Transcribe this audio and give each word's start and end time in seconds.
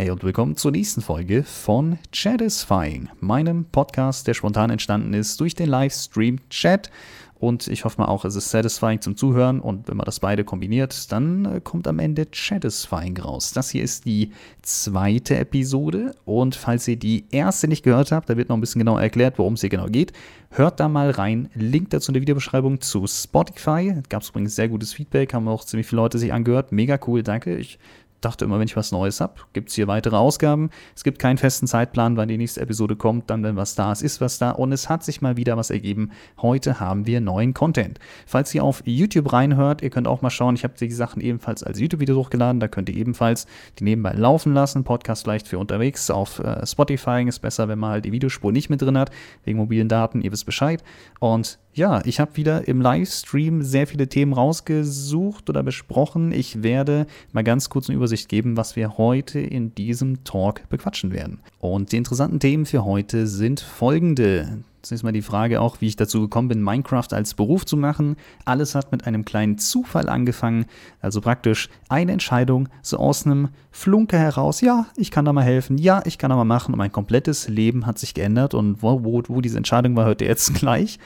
Hey 0.00 0.10
und 0.10 0.24
willkommen 0.24 0.56
zur 0.56 0.70
nächsten 0.70 1.02
Folge 1.02 1.42
von 1.42 1.98
Chatisfying, 2.10 3.10
meinem 3.20 3.66
Podcast, 3.66 4.26
der 4.26 4.32
spontan 4.32 4.70
entstanden 4.70 5.12
ist 5.12 5.38
durch 5.38 5.54
den 5.54 5.68
Livestream 5.68 6.38
Chat. 6.48 6.90
Und 7.38 7.68
ich 7.68 7.84
hoffe 7.84 8.00
mal 8.00 8.08
auch, 8.08 8.24
es 8.24 8.34
ist 8.34 8.48
satisfying 8.48 9.02
zum 9.02 9.14
Zuhören. 9.14 9.60
Und 9.60 9.88
wenn 9.88 9.98
man 9.98 10.06
das 10.06 10.20
beide 10.20 10.42
kombiniert, 10.42 11.12
dann 11.12 11.44
äh, 11.44 11.60
kommt 11.62 11.86
am 11.86 11.98
Ende 11.98 12.24
Chatisfying 12.24 13.18
raus. 13.18 13.52
Das 13.52 13.68
hier 13.68 13.82
ist 13.82 14.06
die 14.06 14.32
zweite 14.62 15.36
Episode. 15.36 16.14
Und 16.24 16.54
falls 16.54 16.88
ihr 16.88 16.96
die 16.96 17.26
erste 17.30 17.68
nicht 17.68 17.82
gehört 17.82 18.10
habt, 18.10 18.30
da 18.30 18.38
wird 18.38 18.48
noch 18.48 18.56
ein 18.56 18.62
bisschen 18.62 18.78
genauer 18.78 19.02
erklärt, 19.02 19.38
worum 19.38 19.52
es 19.52 19.60
hier 19.60 19.68
genau 19.68 19.86
geht. 19.86 20.14
Hört 20.48 20.80
da 20.80 20.88
mal 20.88 21.10
rein. 21.10 21.50
Link 21.52 21.90
dazu 21.90 22.10
in 22.10 22.14
der 22.14 22.22
Videobeschreibung 22.22 22.80
zu 22.80 23.06
Spotify. 23.06 24.00
Gab 24.08 24.22
es 24.22 24.30
übrigens 24.30 24.56
sehr 24.56 24.70
gutes 24.70 24.94
Feedback, 24.94 25.34
haben 25.34 25.46
auch 25.46 25.64
ziemlich 25.64 25.86
viele 25.86 26.00
Leute 26.00 26.18
sich 26.18 26.32
angehört. 26.32 26.72
Mega 26.72 26.98
cool, 27.06 27.22
danke. 27.22 27.58
Ich 27.58 27.78
dachte 28.20 28.44
immer, 28.44 28.58
wenn 28.58 28.66
ich 28.66 28.76
was 28.76 28.92
Neues 28.92 29.20
habe, 29.20 29.34
gibt 29.52 29.70
es 29.70 29.74
hier 29.74 29.88
weitere 29.88 30.16
Ausgaben. 30.16 30.70
Es 30.94 31.04
gibt 31.04 31.18
keinen 31.18 31.38
festen 31.38 31.66
Zeitplan, 31.66 32.16
wann 32.16 32.28
die 32.28 32.36
nächste 32.36 32.60
Episode 32.60 32.96
kommt. 32.96 33.30
Dann, 33.30 33.42
wenn 33.42 33.56
was 33.56 33.74
da 33.74 33.92
ist, 33.92 34.02
ist 34.02 34.20
was 34.20 34.38
da. 34.38 34.50
Und 34.50 34.72
es 34.72 34.88
hat 34.88 35.04
sich 35.04 35.20
mal 35.20 35.36
wieder 35.36 35.56
was 35.56 35.70
ergeben. 35.70 36.10
Heute 36.40 36.80
haben 36.80 37.06
wir 37.06 37.20
neuen 37.20 37.54
Content. 37.54 37.98
Falls 38.26 38.54
ihr 38.54 38.64
auf 38.64 38.82
YouTube 38.84 39.32
reinhört, 39.32 39.82
ihr 39.82 39.90
könnt 39.90 40.08
auch 40.08 40.22
mal 40.22 40.30
schauen. 40.30 40.54
Ich 40.54 40.64
habe 40.64 40.74
die 40.78 40.90
Sachen 40.90 41.20
ebenfalls 41.20 41.62
als 41.62 41.80
YouTube-Video 41.80 42.16
hochgeladen. 42.16 42.60
Da 42.60 42.68
könnt 42.68 42.88
ihr 42.88 42.96
ebenfalls 42.96 43.46
die 43.78 43.84
nebenbei 43.84 44.12
laufen 44.12 44.54
lassen. 44.54 44.84
Podcast 44.84 45.26
leicht 45.26 45.48
für 45.48 45.58
unterwegs. 45.58 46.10
Auf 46.10 46.38
äh, 46.40 46.66
Spotify 46.66 47.24
ist 47.26 47.40
besser, 47.40 47.68
wenn 47.68 47.78
man 47.78 47.90
halt 47.90 48.04
die 48.04 48.12
Videospur 48.12 48.52
nicht 48.52 48.70
mit 48.70 48.82
drin 48.82 48.98
hat, 48.98 49.10
wegen 49.44 49.58
mobilen 49.58 49.88
Daten. 49.88 50.20
Ihr 50.20 50.32
wisst 50.32 50.46
Bescheid. 50.46 50.82
Und 51.18 51.58
ja, 51.72 52.02
ich 52.04 52.18
habe 52.18 52.36
wieder 52.36 52.66
im 52.66 52.80
Livestream 52.80 53.62
sehr 53.62 53.86
viele 53.86 54.08
Themen 54.08 54.32
rausgesucht 54.32 55.48
oder 55.48 55.62
besprochen. 55.62 56.32
Ich 56.32 56.62
werde 56.62 57.06
mal 57.32 57.44
ganz 57.44 57.68
kurz 57.68 57.88
eine 57.88 57.96
Übersicht 57.96 58.28
geben, 58.28 58.56
was 58.56 58.76
wir 58.76 58.98
heute 58.98 59.38
in 59.38 59.74
diesem 59.74 60.24
Talk 60.24 60.68
bequatschen 60.68 61.12
werden. 61.12 61.40
Und 61.60 61.92
die 61.92 61.96
interessanten 61.96 62.40
Themen 62.40 62.66
für 62.66 62.84
heute 62.84 63.26
sind 63.26 63.60
folgende. 63.60 64.64
Zunächst 64.82 65.04
mal 65.04 65.12
die 65.12 65.20
Frage 65.20 65.60
auch, 65.60 65.80
wie 65.80 65.88
ich 65.88 65.96
dazu 65.96 66.22
gekommen 66.22 66.48
bin, 66.48 66.62
Minecraft 66.62 67.08
als 67.12 67.34
Beruf 67.34 67.66
zu 67.66 67.76
machen. 67.76 68.16
Alles 68.46 68.74
hat 68.74 68.92
mit 68.92 69.06
einem 69.06 69.26
kleinen 69.26 69.58
Zufall 69.58 70.08
angefangen. 70.08 70.64
Also 71.00 71.20
praktisch 71.20 71.68
eine 71.90 72.12
Entscheidung, 72.12 72.68
so 72.80 72.96
aus 72.96 73.26
einem 73.26 73.50
Flunker 73.70 74.18
heraus. 74.18 74.62
Ja, 74.62 74.86
ich 74.96 75.10
kann 75.10 75.26
da 75.26 75.34
mal 75.34 75.44
helfen. 75.44 75.76
Ja, 75.76 76.02
ich 76.06 76.16
kann 76.16 76.30
da 76.30 76.36
mal 76.36 76.44
machen. 76.44 76.72
Und 76.72 76.78
mein 76.78 76.92
komplettes 76.92 77.48
Leben 77.48 77.84
hat 77.84 77.98
sich 77.98 78.14
geändert. 78.14 78.54
Und 78.54 78.82
wo, 78.82 79.04
wo, 79.04 79.22
wo 79.28 79.40
diese 79.42 79.58
Entscheidung 79.58 79.96
war, 79.96 80.06
hört 80.06 80.22
ihr 80.22 80.28
jetzt 80.28 80.54
gleich. 80.54 80.98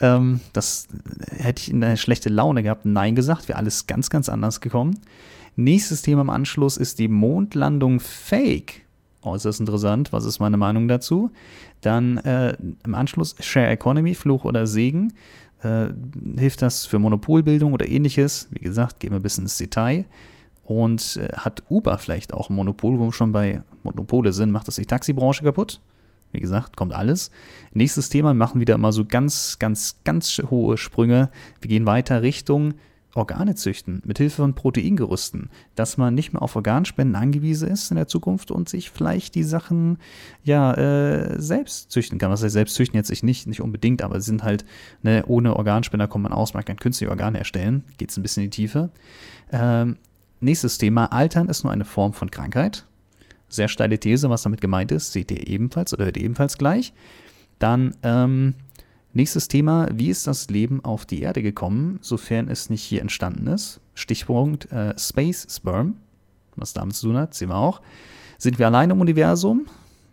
Ähm, 0.00 0.40
das 0.54 0.88
hätte 1.30 1.60
ich 1.60 1.70
in 1.70 1.84
eine 1.84 1.98
schlechte 1.98 2.30
Laune 2.30 2.62
gehabt. 2.62 2.86
Nein 2.86 3.14
gesagt. 3.14 3.48
Wäre 3.48 3.58
alles 3.58 3.86
ganz, 3.86 4.08
ganz 4.08 4.30
anders 4.30 4.62
gekommen. 4.62 4.98
Nächstes 5.54 6.00
Thema 6.00 6.22
im 6.22 6.30
Anschluss 6.30 6.76
ist 6.78 6.98
die 6.98 7.08
Mondlandung 7.08 8.00
Fake 8.00 8.87
äußerst 9.22 9.60
interessant. 9.60 10.12
Was 10.12 10.24
ist 10.24 10.38
meine 10.38 10.56
Meinung 10.56 10.88
dazu? 10.88 11.30
Dann 11.80 12.18
äh, 12.18 12.56
im 12.84 12.94
Anschluss 12.94 13.34
Share 13.40 13.68
Economy, 13.68 14.14
Fluch 14.14 14.44
oder 14.44 14.66
Segen. 14.66 15.12
Äh, 15.62 15.88
hilft 16.36 16.62
das 16.62 16.86
für 16.86 16.98
Monopolbildung 16.98 17.72
oder 17.72 17.88
ähnliches? 17.88 18.48
Wie 18.50 18.60
gesagt, 18.60 19.00
gehen 19.00 19.10
wir 19.10 19.18
ein 19.18 19.22
bisschen 19.22 19.44
ins 19.44 19.58
Detail. 19.58 20.04
Und 20.64 21.16
äh, 21.16 21.34
hat 21.34 21.62
Uber 21.70 21.98
vielleicht 21.98 22.34
auch 22.34 22.50
ein 22.50 22.56
Monopol, 22.56 22.98
wo 22.98 23.06
wir 23.06 23.12
schon 23.12 23.32
bei 23.32 23.62
Monopole 23.82 24.32
sind, 24.32 24.50
macht 24.50 24.68
das 24.68 24.76
die 24.76 24.86
Taxibranche 24.86 25.42
kaputt? 25.42 25.80
Wie 26.30 26.40
gesagt, 26.40 26.76
kommt 26.76 26.92
alles. 26.92 27.30
Nächstes 27.72 28.10
Thema, 28.10 28.34
machen 28.34 28.60
wieder 28.60 28.74
immer 28.74 28.92
so 28.92 29.04
ganz, 29.04 29.58
ganz, 29.58 30.00
ganz 30.04 30.42
hohe 30.50 30.76
Sprünge. 30.76 31.30
Wir 31.60 31.68
gehen 31.68 31.86
weiter 31.86 32.22
Richtung 32.22 32.74
Organe 33.14 33.54
züchten, 33.54 34.02
mit 34.04 34.18
Hilfe 34.18 34.42
von 34.42 34.54
Proteingerüsten, 34.54 35.50
dass 35.74 35.96
man 35.96 36.14
nicht 36.14 36.32
mehr 36.32 36.42
auf 36.42 36.56
Organspenden 36.56 37.16
angewiesen 37.16 37.68
ist 37.68 37.90
in 37.90 37.96
der 37.96 38.06
Zukunft 38.06 38.50
und 38.50 38.68
sich 38.68 38.90
vielleicht 38.90 39.34
die 39.34 39.44
Sachen 39.44 39.98
ja 40.44 40.74
äh, 40.74 41.40
selbst 41.40 41.90
züchten 41.90 42.18
kann. 42.18 42.30
Was 42.30 42.42
heißt 42.42 42.52
selbst 42.52 42.74
züchten 42.74 42.96
jetzt 42.96 43.10
ich 43.10 43.22
nicht, 43.22 43.46
nicht 43.46 43.62
unbedingt, 43.62 44.02
aber 44.02 44.20
sind 44.20 44.42
halt, 44.44 44.64
ne, 45.02 45.24
ohne 45.26 45.56
Organspender 45.56 46.06
kommt 46.06 46.24
man 46.24 46.32
aus, 46.32 46.54
man 46.54 46.64
kann 46.64 46.76
künstliche 46.76 47.10
Organe 47.10 47.38
erstellen, 47.38 47.84
geht 47.96 48.10
es 48.10 48.16
ein 48.18 48.22
bisschen 48.22 48.44
in 48.44 48.50
die 48.50 48.56
Tiefe. 48.56 48.90
Ähm, 49.50 49.96
nächstes 50.40 50.76
Thema, 50.78 51.06
Altern 51.06 51.48
ist 51.48 51.64
nur 51.64 51.72
eine 51.72 51.86
Form 51.86 52.12
von 52.12 52.30
Krankheit. 52.30 52.84
Sehr 53.48 53.68
steile 53.68 53.98
These, 53.98 54.28
was 54.28 54.42
damit 54.42 54.60
gemeint 54.60 54.92
ist, 54.92 55.12
seht 55.12 55.30
ihr 55.30 55.46
ebenfalls 55.46 55.94
oder 55.94 56.04
hört 56.04 56.18
ihr 56.18 56.24
ebenfalls 56.24 56.58
gleich. 56.58 56.92
Dann, 57.58 57.96
ähm, 58.02 58.54
Nächstes 59.12 59.48
Thema, 59.48 59.88
wie 59.92 60.10
ist 60.10 60.26
das 60.26 60.48
Leben 60.48 60.84
auf 60.84 61.06
die 61.06 61.22
Erde 61.22 61.42
gekommen, 61.42 61.98
sofern 62.02 62.48
es 62.48 62.70
nicht 62.70 62.82
hier 62.82 63.00
entstanden 63.00 63.46
ist? 63.46 63.80
Stichpunkt 63.94 64.70
äh, 64.70 64.96
Space 64.98 65.46
Sperm, 65.50 65.96
was 66.56 66.72
damit 66.72 66.94
zu 66.94 67.08
tun 67.08 67.16
hat, 67.16 67.34
sehen 67.34 67.48
wir 67.48 67.56
auch. 67.56 67.80
Sind 68.36 68.58
wir 68.58 68.66
allein 68.66 68.90
im 68.90 69.00
Universum? 69.00 69.66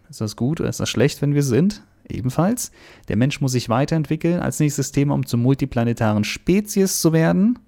Ist 0.09 0.21
das 0.21 0.35
gut 0.35 0.59
oder 0.59 0.69
ist 0.69 0.79
das 0.79 0.89
schlecht, 0.89 1.21
wenn 1.21 1.33
wir 1.33 1.43
sind? 1.43 1.83
Ebenfalls. 2.07 2.71
Der 3.07 3.17
Mensch 3.17 3.41
muss 3.41 3.51
sich 3.51 3.69
weiterentwickeln. 3.69 4.39
Als 4.39 4.59
nächstes 4.59 4.91
Thema, 4.91 5.13
um 5.13 5.25
zur 5.25 5.39
multiplanetaren 5.39 6.23
Spezies 6.23 6.99
zu 7.01 7.13
werden. 7.13 7.59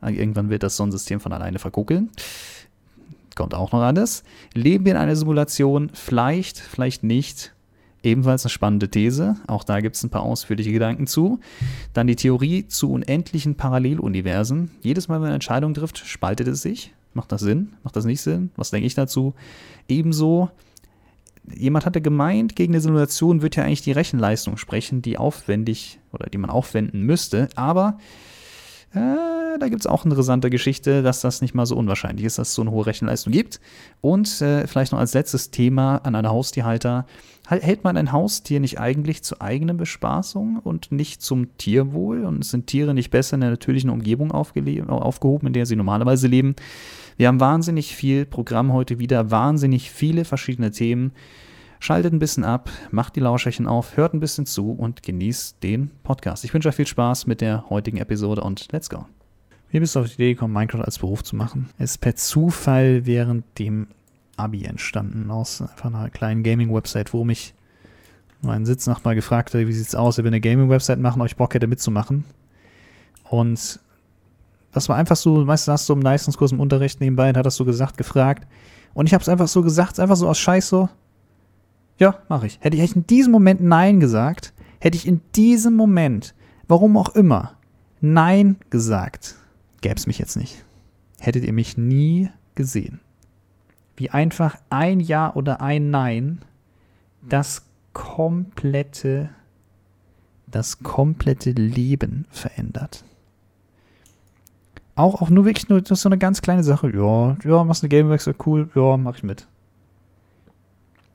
Ah, 0.00 0.10
irgendwann 0.10 0.48
wird 0.48 0.62
das 0.62 0.76
Sonnensystem 0.76 1.20
von 1.20 1.32
alleine 1.32 1.58
verkuckeln. 1.58 2.10
Kommt 3.34 3.54
auch 3.54 3.72
noch 3.72 3.82
alles. 3.82 4.22
Leben 4.54 4.84
wir 4.84 4.92
in 4.92 4.98
einer 4.98 5.16
Simulation? 5.16 5.90
Vielleicht, 5.92 6.58
vielleicht 6.58 7.02
nicht. 7.02 7.52
Ebenfalls 8.02 8.44
eine 8.44 8.50
spannende 8.50 8.88
These, 8.88 9.36
auch 9.46 9.62
da 9.62 9.80
gibt 9.80 9.96
es 9.96 10.02
ein 10.02 10.10
paar 10.10 10.22
ausführliche 10.22 10.72
Gedanken 10.72 11.06
zu. 11.06 11.40
Dann 11.92 12.06
die 12.06 12.16
Theorie 12.16 12.66
zu 12.66 12.90
unendlichen 12.90 13.56
Paralleluniversen. 13.56 14.70
Jedes 14.80 15.08
Mal, 15.08 15.16
wenn 15.16 15.22
man 15.22 15.28
eine 15.28 15.34
Entscheidung 15.34 15.74
trifft, 15.74 15.98
spaltet 15.98 16.48
es 16.48 16.62
sich. 16.62 16.94
Macht 17.12 17.30
das 17.32 17.42
Sinn? 17.42 17.74
Macht 17.82 17.96
das 17.96 18.04
nicht 18.06 18.22
Sinn? 18.22 18.50
Was 18.56 18.70
denke 18.70 18.86
ich 18.86 18.94
dazu? 18.94 19.34
Ebenso, 19.88 20.50
jemand 21.54 21.84
hatte 21.84 22.00
gemeint, 22.00 22.56
gegen 22.56 22.72
eine 22.72 22.80
Simulation 22.80 23.42
wird 23.42 23.56
ja 23.56 23.64
eigentlich 23.64 23.82
die 23.82 23.92
Rechenleistung 23.92 24.56
sprechen, 24.56 25.02
die 25.02 25.18
aufwendig 25.18 25.98
oder 26.12 26.30
die 26.30 26.38
man 26.38 26.50
aufwenden 26.50 27.02
müsste, 27.02 27.48
aber 27.54 27.98
äh, 28.92 29.58
da 29.58 29.68
gibt 29.68 29.80
es 29.80 29.86
auch 29.86 30.04
eine 30.04 30.12
interessante 30.12 30.50
Geschichte, 30.50 31.02
dass 31.02 31.20
das 31.20 31.42
nicht 31.42 31.54
mal 31.54 31.66
so 31.66 31.76
unwahrscheinlich 31.76 32.26
ist, 32.26 32.38
dass 32.38 32.48
es 32.48 32.54
so 32.54 32.62
eine 32.62 32.72
hohe 32.72 32.86
Rechenleistung 32.86 33.32
gibt. 33.32 33.60
Und 34.00 34.40
äh, 34.40 34.66
vielleicht 34.66 34.92
noch 34.92 34.98
als 34.98 35.14
letztes 35.14 35.50
Thema 35.50 35.96
an 35.98 36.14
einer 36.14 36.30
Haustierhalter. 36.30 37.06
Hält 37.46 37.82
man 37.82 37.96
ein 37.96 38.12
Haustier 38.12 38.60
nicht 38.60 38.78
eigentlich 38.78 39.24
zur 39.24 39.42
eigenen 39.42 39.76
Bespaßung 39.76 40.60
und 40.62 40.92
nicht 40.92 41.20
zum 41.20 41.56
Tierwohl? 41.56 42.24
Und 42.24 42.44
sind 42.44 42.68
Tiere 42.68 42.94
nicht 42.94 43.10
besser 43.10 43.34
in 43.34 43.40
der 43.40 43.50
natürlichen 43.50 43.90
Umgebung 43.90 44.30
aufgehoben, 44.30 45.46
in 45.46 45.52
der 45.52 45.66
sie 45.66 45.76
normalerweise 45.76 46.28
leben? 46.28 46.54
Wir 47.16 47.28
haben 47.28 47.40
wahnsinnig 47.40 47.94
viel 47.94 48.24
Programm 48.24 48.72
heute 48.72 48.98
wieder, 48.98 49.30
wahnsinnig 49.30 49.90
viele 49.90 50.24
verschiedene 50.24 50.70
Themen. 50.70 51.12
Schaltet 51.82 52.12
ein 52.12 52.18
bisschen 52.18 52.44
ab, 52.44 52.68
macht 52.90 53.16
die 53.16 53.20
Lauscherchen 53.20 53.66
auf, 53.66 53.96
hört 53.96 54.12
ein 54.12 54.20
bisschen 54.20 54.44
zu 54.44 54.70
und 54.70 55.02
genießt 55.02 55.62
den 55.62 55.90
Podcast. 56.02 56.44
Ich 56.44 56.52
wünsche 56.52 56.68
euch 56.68 56.74
viel 56.74 56.86
Spaß 56.86 57.26
mit 57.26 57.40
der 57.40 57.70
heutigen 57.70 57.96
Episode 57.96 58.42
und 58.42 58.70
let's 58.70 58.90
go. 58.90 59.06
Wie 59.70 59.80
bist 59.80 59.96
du 59.96 60.00
auf 60.00 60.08
die 60.08 60.12
Idee 60.12 60.34
gekommen, 60.34 60.52
Minecraft 60.52 60.84
als 60.84 60.98
Beruf 60.98 61.24
zu 61.24 61.36
machen? 61.36 61.70
Es 61.78 61.92
ist 61.92 61.98
per 62.02 62.14
Zufall 62.16 63.06
während 63.06 63.46
dem 63.58 63.86
Abi 64.36 64.66
entstanden, 64.66 65.30
aus 65.30 65.62
einfach 65.62 65.86
einer 65.86 66.10
kleinen 66.10 66.42
Gaming-Website, 66.42 67.14
wo 67.14 67.24
mich 67.24 67.54
mein 68.42 68.66
Sitznachbar 68.66 69.14
gefragt 69.14 69.54
hat, 69.54 69.66
wie 69.66 69.72
sieht's 69.72 69.94
aus, 69.94 70.18
wenn 70.18 70.26
wir 70.26 70.30
eine 70.30 70.40
Gaming-Website 70.42 70.98
machen, 70.98 71.24
ich 71.24 71.36
Bock 71.36 71.54
hätte 71.54 71.66
mitzumachen. 71.66 72.26
Und 73.30 73.80
das 74.72 74.90
war 74.90 74.96
einfach 74.96 75.16
so, 75.16 75.46
meistens 75.46 75.72
hast 75.72 75.88
du 75.88 75.94
im 75.94 76.02
Leistungskurs 76.02 76.52
im 76.52 76.60
Unterricht 76.60 77.00
nebenbei, 77.00 77.32
hat 77.32 77.46
das 77.46 77.56
so 77.56 77.64
gesagt, 77.64 77.96
gefragt. 77.96 78.46
Und 78.92 79.06
ich 79.06 79.14
habe 79.14 79.22
es 79.22 79.30
einfach 79.30 79.48
so 79.48 79.62
gesagt, 79.62 79.98
einfach 79.98 80.16
so 80.16 80.28
aus 80.28 80.38
Scheiß 80.38 80.68
so, 80.68 80.90
ja, 82.00 82.18
mache 82.28 82.46
ich. 82.46 82.58
Hätte 82.60 82.76
ich 82.76 82.96
in 82.96 83.06
diesem 83.06 83.30
Moment 83.30 83.60
Nein 83.60 84.00
gesagt, 84.00 84.54
hätte 84.80 84.96
ich 84.96 85.06
in 85.06 85.20
diesem 85.36 85.76
Moment, 85.76 86.34
warum 86.66 86.96
auch 86.96 87.14
immer, 87.14 87.52
Nein 88.00 88.56
gesagt, 88.70 89.36
gäbe 89.82 89.96
es 89.96 90.06
mich 90.06 90.18
jetzt 90.18 90.36
nicht. 90.36 90.64
Hättet 91.20 91.44
ihr 91.44 91.52
mich 91.52 91.76
nie 91.76 92.30
gesehen. 92.54 93.00
Wie 93.96 94.08
einfach 94.08 94.56
ein 94.70 94.98
Ja 94.98 95.34
oder 95.34 95.60
ein 95.60 95.90
Nein 95.90 96.40
das 97.20 97.66
komplette, 97.92 99.28
das 100.46 100.82
komplette 100.82 101.50
Leben 101.50 102.26
verändert. 102.30 103.04
Auch, 104.94 105.20
auch 105.20 105.28
nur 105.28 105.44
wirklich 105.44 105.68
nur, 105.68 105.82
so 105.84 106.08
eine 106.08 106.16
ganz 106.16 106.40
kleine 106.40 106.64
Sache. 106.64 106.90
Ja, 106.94 107.36
ja, 107.44 107.62
machst 107.62 107.82
eine 107.82 107.90
Gamewechsel, 107.90 108.34
cool, 108.46 108.70
ja, 108.74 108.96
mach 108.96 109.16
ich 109.16 109.22
mit 109.22 109.46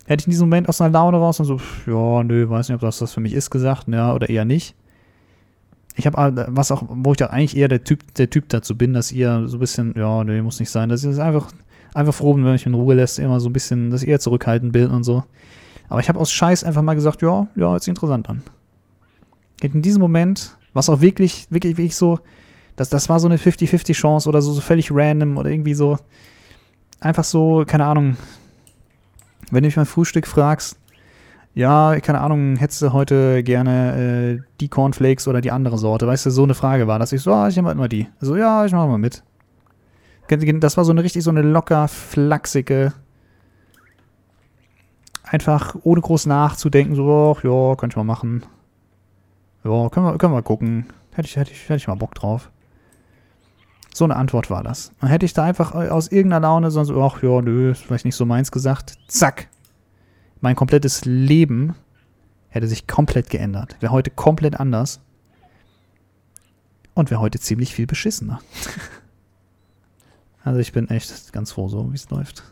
hätte 0.05 0.21
ich 0.21 0.27
in 0.27 0.31
diesem 0.31 0.47
Moment 0.47 0.69
aus 0.69 0.81
einer 0.81 0.93
Laune 0.93 1.17
raus 1.17 1.39
und 1.39 1.45
so, 1.45 1.59
ja, 1.87 2.23
nö, 2.23 2.49
weiß 2.49 2.69
nicht, 2.69 2.75
ob 2.75 2.81
das 2.81 2.99
das 2.99 3.13
für 3.13 3.21
mich 3.21 3.33
ist, 3.33 3.49
gesagt, 3.49 3.87
ja, 3.87 4.13
oder 4.13 4.29
eher 4.29 4.45
nicht. 4.45 4.75
Ich 5.95 6.05
habe, 6.05 6.47
was 6.49 6.71
auch, 6.71 6.83
wo 6.89 7.11
ich 7.11 7.17
da 7.17 7.27
eigentlich 7.27 7.57
eher 7.57 7.67
der 7.67 7.83
Typ, 7.83 8.13
der 8.15 8.29
Typ 8.29 8.49
dazu 8.49 8.77
bin, 8.77 8.93
dass 8.93 9.11
ihr 9.11 9.47
so 9.47 9.57
ein 9.57 9.59
bisschen, 9.59 9.93
ja, 9.97 10.23
nö, 10.23 10.41
muss 10.43 10.59
nicht 10.59 10.69
sein, 10.69 10.89
dass 10.89 11.03
ihr 11.03 11.17
einfach, 11.23 11.51
einfach 11.93 12.13
froh 12.13 12.33
bin, 12.33 12.45
wenn 12.45 12.55
ich 12.55 12.65
in 12.65 12.73
Ruhe 12.73 12.95
lässt, 12.95 13.17
immer 13.17 13.39
so 13.39 13.49
ein 13.49 13.53
bisschen, 13.53 13.91
dass 13.91 14.03
ihr 14.03 14.19
zurückhaltend 14.19 14.73
bildet 14.73 14.91
und 14.91 15.03
so. 15.03 15.23
Aber 15.87 15.99
ich 15.99 16.09
habe 16.09 16.19
aus 16.19 16.31
Scheiß 16.31 16.63
einfach 16.63 16.81
mal 16.81 16.95
gesagt, 16.95 17.21
ja, 17.21 17.47
ja, 17.55 17.71
hört 17.71 17.83
sich 17.83 17.91
interessant 17.91 18.29
an. 18.29 18.43
In 19.61 19.81
diesem 19.81 20.01
Moment, 20.01 20.57
was 20.73 20.89
auch 20.89 21.01
wirklich, 21.01 21.47
wirklich, 21.49 21.77
wirklich 21.77 21.95
so, 21.95 22.19
das, 22.75 22.89
das 22.89 23.07
war 23.07 23.19
so 23.19 23.27
eine 23.27 23.37
50-50 23.37 23.93
Chance 23.93 24.27
oder 24.27 24.41
so, 24.41 24.51
so 24.51 24.61
völlig 24.61 24.91
random 24.91 25.37
oder 25.37 25.49
irgendwie 25.49 25.73
so, 25.73 25.97
einfach 26.99 27.23
so, 27.23 27.63
keine 27.65 27.85
Ahnung, 27.85 28.17
Wenn 29.51 29.63
du 29.63 29.67
mich 29.67 29.75
beim 29.75 29.85
Frühstück 29.85 30.27
fragst, 30.27 30.79
ja, 31.53 31.97
keine 32.01 32.19
Ahnung, 32.19 32.57
hättest 32.57 32.81
du 32.81 32.91
heute 32.91 33.41
gerne 33.41 34.39
äh, 34.39 34.43
die 34.59 34.67
Cornflakes 34.67 35.27
oder 35.27 35.39
die 35.39 35.51
andere 35.51 35.77
Sorte? 35.77 36.05
Weißt 36.05 36.25
du, 36.25 36.29
so 36.29 36.43
eine 36.43 36.53
Frage 36.53 36.87
war, 36.87 36.99
dass 36.99 37.13
ich 37.13 37.21
so, 37.21 37.33
ah, 37.33 37.47
ich 37.47 37.55
nehme 37.55 37.69
halt 37.69 37.77
mal 37.77 37.87
die. 37.87 38.07
So, 38.19 38.35
ja, 38.35 38.65
ich 38.65 38.73
mache 38.73 38.87
mal 38.87 38.97
mit. 38.97 39.23
Das 40.27 40.75
war 40.75 40.83
so 40.83 40.91
eine 40.91 41.03
richtig 41.03 41.23
so 41.23 41.29
eine 41.29 41.43
locker, 41.43 41.87
flachsige, 41.87 42.93
einfach 45.23 45.75
ohne 45.83 46.01
groß 46.01 46.25
nachzudenken, 46.25 46.95
so, 46.95 47.35
ach, 47.37 47.43
ja, 47.43 47.75
könnte 47.75 47.93
ich 47.93 47.97
mal 47.97 48.03
machen. 48.03 48.43
Ja, 49.63 49.89
können 49.89 50.05
wir, 50.07 50.17
können 50.17 50.33
wir 50.33 50.41
gucken. 50.41 50.87
Hätte 51.13 51.27
ich, 51.27 51.35
hätte, 51.37 51.51
ich, 51.51 51.63
hätte 51.63 51.77
ich 51.77 51.87
mal 51.87 51.95
Bock 51.95 52.15
drauf. 52.15 52.51
So 53.95 54.03
eine 54.03 54.17
Antwort 54.17 54.49
war 54.49 54.61
das. 54.61 54.91
Und 54.99 55.07
hätte 55.07 55.25
ich 55.25 55.31
da 55.31 55.45
einfach 55.45 55.73
aus 55.73 56.09
irgendeiner 56.09 56.41
Laune 56.41 56.69
sonst, 56.69 56.91
ach 56.91 57.23
ja, 57.23 57.41
nö, 57.41 57.71
ist 57.71 57.81
vielleicht 57.81 58.03
nicht 58.03 58.17
so 58.17 58.25
meins 58.25 58.51
gesagt, 58.51 58.97
zack, 59.07 59.47
mein 60.41 60.57
komplettes 60.57 61.05
Leben 61.05 61.75
hätte 62.49 62.67
sich 62.67 62.87
komplett 62.87 63.29
geändert. 63.29 63.77
Wäre 63.79 63.93
heute 63.93 64.11
komplett 64.11 64.59
anders. 64.59 64.99
Und 66.93 67.09
wäre 67.09 67.21
heute 67.21 67.39
ziemlich 67.39 67.73
viel 67.73 67.87
beschissener. 67.87 68.41
also 70.43 70.59
ich 70.59 70.73
bin 70.73 70.89
echt 70.89 71.31
ganz 71.31 71.53
froh, 71.53 71.69
so 71.69 71.89
wie 71.89 71.95
es 71.95 72.09
läuft. 72.09 72.43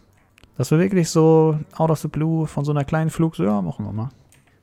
Das 0.57 0.72
war 0.72 0.80
wirklich 0.80 1.10
so 1.10 1.60
out 1.75 1.92
of 1.92 2.00
the 2.00 2.07
blue 2.07 2.48
von 2.48 2.63
so 2.63 2.72
einer 2.72 2.86
kleinen 2.86 3.10
Flug, 3.10 3.36
so 3.36 3.44
ja, 3.44 3.62
machen 3.62 3.84
wir 3.84 3.92
mal. 3.92 4.12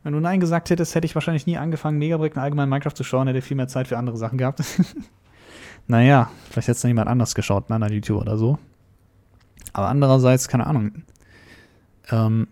Wenn 0.03 0.15
du 0.15 0.21
Nein 0.21 0.41
gesagt 0.41 0.71
hättest, 0.71 0.95
hätte 0.95 1.05
ich 1.05 1.15
wahrscheinlich 1.15 1.47
nie 1.47 1.59
angefangen, 1.59 1.99
Megabrick 1.99 2.37
und 2.37 2.41
allgemein 2.41 2.71
Minecraft 2.71 2.95
zu 2.95 3.05
schauen, 3.05 3.27
hätte 3.27 3.43
viel 3.43 3.59
mehr 3.59 3.69
Zeit 3.69 3.89
für 3.89 3.99
andere 3.99 4.17
Sachen 4.17 4.39
gehabt. 4.39 4.63
naja, 5.87 6.31
vielleicht 6.51 6.69
hätte 6.69 6.77
es 6.77 6.83
jemand 6.83 7.09
anders 7.09 7.35
geschaut, 7.35 7.69
ein 7.69 7.75
anderer 7.75 7.93
YouTuber 7.93 8.23
oder 8.23 8.37
so. 8.37 8.59
Aber 9.73 9.89
andererseits, 9.89 10.49
keine 10.49 10.67
Ahnung. 10.67 11.03
Ähm, 12.11 12.49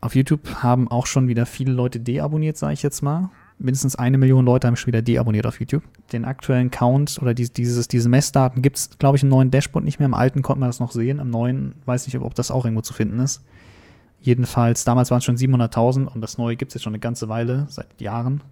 auf 0.00 0.14
YouTube 0.14 0.62
haben 0.62 0.88
auch 0.88 1.06
schon 1.06 1.28
wieder 1.28 1.46
viele 1.46 1.72
Leute 1.72 2.00
deabonniert, 2.00 2.56
sage 2.56 2.74
ich 2.74 2.82
jetzt 2.82 3.02
mal. 3.02 3.30
Mindestens 3.58 3.96
eine 3.96 4.18
Million 4.18 4.44
Leute 4.44 4.68
haben 4.68 4.76
schon 4.76 4.86
wieder 4.86 5.02
deabonniert 5.02 5.46
auf 5.46 5.58
YouTube. 5.58 5.82
Den 6.12 6.24
aktuellen 6.24 6.70
Count 6.70 7.18
oder 7.20 7.34
die, 7.34 7.52
dieses, 7.52 7.88
diese 7.88 8.08
Messdaten 8.08 8.62
gibt 8.62 8.76
es, 8.76 8.90
glaube 8.98 9.16
ich, 9.16 9.24
im 9.24 9.28
neuen 9.28 9.50
Dashboard 9.50 9.84
nicht 9.84 9.98
mehr. 9.98 10.06
Im 10.06 10.14
alten 10.14 10.42
konnte 10.42 10.60
man 10.60 10.68
das 10.68 10.78
noch 10.78 10.92
sehen. 10.92 11.18
Im 11.18 11.30
neuen 11.30 11.74
weiß 11.84 12.06
ich 12.06 12.14
nicht, 12.14 12.22
ob 12.22 12.34
das 12.36 12.52
auch 12.52 12.64
irgendwo 12.64 12.82
zu 12.82 12.94
finden 12.94 13.18
ist. 13.18 13.42
Jedenfalls, 14.20 14.84
damals 14.84 15.10
waren 15.10 15.18
es 15.18 15.24
schon 15.24 15.36
700.000 15.36 16.06
und 16.06 16.20
das 16.20 16.38
neue 16.38 16.56
gibt 16.56 16.70
es 16.70 16.74
jetzt 16.74 16.84
schon 16.84 16.92
eine 16.92 17.00
ganze 17.00 17.28
Weile, 17.28 17.66
seit 17.68 18.00
Jahren. 18.00 18.42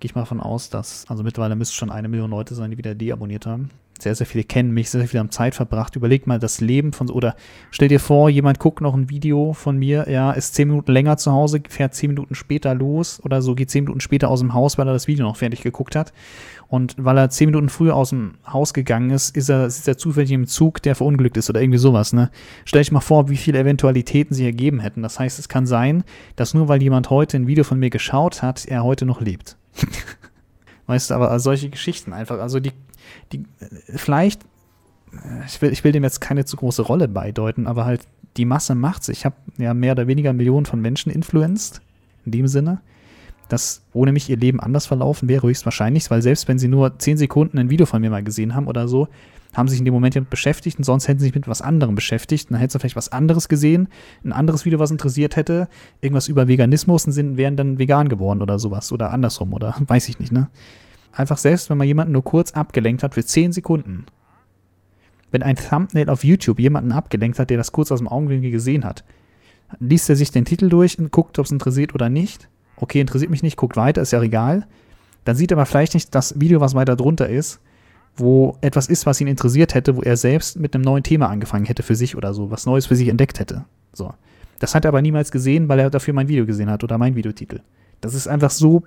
Gehe 0.00 0.08
ich 0.08 0.14
mal 0.14 0.22
davon 0.22 0.40
aus, 0.40 0.70
dass, 0.70 1.04
also 1.08 1.22
mittlerweile 1.22 1.56
müsste 1.56 1.76
schon 1.76 1.90
eine 1.90 2.08
Million 2.08 2.30
Leute 2.30 2.54
sein, 2.54 2.70
die 2.70 2.78
wieder 2.78 2.94
deabonniert 2.94 3.46
haben 3.46 3.70
sehr, 4.02 4.14
sehr 4.14 4.26
viele 4.26 4.44
kennen 4.44 4.72
mich, 4.72 4.90
sehr, 4.90 5.00
sehr 5.00 5.08
viele 5.08 5.20
haben 5.20 5.30
Zeit 5.30 5.54
verbracht. 5.54 5.96
Überleg 5.96 6.26
mal 6.26 6.38
das 6.38 6.60
Leben 6.60 6.92
von, 6.92 7.10
oder 7.10 7.36
stell 7.70 7.88
dir 7.88 8.00
vor, 8.00 8.30
jemand 8.30 8.58
guckt 8.58 8.80
noch 8.80 8.94
ein 8.94 9.10
Video 9.10 9.52
von 9.52 9.76
mir, 9.76 10.06
er 10.06 10.36
ist 10.36 10.54
zehn 10.54 10.68
Minuten 10.68 10.92
länger 10.92 11.16
zu 11.16 11.32
Hause, 11.32 11.60
fährt 11.68 11.94
zehn 11.94 12.10
Minuten 12.10 12.34
später 12.34 12.74
los 12.74 13.20
oder 13.24 13.42
so, 13.42 13.54
geht 13.54 13.70
zehn 13.70 13.84
Minuten 13.84 14.00
später 14.00 14.28
aus 14.28 14.40
dem 14.40 14.54
Haus, 14.54 14.78
weil 14.78 14.88
er 14.88 14.92
das 14.92 15.06
Video 15.06 15.24
noch 15.24 15.36
fertig 15.36 15.62
geguckt 15.62 15.96
hat. 15.96 16.12
Und 16.68 16.94
weil 16.98 17.18
er 17.18 17.30
zehn 17.30 17.48
Minuten 17.48 17.68
früher 17.68 17.96
aus 17.96 18.10
dem 18.10 18.34
Haus 18.46 18.72
gegangen 18.72 19.10
ist, 19.10 19.36
ist 19.36 19.48
er, 19.48 19.66
ist 19.66 19.88
er 19.88 19.98
zufällig 19.98 20.30
im 20.30 20.46
Zug, 20.46 20.80
der 20.82 20.94
verunglückt 20.94 21.36
ist 21.36 21.50
oder 21.50 21.60
irgendwie 21.60 21.78
sowas, 21.78 22.12
ne? 22.12 22.30
Stell 22.64 22.82
dich 22.82 22.92
mal 22.92 23.00
vor, 23.00 23.28
wie 23.28 23.36
viele 23.36 23.58
Eventualitäten 23.58 24.34
sie 24.34 24.44
ergeben 24.44 24.78
hätten. 24.78 25.02
Das 25.02 25.18
heißt, 25.18 25.38
es 25.38 25.48
kann 25.48 25.66
sein, 25.66 26.04
dass 26.36 26.54
nur 26.54 26.68
weil 26.68 26.80
jemand 26.80 27.10
heute 27.10 27.36
ein 27.36 27.48
Video 27.48 27.64
von 27.64 27.78
mir 27.78 27.90
geschaut 27.90 28.42
hat, 28.42 28.66
er 28.66 28.84
heute 28.84 29.04
noch 29.04 29.20
lebt. 29.20 29.56
weißt 30.86 31.10
du, 31.10 31.14
aber 31.14 31.38
solche 31.40 31.70
Geschichten 31.70 32.12
einfach, 32.12 32.38
also 32.38 32.60
die 32.60 32.72
die, 33.32 33.44
vielleicht, 33.96 34.42
ich 35.46 35.60
will, 35.60 35.72
ich 35.72 35.84
will 35.84 35.92
dem 35.92 36.04
jetzt 36.04 36.20
keine 36.20 36.44
zu 36.44 36.56
große 36.56 36.82
Rolle 36.82 37.08
beideuten, 37.08 37.66
aber 37.66 37.84
halt 37.84 38.06
die 38.36 38.44
Masse 38.44 38.74
macht's. 38.74 39.08
Ich 39.08 39.24
habe 39.24 39.36
ja 39.58 39.74
mehr 39.74 39.92
oder 39.92 40.06
weniger 40.06 40.32
Millionen 40.32 40.66
von 40.66 40.80
Menschen 40.80 41.10
influenced, 41.10 41.80
in 42.24 42.32
dem 42.32 42.46
Sinne, 42.46 42.80
dass 43.48 43.82
ohne 43.92 44.12
mich 44.12 44.30
ihr 44.30 44.36
Leben 44.36 44.60
anders 44.60 44.86
verlaufen 44.86 45.28
wäre, 45.28 45.48
höchstwahrscheinlich, 45.48 46.10
weil 46.10 46.22
selbst 46.22 46.46
wenn 46.46 46.58
sie 46.58 46.68
nur 46.68 46.98
10 46.98 47.16
Sekunden 47.16 47.58
ein 47.58 47.70
Video 47.70 47.86
von 47.86 48.00
mir 48.00 48.10
mal 48.10 48.22
gesehen 48.22 48.54
haben 48.54 48.68
oder 48.68 48.86
so, 48.86 49.08
haben 49.54 49.68
sich 49.68 49.78
in 49.78 49.84
dem 49.84 49.94
Moment 49.94 50.16
damit 50.16 50.30
beschäftigt 50.30 50.78
und 50.78 50.84
sonst 50.84 51.08
hätten 51.08 51.18
sie 51.18 51.26
sich 51.26 51.34
mit 51.34 51.48
was 51.48 51.62
anderem 51.62 51.94
beschäftigt. 51.94 52.48
Und 52.48 52.54
dann 52.54 52.60
hätten 52.60 52.72
sie 52.72 52.78
vielleicht 52.78 52.96
was 52.96 53.10
anderes 53.10 53.48
gesehen, 53.48 53.88
ein 54.24 54.32
anderes 54.32 54.64
Video, 54.64 54.78
was 54.78 54.90
interessiert 54.90 55.36
hätte, 55.36 55.68
irgendwas 56.00 56.28
über 56.28 56.48
Veganismus 56.48 57.06
und 57.06 57.12
sind, 57.12 57.36
wären 57.36 57.56
dann 57.56 57.78
vegan 57.78 58.08
geworden 58.08 58.42
oder 58.42 58.58
sowas 58.58 58.92
oder 58.92 59.10
andersrum 59.10 59.52
oder 59.52 59.74
weiß 59.86 60.08
ich 60.08 60.18
nicht, 60.18 60.32
ne? 60.32 60.48
Einfach 61.12 61.38
selbst, 61.38 61.70
wenn 61.70 61.78
man 61.78 61.88
jemanden 61.88 62.12
nur 62.12 62.22
kurz 62.22 62.52
abgelenkt 62.52 63.02
hat 63.02 63.14
für 63.14 63.24
10 63.24 63.52
Sekunden. 63.52 64.06
Wenn 65.32 65.42
ein 65.42 65.56
Thumbnail 65.56 66.08
auf 66.08 66.22
YouTube 66.22 66.60
jemanden 66.60 66.92
abgelenkt 66.92 67.38
hat, 67.38 67.50
der 67.50 67.56
das 67.56 67.72
kurz 67.72 67.90
aus 67.90 67.98
dem 67.98 68.08
Augenwinkel 68.08 68.52
gesehen 68.52 68.84
hat, 68.84 69.04
liest 69.78 70.08
er 70.08 70.16
sich 70.16 70.30
den 70.30 70.44
Titel 70.44 70.68
durch 70.68 70.98
und 70.98 71.10
guckt, 71.10 71.38
ob 71.38 71.46
es 71.46 71.52
interessiert 71.52 71.94
oder 71.94 72.08
nicht. 72.08 72.48
Okay, 72.76 73.00
interessiert 73.00 73.30
mich 73.30 73.42
nicht, 73.42 73.56
guckt 73.56 73.76
weiter, 73.76 74.02
ist 74.02 74.12
ja 74.12 74.22
egal. 74.22 74.66
Dann 75.24 75.36
sieht 75.36 75.52
er 75.52 75.58
aber 75.58 75.66
vielleicht 75.66 75.94
nicht 75.94 76.14
das 76.14 76.40
Video, 76.40 76.60
was 76.60 76.74
weiter 76.74 76.96
drunter 76.96 77.28
ist, 77.28 77.60
wo 78.20 78.56
etwas 78.60 78.86
ist, 78.86 79.06
was 79.06 79.20
ihn 79.20 79.26
interessiert 79.26 79.74
hätte, 79.74 79.96
wo 79.96 80.02
er 80.02 80.16
selbst 80.16 80.58
mit 80.58 80.74
einem 80.74 80.84
neuen 80.84 81.02
Thema 81.02 81.28
angefangen 81.28 81.64
hätte 81.64 81.82
für 81.82 81.96
sich 81.96 82.16
oder 82.16 82.34
so, 82.34 82.50
was 82.50 82.66
Neues 82.66 82.86
für 82.86 82.96
sich 82.96 83.08
entdeckt 83.08 83.40
hätte. 83.40 83.64
So. 83.92 84.14
Das 84.60 84.74
hat 84.74 84.84
er 84.84 84.88
aber 84.88 85.02
niemals 85.02 85.30
gesehen, 85.32 85.68
weil 85.68 85.78
er 85.78 85.90
dafür 85.90 86.14
mein 86.14 86.28
Video 86.28 86.46
gesehen 86.46 86.70
hat 86.70 86.84
oder 86.84 86.98
mein 86.98 87.16
Videotitel. 87.16 87.60
Das 88.00 88.14
ist 88.14 88.28
einfach 88.28 88.50
so 88.50 88.84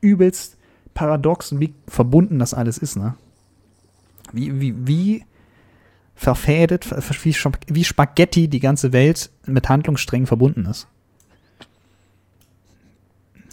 übelst 0.00 0.56
paradox 0.94 1.52
und 1.52 1.60
wie 1.60 1.74
verbunden 1.86 2.38
das 2.38 2.54
alles 2.54 2.78
ist, 2.78 2.96
ne? 2.96 3.14
Wie, 4.32 4.60
wie, 4.60 4.74
wie 4.86 5.24
verfädet, 6.16 6.90
wie, 7.22 7.84
Spaghetti 7.84 8.48
die 8.48 8.58
ganze 8.58 8.92
Welt 8.92 9.30
mit 9.46 9.68
Handlungssträngen 9.68 10.26
verbunden 10.26 10.64
ist. 10.66 10.88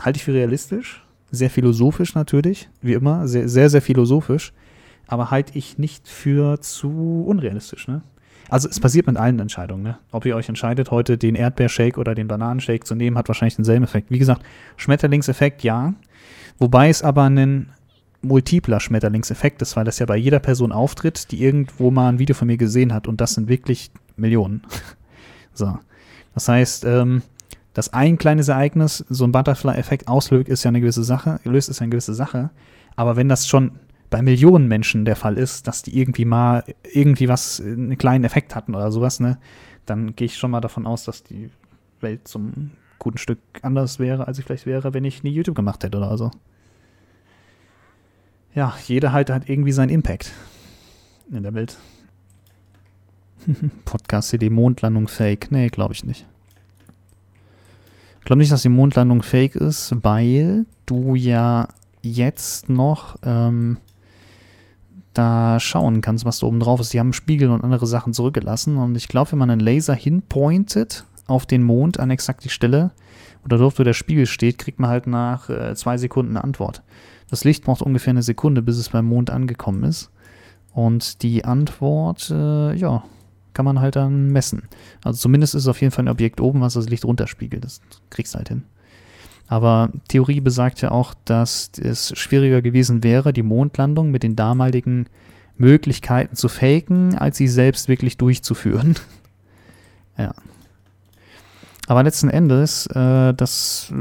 Halte 0.02 0.18
ich 0.18 0.24
für 0.24 0.34
realistisch, 0.34 1.06
sehr 1.30 1.50
philosophisch 1.50 2.16
natürlich, 2.16 2.70
wie 2.82 2.94
immer, 2.94 3.28
sehr, 3.28 3.48
sehr, 3.48 3.70
sehr 3.70 3.82
philosophisch, 3.82 4.54
aber 5.08 5.32
halte 5.32 5.58
ich 5.58 5.78
nicht 5.78 6.08
für 6.08 6.60
zu 6.62 7.26
unrealistisch, 7.28 7.88
ne? 7.88 8.02
Also 8.50 8.70
es 8.70 8.80
passiert 8.80 9.08
mit 9.08 9.18
allen 9.18 9.40
Entscheidungen, 9.40 9.84
ne? 9.84 9.98
Ob 10.12 10.26
ihr 10.26 10.36
euch 10.36 10.50
entscheidet, 10.50 10.92
heute 10.92 11.18
den 11.18 11.36
Erdbeershake 11.36 12.00
oder 12.00 12.14
den 12.14 12.28
Bananenshake 12.28 12.84
zu 12.84 12.96
nehmen, 12.96 13.18
hat 13.18 13.28
wahrscheinlich 13.28 13.56
denselben 13.56 13.84
Effekt. 13.84 14.12
Wie 14.12 14.20
gesagt, 14.20 14.44
Schmetterlingseffekt, 14.78 15.64
ja. 15.64 15.94
Wobei 16.60 16.90
es 16.90 17.04
aber 17.04 17.24
ein 17.24 17.70
multipler 18.22 18.80
Schmetterlingseffekt 18.80 19.62
ist, 19.62 19.76
weil 19.76 19.86
das 19.86 20.00
ja 20.00 20.06
bei 20.06 20.16
jeder 20.18 20.40
Person 20.40 20.72
auftritt, 20.72 21.32
die 21.32 21.44
irgendwo 21.44 21.92
mal 21.92 22.10
ein 22.10 22.20
Video 22.20 22.36
von 22.36 22.48
mir 22.48 22.58
gesehen 22.58 22.94
hat 22.94 23.08
und 23.08 23.20
das 23.22 23.34
sind 23.34 23.48
wirklich 23.48 23.92
Millionen. 24.16 24.62
so. 25.54 25.78
Das 26.34 26.48
heißt, 26.48 26.86
ähm, 26.86 27.22
dass 27.74 27.94
ein 27.94 28.18
kleines 28.18 28.48
Ereignis 28.48 29.04
so 29.10 29.26
ein 29.26 29.32
Butterfly-Effekt 29.32 30.08
auslöst, 30.08 30.48
ist 30.48 30.64
ja 30.64 30.70
eine 30.70 30.82
gewisse 30.82 31.04
Sache, 31.04 31.40
löst 31.44 31.70
ist 31.70 31.80
ja 31.80 31.84
eine 31.84 31.92
gewisse 31.92 32.14
Sache. 32.14 32.50
Aber 32.96 33.16
wenn 33.16 33.30
das 33.30 33.48
schon 33.48 33.72
bei 34.14 34.22
Millionen 34.22 34.68
Menschen 34.68 35.06
der 35.06 35.16
Fall 35.16 35.40
ist, 35.40 35.66
dass 35.66 35.82
die 35.82 36.00
irgendwie 36.00 36.24
mal 36.24 36.64
irgendwie 36.84 37.28
was, 37.28 37.60
einen 37.60 37.98
kleinen 37.98 38.24
Effekt 38.26 38.54
hatten 38.54 38.76
oder 38.76 38.92
sowas, 38.92 39.20
ne, 39.20 39.40
dann 39.88 40.16
gehe 40.16 40.28
ich 40.28 40.38
schon 40.38 40.52
mal 40.52 40.62
davon 40.62 40.86
aus, 40.86 41.04
dass 41.06 41.24
die 41.24 41.50
Welt 42.00 42.28
zum 42.28 42.70
guten 43.00 43.18
Stück 43.18 43.40
anders 43.64 43.98
wäre, 43.98 44.28
als 44.28 44.38
ich 44.38 44.46
vielleicht 44.46 44.68
wäre, 44.68 44.94
wenn 44.94 45.04
ich 45.04 45.24
nie 45.24 45.32
YouTube 45.32 45.56
gemacht 45.56 45.84
hätte 45.84 45.98
oder 45.98 46.16
so. 46.16 46.30
Ja, 48.54 48.76
jeder 48.86 49.14
halt 49.14 49.32
hat 49.32 49.50
irgendwie 49.50 49.72
seinen 49.72 49.90
Impact 49.90 50.32
in 51.32 51.42
der 51.42 51.56
Welt. 51.56 51.80
Podcast-CD 53.86 54.52
Mondlandung 54.52 55.08
fake. 55.08 55.52
Nee, 55.52 55.70
glaube 55.70 55.96
ich 55.96 56.04
nicht. 56.04 56.28
Ich 58.20 58.26
glaube 58.26 58.38
nicht, 58.38 58.52
dass 58.52 58.62
die 58.62 58.70
Mondlandung 58.70 59.24
fake 59.24 59.56
ist, 59.56 59.96
weil 60.04 60.68
du 60.86 61.16
ja 61.16 61.68
jetzt 62.04 62.70
noch 62.70 63.18
ähm, 63.24 63.78
da 65.14 65.60
schauen 65.60 66.02
kannst, 66.02 66.26
was 66.26 66.40
da 66.40 66.48
oben 66.48 66.60
drauf 66.60 66.80
ist. 66.80 66.94
Die 66.94 67.00
haben 67.00 67.14
Spiegel 67.14 67.50
und 67.50 67.64
andere 67.64 67.88
Sachen 67.88 68.14
zurückgelassen. 68.14 68.78
Und 68.78 68.96
ich 68.96 69.08
glaube, 69.08 69.32
wenn 69.32 69.40
man 69.40 69.50
einen 69.50 69.62
Laser 69.62 69.94
hinpointet, 69.94 71.06
auf 71.28 71.46
den 71.46 71.64
Mond 71.64 72.00
an 72.00 72.10
exakt 72.10 72.44
die 72.44 72.50
Stelle 72.50 72.92
oder 73.46 73.58
dort, 73.58 73.80
wo 73.80 73.84
der 73.84 73.94
Spiegel 73.94 74.26
steht, 74.26 74.58
kriegt 74.58 74.80
man 74.80 74.90
halt 74.90 75.08
nach 75.08 75.50
äh, 75.50 75.76
zwei 75.76 75.98
Sekunden 75.98 76.32
eine 76.32 76.44
Antwort. 76.44 76.82
Das 77.30 77.44
Licht 77.44 77.64
braucht 77.64 77.82
ungefähr 77.82 78.12
eine 78.12 78.24
Sekunde, 78.24 78.62
bis 78.62 78.78
es 78.78 78.90
beim 78.90 79.06
Mond 79.06 79.30
angekommen 79.30 79.84
ist. 79.84 80.12
Und 80.74 81.22
die 81.24 81.46
Antwort, 81.46 82.30
äh, 82.30 82.74
ja, 82.74 83.04
kann 83.54 83.66
man 83.66 83.80
halt 83.80 83.96
dann 83.96 84.28
messen. 84.32 84.64
Also 85.04 85.20
zumindest 85.20 85.56
ist 85.56 85.64
es 85.64 85.68
auf 85.68 85.82
jeden 85.82 85.92
Fall 85.92 86.06
ein 86.06 86.10
Objekt 86.10 86.42
oben, 86.42 86.62
was 86.62 86.74
das 86.74 86.90
Licht 86.90 87.06
runterspiegelt. 87.06 87.64
Das 87.64 87.82
kriegst 88.10 88.34
du 88.34 88.38
halt 88.38 88.50
hin. 88.50 88.64
Aber 89.54 89.92
Theorie 90.08 90.42
besagt 90.42 90.82
ja 90.82 90.90
auch, 90.90 91.14
dass 91.26 91.70
es 91.80 92.18
schwieriger 92.18 92.64
gewesen 92.64 93.04
wäre, 93.04 93.34
die 93.34 93.44
Mondlandung 93.44 94.10
mit 94.10 94.24
den 94.24 94.36
damaligen 94.36 95.06
Möglichkeiten 95.58 96.36
zu 96.36 96.50
faken, 96.50 97.16
als 97.20 97.38
sie 97.38 97.48
selbst 97.48 97.88
wirklich 97.88 98.18
durchzuführen. 98.18 98.96
ja. 100.18 100.34
Aber 101.86 102.02
letzten 102.02 102.32
Endes, 102.32 102.88
äh, 102.88 103.36
das 103.36 103.94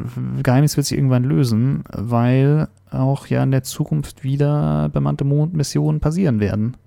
Geheimnis 0.43 0.79
wird 0.79 0.87
sich 0.87 0.97
irgendwann 0.97 1.25
lösen, 1.25 1.85
weil 1.93 2.69
auch 2.91 3.27
ja 3.27 3.43
in 3.43 3.51
der 3.51 3.63
Zukunft 3.63 4.25
wieder 4.25 4.89
bemannte 4.89 5.25
Mondmissionen 5.25 6.01
passieren 6.01 6.41
werden. 6.41 6.79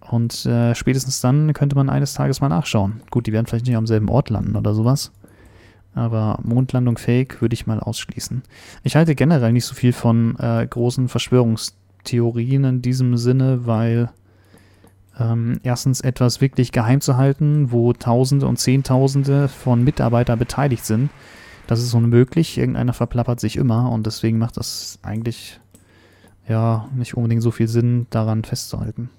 Und 0.00 0.46
äh, 0.46 0.74
spätestens 0.74 1.20
dann 1.20 1.52
könnte 1.52 1.76
man 1.76 1.90
eines 1.90 2.14
Tages 2.14 2.40
mal 2.40 2.48
nachschauen. 2.48 3.02
Gut, 3.10 3.26
die 3.26 3.34
werden 3.34 3.44
vielleicht 3.44 3.66
nicht 3.66 3.76
am 3.76 3.86
selben 3.86 4.08
Ort 4.08 4.30
landen 4.30 4.56
oder 4.56 4.72
sowas. 4.72 5.12
Aber 5.94 6.38
Mondlandung 6.42 6.98
fake 6.98 7.40
würde 7.40 7.54
ich 7.54 7.66
mal 7.66 7.80
ausschließen. 7.80 8.42
Ich 8.82 8.96
halte 8.96 9.14
generell 9.14 9.52
nicht 9.52 9.64
so 9.64 9.74
viel 9.74 9.92
von 9.92 10.36
äh, 10.38 10.66
großen 10.68 11.08
Verschwörungstheorien 11.08 12.64
in 12.64 12.82
diesem 12.82 13.16
Sinne, 13.16 13.66
weil 13.66 14.10
ähm, 15.18 15.60
erstens 15.62 16.00
etwas 16.00 16.40
wirklich 16.40 16.72
geheim 16.72 17.00
zu 17.00 17.16
halten, 17.16 17.70
wo 17.70 17.92
Tausende 17.92 18.46
und 18.46 18.58
Zehntausende 18.58 19.48
von 19.48 19.84
Mitarbeitern 19.84 20.38
beteiligt 20.38 20.84
sind, 20.84 21.10
das 21.66 21.80
ist 21.80 21.94
unmöglich. 21.94 22.58
Irgendeiner 22.58 22.92
verplappert 22.92 23.40
sich 23.40 23.56
immer 23.56 23.90
und 23.90 24.06
deswegen 24.06 24.38
macht 24.38 24.56
das 24.56 24.98
eigentlich 25.02 25.60
ja 26.48 26.88
nicht 26.94 27.16
unbedingt 27.16 27.42
so 27.42 27.50
viel 27.50 27.68
Sinn, 27.68 28.06
daran 28.10 28.44
festzuhalten. 28.44 29.10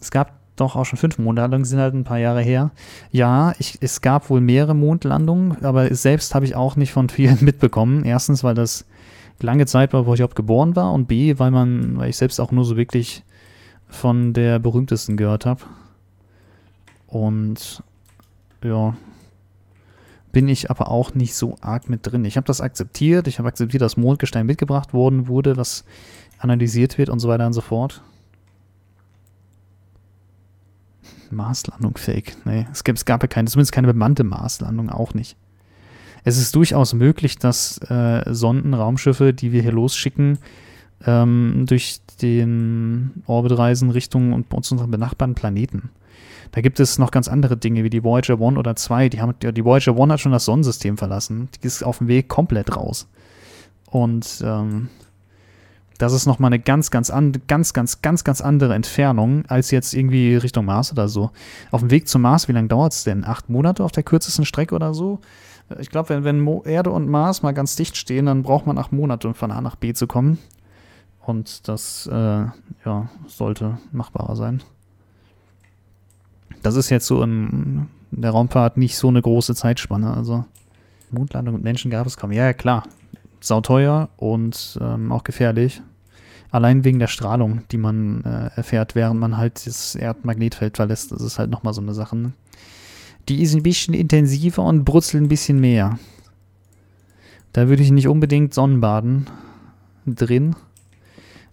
Es 0.00 0.10
gab 0.10 0.39
doch 0.60 0.76
auch 0.76 0.84
schon 0.84 0.98
fünf 0.98 1.18
Mondlandungen, 1.18 1.64
sind 1.64 1.78
halt 1.78 1.94
ein 1.94 2.04
paar 2.04 2.18
Jahre 2.18 2.42
her. 2.42 2.70
Ja, 3.10 3.54
ich, 3.58 3.78
es 3.80 4.00
gab 4.00 4.30
wohl 4.30 4.40
mehrere 4.40 4.74
Mondlandungen, 4.74 5.64
aber 5.64 5.94
selbst 5.94 6.34
habe 6.34 6.44
ich 6.44 6.54
auch 6.54 6.76
nicht 6.76 6.92
von 6.92 7.08
vielen 7.08 7.38
mitbekommen. 7.44 8.04
Erstens, 8.04 8.44
weil 8.44 8.54
das 8.54 8.84
lange 9.40 9.66
Zeit 9.66 9.92
war, 9.92 10.06
wo 10.06 10.14
ich 10.14 10.20
überhaupt 10.20 10.36
geboren 10.36 10.76
war 10.76 10.92
und 10.92 11.06
B, 11.08 11.38
weil 11.38 11.50
man, 11.50 11.96
weil 11.98 12.10
ich 12.10 12.16
selbst 12.16 12.40
auch 12.40 12.52
nur 12.52 12.64
so 12.64 12.76
wirklich 12.76 13.24
von 13.88 14.32
der 14.32 14.58
berühmtesten 14.58 15.16
gehört 15.16 15.46
habe. 15.46 15.62
Und 17.06 17.82
ja, 18.62 18.94
bin 20.32 20.48
ich 20.48 20.70
aber 20.70 20.88
auch 20.90 21.14
nicht 21.14 21.34
so 21.34 21.56
arg 21.60 21.88
mit 21.88 22.06
drin. 22.06 22.24
Ich 22.24 22.36
habe 22.36 22.46
das 22.46 22.60
akzeptiert, 22.60 23.26
ich 23.26 23.38
habe 23.38 23.48
akzeptiert, 23.48 23.82
dass 23.82 23.96
Mondgestein 23.96 24.46
mitgebracht 24.46 24.94
worden 24.94 25.26
wurde, 25.26 25.56
was 25.56 25.84
analysiert 26.38 26.98
wird 26.98 27.08
und 27.08 27.18
so 27.18 27.28
weiter 27.28 27.46
und 27.46 27.52
so 27.52 27.60
fort. 27.60 28.02
Marslandung 31.32 31.96
fake. 31.96 32.36
Nee, 32.44 32.66
es, 32.72 32.84
gibt, 32.84 32.98
es 32.98 33.04
gab 33.04 33.22
ja 33.22 33.28
keine, 33.28 33.48
zumindest 33.48 33.72
keine 33.72 33.88
bemannte 33.88 34.24
Marslandung, 34.24 34.90
auch 34.90 35.14
nicht. 35.14 35.36
Es 36.24 36.38
ist 36.38 36.54
durchaus 36.54 36.92
möglich, 36.92 37.38
dass 37.38 37.78
äh, 37.90 38.22
Sonden, 38.32 38.74
Raumschiffe, 38.74 39.32
die 39.32 39.52
wir 39.52 39.62
hier 39.62 39.72
losschicken, 39.72 40.38
ähm, 41.06 41.64
durch 41.66 42.00
den 42.20 43.22
Orbit 43.26 43.56
reisen 43.56 43.90
Richtung 43.90 44.32
und 44.32 44.52
unseren 44.52 44.90
benachbarten 44.90 45.34
Planeten. 45.34 45.90
Da 46.52 46.60
gibt 46.60 46.80
es 46.80 46.98
noch 46.98 47.10
ganz 47.10 47.28
andere 47.28 47.56
Dinge 47.56 47.84
wie 47.84 47.90
die 47.90 48.02
Voyager 48.02 48.40
1 48.40 48.58
oder 48.58 48.74
2. 48.74 49.08
Die, 49.08 49.20
haben, 49.20 49.34
die 49.40 49.64
Voyager 49.64 49.96
1 49.96 50.12
hat 50.12 50.20
schon 50.20 50.32
das 50.32 50.44
Sonnensystem 50.44 50.98
verlassen. 50.98 51.48
Die 51.54 51.66
ist 51.66 51.82
auf 51.82 51.98
dem 51.98 52.08
Weg 52.08 52.28
komplett 52.28 52.76
raus. 52.76 53.08
Und 53.86 54.42
ähm, 54.44 54.88
das 56.00 56.14
ist 56.14 56.24
nochmal 56.24 56.48
eine 56.48 56.58
ganz, 56.58 56.90
ganz, 56.90 57.10
an, 57.10 57.32
ganz, 57.46 57.74
ganz, 57.74 58.00
ganz, 58.00 58.24
ganz 58.24 58.40
andere 58.40 58.74
Entfernung 58.74 59.44
als 59.48 59.70
jetzt 59.70 59.92
irgendwie 59.92 60.34
Richtung 60.34 60.64
Mars 60.64 60.90
oder 60.92 61.08
so. 61.08 61.30
Auf 61.70 61.80
dem 61.80 61.90
Weg 61.90 62.08
zum 62.08 62.22
Mars, 62.22 62.48
wie 62.48 62.52
lange 62.52 62.68
dauert 62.68 62.94
es 62.94 63.04
denn? 63.04 63.22
Acht 63.22 63.50
Monate 63.50 63.84
auf 63.84 63.92
der 63.92 64.02
kürzesten 64.02 64.46
Strecke 64.46 64.74
oder 64.74 64.94
so? 64.94 65.20
Ich 65.78 65.90
glaube, 65.90 66.08
wenn, 66.08 66.24
wenn 66.24 66.62
Erde 66.64 66.90
und 66.90 67.06
Mars 67.06 67.42
mal 67.42 67.52
ganz 67.52 67.76
dicht 67.76 67.98
stehen, 67.98 68.26
dann 68.26 68.42
braucht 68.42 68.66
man 68.66 68.78
acht 68.78 68.92
Monate, 68.92 69.28
um 69.28 69.34
von 69.34 69.50
A 69.50 69.60
nach 69.60 69.76
B 69.76 69.92
zu 69.92 70.06
kommen. 70.06 70.38
Und 71.20 71.68
das 71.68 72.08
äh, 72.10 72.14
ja, 72.14 73.10
sollte 73.26 73.78
machbarer 73.92 74.36
sein. 74.36 74.62
Das 76.62 76.76
ist 76.76 76.88
jetzt 76.88 77.06
so 77.06 77.22
in 77.22 77.88
der 78.10 78.30
Raumfahrt 78.30 78.78
nicht 78.78 78.96
so 78.96 79.08
eine 79.08 79.20
große 79.20 79.54
Zeitspanne. 79.54 80.14
Also 80.14 80.46
Mondlandung 81.10 81.56
mit 81.56 81.62
Menschen 81.62 81.90
gab 81.90 82.06
es 82.06 82.16
kaum. 82.16 82.32
Ja, 82.32 82.44
ja 82.44 82.52
klar. 82.54 82.84
Sauteuer 83.40 84.08
und 84.16 84.78
ähm, 84.80 85.12
auch 85.12 85.24
gefährlich. 85.24 85.82
Allein 86.50 86.84
wegen 86.84 86.98
der 86.98 87.06
Strahlung, 87.06 87.62
die 87.70 87.78
man 87.78 88.24
äh, 88.24 88.50
erfährt, 88.56 88.94
während 88.94 89.20
man 89.20 89.36
halt 89.36 89.66
das 89.66 89.94
Erdmagnetfeld 89.94 90.76
verlässt. 90.76 91.12
Das 91.12 91.22
ist 91.22 91.38
halt 91.38 91.50
nochmal 91.50 91.74
so 91.74 91.80
eine 91.80 91.94
Sache. 91.94 92.16
Ne? 92.16 92.32
Die 93.28 93.42
ist 93.42 93.54
ein 93.54 93.62
bisschen 93.62 93.94
intensiver 93.94 94.64
und 94.64 94.84
brutzelt 94.84 95.22
ein 95.22 95.28
bisschen 95.28 95.60
mehr. 95.60 95.98
Da 97.52 97.68
würde 97.68 97.82
ich 97.82 97.90
nicht 97.90 98.08
unbedingt 98.08 98.54
Sonnenbaden 98.54 99.26
drin 100.06 100.56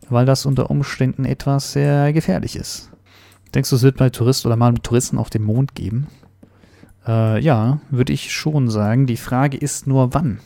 weil 0.10 0.26
das 0.26 0.46
unter 0.46 0.70
Umständen 0.70 1.26
etwas 1.26 1.74
sehr 1.74 2.14
gefährlich 2.14 2.56
ist. 2.56 2.90
Denkst 3.54 3.70
du, 3.70 3.76
es 3.76 3.84
wird 3.84 3.98
bei 3.98 4.10
Touristen 4.10 4.48
oder 4.48 4.56
mal 4.56 4.74
Touristen 4.76 5.18
auf 5.18 5.30
dem 5.30 5.44
Mond 5.44 5.76
geben? 5.76 6.08
Äh, 7.08 7.42
ja, 7.42 7.80
würde 7.90 8.14
ich 8.14 8.32
schon 8.32 8.70
sagen. 8.70 9.08
Die 9.08 9.18
Frage 9.18 9.58
ist 9.58 9.88
nur, 9.88 10.14
wann. 10.14 10.40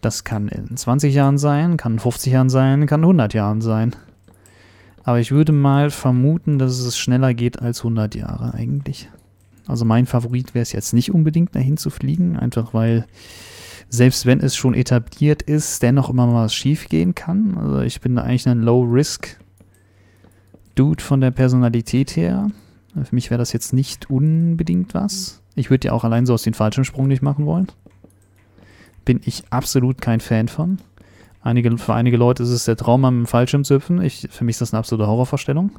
Das 0.00 0.24
kann 0.24 0.48
in 0.48 0.76
20 0.76 1.14
Jahren 1.14 1.38
sein, 1.38 1.76
kann 1.76 1.94
in 1.94 1.98
50 1.98 2.32
Jahren 2.32 2.50
sein, 2.50 2.86
kann 2.86 3.00
in 3.00 3.04
100 3.04 3.34
Jahren 3.34 3.60
sein. 3.60 3.96
Aber 5.02 5.20
ich 5.20 5.32
würde 5.32 5.52
mal 5.52 5.90
vermuten, 5.90 6.58
dass 6.58 6.78
es 6.78 6.98
schneller 6.98 7.34
geht 7.34 7.60
als 7.60 7.80
100 7.80 8.14
Jahre 8.14 8.54
eigentlich. 8.54 9.08
Also 9.66 9.84
mein 9.84 10.06
Favorit 10.06 10.54
wäre 10.54 10.62
es 10.62 10.72
jetzt 10.72 10.92
nicht 10.92 11.12
unbedingt 11.12 11.54
dahin 11.54 11.76
zu 11.76 11.90
fliegen, 11.90 12.36
einfach 12.36 12.74
weil 12.74 13.06
selbst 13.90 14.26
wenn 14.26 14.40
es 14.40 14.54
schon 14.54 14.74
etabliert 14.74 15.42
ist, 15.42 15.82
dennoch 15.82 16.10
immer 16.10 16.26
mal 16.26 16.44
was 16.44 16.54
schief 16.54 16.88
gehen 16.88 17.14
kann. 17.14 17.56
Also 17.56 17.80
ich 17.80 18.00
bin 18.00 18.16
da 18.16 18.22
eigentlich 18.22 18.48
ein 18.48 18.62
Low-Risk-Dude 18.62 21.02
von 21.02 21.20
der 21.20 21.30
Personalität 21.30 22.16
her. 22.16 22.48
Für 23.02 23.14
mich 23.14 23.30
wäre 23.30 23.38
das 23.38 23.52
jetzt 23.52 23.72
nicht 23.72 24.10
unbedingt 24.10 24.94
was. 24.94 25.42
Ich 25.54 25.70
würde 25.70 25.88
ja 25.88 25.92
auch 25.92 26.04
allein 26.04 26.26
so 26.26 26.34
aus 26.34 26.42
den 26.42 26.54
Fallschirmsprung 26.54 27.08
nicht 27.08 27.22
machen 27.22 27.46
wollen. 27.46 27.68
Bin 29.08 29.20
ich 29.24 29.44
absolut 29.48 30.02
kein 30.02 30.20
Fan 30.20 30.48
von. 30.48 30.78
Einige, 31.40 31.78
für 31.78 31.94
einige 31.94 32.18
Leute 32.18 32.42
ist 32.42 32.50
es 32.50 32.66
der 32.66 32.76
Traum 32.76 33.06
am 33.06 33.24
Fallschirm 33.24 33.64
zu 33.64 33.76
hüpfen. 33.76 34.02
Ich, 34.02 34.28
für 34.30 34.44
mich 34.44 34.54
ist 34.54 34.60
das 34.60 34.74
eine 34.74 34.80
absolute 34.80 35.08
Horrorvorstellung. 35.08 35.72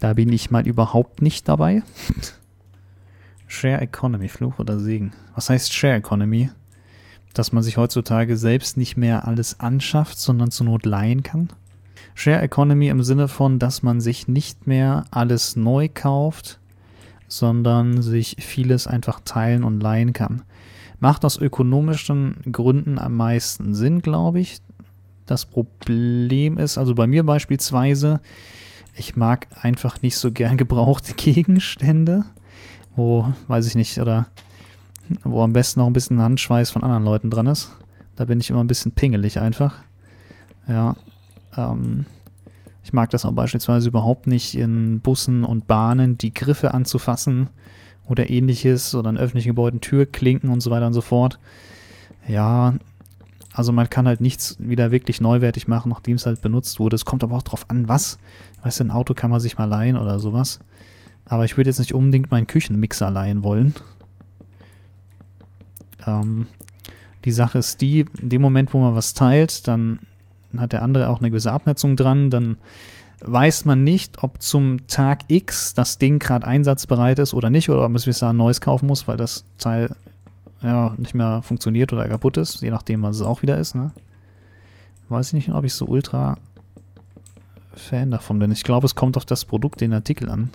Da 0.00 0.14
bin 0.14 0.32
ich 0.32 0.50
mal 0.50 0.66
überhaupt 0.66 1.22
nicht 1.22 1.48
dabei. 1.48 1.84
Share 3.46 3.80
Economy, 3.80 4.28
Fluch 4.28 4.58
oder 4.58 4.80
Segen. 4.80 5.12
Was 5.36 5.48
heißt 5.48 5.72
Share 5.72 5.94
Economy? 5.94 6.50
dass 7.34 7.52
man 7.52 7.62
sich 7.62 7.76
heutzutage 7.76 8.36
selbst 8.36 8.76
nicht 8.76 8.96
mehr 8.96 9.26
alles 9.26 9.60
anschafft, 9.60 10.18
sondern 10.18 10.50
zur 10.50 10.66
Not 10.66 10.86
leihen 10.86 11.22
kann. 11.22 11.48
Share 12.14 12.42
Economy 12.42 12.88
im 12.88 13.02
Sinne 13.02 13.28
von, 13.28 13.58
dass 13.58 13.82
man 13.82 14.00
sich 14.00 14.28
nicht 14.28 14.66
mehr 14.66 15.04
alles 15.10 15.56
neu 15.56 15.88
kauft, 15.92 16.58
sondern 17.28 18.02
sich 18.02 18.36
vieles 18.40 18.86
einfach 18.86 19.20
teilen 19.24 19.64
und 19.64 19.80
leihen 19.80 20.12
kann. 20.12 20.42
Macht 21.02 21.24
aus 21.24 21.36
ökonomischen 21.36 22.36
Gründen 22.52 22.96
am 22.96 23.16
meisten 23.16 23.74
Sinn, 23.74 24.02
glaube 24.02 24.38
ich. 24.38 24.60
Das 25.26 25.46
Problem 25.46 26.58
ist, 26.58 26.78
also 26.78 26.94
bei 26.94 27.08
mir 27.08 27.24
beispielsweise, 27.26 28.20
ich 28.94 29.16
mag 29.16 29.48
einfach 29.60 30.00
nicht 30.00 30.16
so 30.16 30.30
gern 30.30 30.56
gebrauchte 30.58 31.14
Gegenstände. 31.14 32.24
Wo, 32.94 33.26
weiß 33.48 33.66
ich 33.66 33.74
nicht, 33.74 33.98
oder 33.98 34.28
wo 35.24 35.42
am 35.42 35.52
besten 35.52 35.80
noch 35.80 35.88
ein 35.88 35.92
bisschen 35.92 36.22
Handschweiß 36.22 36.70
von 36.70 36.84
anderen 36.84 37.02
Leuten 37.02 37.30
dran 37.30 37.48
ist. 37.48 37.72
Da 38.14 38.26
bin 38.26 38.38
ich 38.38 38.50
immer 38.50 38.62
ein 38.62 38.68
bisschen 38.68 38.92
pingelig 38.92 39.40
einfach. 39.40 39.74
Ja. 40.68 40.94
Ähm, 41.56 42.06
ich 42.84 42.92
mag 42.92 43.10
das 43.10 43.24
auch 43.24 43.32
beispielsweise 43.32 43.88
überhaupt 43.88 44.28
nicht 44.28 44.54
in 44.54 45.00
Bussen 45.00 45.42
und 45.42 45.66
Bahnen, 45.66 46.16
die 46.16 46.32
Griffe 46.32 46.74
anzufassen 46.74 47.48
oder 48.08 48.30
ähnliches 48.30 48.94
oder 48.94 49.10
in 49.10 49.18
öffentlichen 49.18 49.48
Gebäuden 49.48 49.80
Türklinken 49.80 50.50
und 50.50 50.60
so 50.60 50.70
weiter 50.70 50.86
und 50.86 50.92
so 50.92 51.00
fort. 51.00 51.38
Ja, 52.26 52.74
also 53.52 53.72
man 53.72 53.90
kann 53.90 54.06
halt 54.06 54.20
nichts 54.20 54.56
wieder 54.58 54.90
wirklich 54.90 55.20
neuwertig 55.20 55.68
machen, 55.68 55.90
nachdem 55.90 56.16
es 56.16 56.26
halt 56.26 56.40
benutzt 56.40 56.80
wurde. 56.80 56.96
Es 56.96 57.04
kommt 57.04 57.22
aber 57.22 57.36
auch 57.36 57.42
drauf 57.42 57.68
an, 57.68 57.88
was. 57.88 58.18
Weißt 58.62 58.80
du, 58.80 58.84
ein 58.84 58.90
Auto 58.90 59.14
kann 59.14 59.30
man 59.30 59.40
sich 59.40 59.58
mal 59.58 59.66
leihen 59.66 59.96
oder 59.96 60.18
sowas. 60.18 60.60
Aber 61.26 61.44
ich 61.44 61.56
würde 61.56 61.70
jetzt 61.70 61.78
nicht 61.78 61.94
unbedingt 61.94 62.30
meinen 62.30 62.46
Küchenmixer 62.46 63.10
leihen 63.10 63.42
wollen. 63.42 63.74
Ähm, 66.06 66.46
die 67.24 67.32
Sache 67.32 67.58
ist 67.58 67.80
die, 67.80 68.06
in 68.20 68.28
dem 68.30 68.42
Moment, 68.42 68.72
wo 68.74 68.78
man 68.78 68.94
was 68.94 69.14
teilt, 69.14 69.68
dann 69.68 70.00
hat 70.56 70.72
der 70.72 70.82
andere 70.82 71.08
auch 71.08 71.20
eine 71.20 71.30
gewisse 71.30 71.52
Abnetzung 71.52 71.96
dran, 71.96 72.30
dann 72.30 72.56
weiß 73.24 73.64
man 73.64 73.84
nicht, 73.84 74.22
ob 74.22 74.42
zum 74.42 74.86
Tag 74.86 75.24
X 75.28 75.74
das 75.74 75.98
Ding 75.98 76.18
gerade 76.18 76.46
einsatzbereit 76.46 77.18
ist 77.18 77.34
oder 77.34 77.50
nicht, 77.50 77.70
oder 77.70 77.84
ob 77.84 77.90
man 77.90 78.02
bis 78.02 78.18
dahin 78.18 78.34
ein 78.34 78.38
neues 78.38 78.60
kaufen 78.60 78.86
muss, 78.86 79.06
weil 79.08 79.16
das 79.16 79.44
Teil 79.58 79.94
ja, 80.62 80.94
nicht 80.96 81.14
mehr 81.14 81.42
funktioniert 81.42 81.92
oder 81.92 82.08
kaputt 82.08 82.36
ist, 82.36 82.62
je 82.62 82.70
nachdem, 82.70 83.02
was 83.02 83.16
es 83.16 83.22
auch 83.22 83.42
wieder 83.42 83.58
ist. 83.58 83.74
Ne? 83.74 83.92
Weiß 85.08 85.28
ich 85.28 85.32
nicht, 85.34 85.50
ob 85.50 85.64
ich 85.64 85.74
so 85.74 85.86
ultra 85.86 86.36
Fan 87.74 88.10
davon 88.10 88.38
bin. 88.38 88.52
Ich 88.52 88.64
glaube, 88.64 88.86
es 88.86 88.94
kommt 88.94 89.16
auf 89.16 89.24
das 89.24 89.44
Produkt, 89.44 89.80
den 89.80 89.92
Artikel 89.92 90.28
an. 90.28 90.50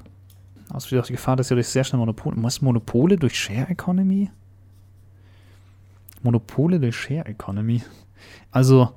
Also 0.69 0.91
wieder 0.91 1.01
die 1.01 1.13
Gefahr, 1.13 1.35
dass 1.35 1.51
ihr 1.51 1.55
durch 1.55 1.67
sehr 1.67 1.83
schnell 1.83 1.99
Monopole. 1.99 2.35
Was 2.39 2.61
Monopole 2.61 3.17
durch 3.17 3.39
Share 3.39 3.69
Economy? 3.69 4.29
Monopole 6.21 6.79
der 6.79 6.91
Share 6.91 7.25
Economy. 7.25 7.83
Also, 8.51 8.93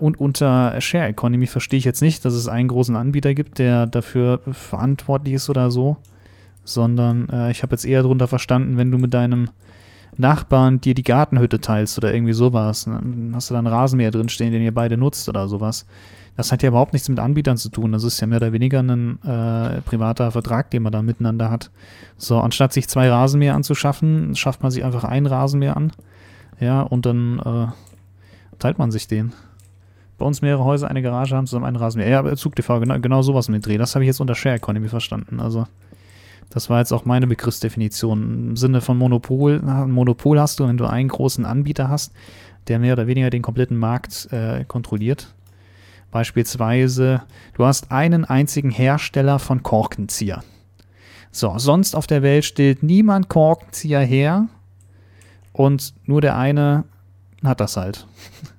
und 0.00 0.18
unter 0.18 0.80
Share 0.80 1.08
Economy 1.08 1.46
verstehe 1.46 1.78
ich 1.78 1.84
jetzt 1.84 2.00
nicht, 2.00 2.24
dass 2.24 2.34
es 2.34 2.48
einen 2.48 2.68
großen 2.68 2.96
Anbieter 2.96 3.34
gibt, 3.34 3.58
der 3.58 3.86
dafür 3.86 4.40
verantwortlich 4.50 5.34
ist 5.34 5.50
oder 5.50 5.70
so, 5.70 5.98
sondern 6.64 7.28
äh, 7.28 7.50
ich 7.50 7.62
habe 7.62 7.74
jetzt 7.74 7.84
eher 7.84 8.02
darunter 8.02 8.28
verstanden, 8.28 8.76
wenn 8.76 8.90
du 8.90 8.98
mit 8.98 9.12
deinem 9.14 9.50
Nachbarn 10.16 10.80
dir 10.80 10.94
die 10.94 11.04
Gartenhütte 11.04 11.60
teilst 11.60 11.96
oder 11.98 12.12
irgendwie 12.12 12.32
sowas, 12.32 12.84
dann 12.84 13.32
hast 13.34 13.50
du 13.50 13.54
da 13.54 13.58
einen 13.58 13.68
Rasenmäher 13.68 14.10
drinstehen, 14.10 14.52
den 14.52 14.62
ihr 14.62 14.74
beide 14.74 14.96
nutzt 14.96 15.28
oder 15.28 15.48
sowas. 15.48 15.86
Das 16.36 16.52
hat 16.52 16.62
ja 16.62 16.68
überhaupt 16.68 16.92
nichts 16.92 17.08
mit 17.08 17.18
Anbietern 17.18 17.56
zu 17.56 17.68
tun. 17.68 17.92
Das 17.92 18.04
ist 18.04 18.20
ja 18.20 18.26
mehr 18.26 18.36
oder 18.38 18.52
weniger 18.52 18.80
ein 18.80 19.20
äh, 19.22 19.80
privater 19.82 20.30
Vertrag, 20.30 20.70
den 20.70 20.84
man 20.84 20.92
da 20.92 21.02
miteinander 21.02 21.50
hat. 21.50 21.70
So, 22.16 22.38
anstatt 22.38 22.72
sich 22.72 22.88
zwei 22.88 23.10
Rasenmäher 23.10 23.54
anzuschaffen, 23.54 24.36
schafft 24.36 24.62
man 24.62 24.70
sich 24.70 24.84
einfach 24.84 25.04
einen 25.04 25.26
Rasenmäher 25.26 25.76
an. 25.76 25.92
Ja, 26.60 26.82
und 26.82 27.06
dann 27.06 27.40
äh, 27.40 27.66
teilt 28.58 28.78
man 28.78 28.92
sich 28.92 29.08
den. 29.08 29.32
Bei 30.18 30.26
uns 30.26 30.42
mehrere 30.42 30.64
Häuser, 30.64 30.88
eine 30.88 31.00
Garage 31.00 31.36
haben 31.36 31.46
zusammen 31.46 31.64
einen 31.64 31.76
Rasenmäher. 31.76 32.24
Ja, 32.24 32.36
ZugTV, 32.36 32.80
genau, 32.80 32.98
genau 32.98 33.22
sowas 33.22 33.48
mit 33.48 33.64
Dreh. 33.64 33.78
Das 33.78 33.94
habe 33.94 34.04
ich 34.04 34.08
jetzt 34.08 34.20
unter 34.20 34.34
Share 34.34 34.56
Economy 34.56 34.88
verstanden. 34.88 35.40
Also, 35.40 35.66
das 36.50 36.68
war 36.68 36.80
jetzt 36.80 36.92
auch 36.92 37.04
meine 37.04 37.26
Begriffsdefinition. 37.26 38.48
Im 38.50 38.56
Sinne 38.56 38.80
von 38.80 38.98
Monopol. 38.98 39.62
Ein 39.64 39.92
Monopol 39.92 40.40
hast 40.40 40.58
du, 40.58 40.66
wenn 40.66 40.76
du 40.76 40.86
einen 40.86 41.08
großen 41.08 41.44
Anbieter 41.44 41.88
hast, 41.88 42.12
der 42.66 42.78
mehr 42.78 42.94
oder 42.94 43.06
weniger 43.06 43.30
den 43.30 43.42
kompletten 43.42 43.76
Markt 43.76 44.28
äh, 44.32 44.64
kontrolliert 44.64 45.34
Beispielsweise, 46.10 47.22
du 47.54 47.66
hast 47.66 47.92
einen 47.92 48.24
einzigen 48.24 48.70
Hersteller 48.70 49.38
von 49.38 49.62
Korkenzieher. 49.62 50.42
So, 51.30 51.58
sonst 51.58 51.94
auf 51.94 52.06
der 52.06 52.22
Welt 52.22 52.46
stellt 52.46 52.82
niemand 52.82 53.28
Korkenzieher 53.28 54.00
her 54.00 54.48
und 55.52 55.92
nur 56.04 56.22
der 56.22 56.38
eine 56.38 56.84
hat 57.44 57.60
das 57.60 57.76
halt. 57.76 58.06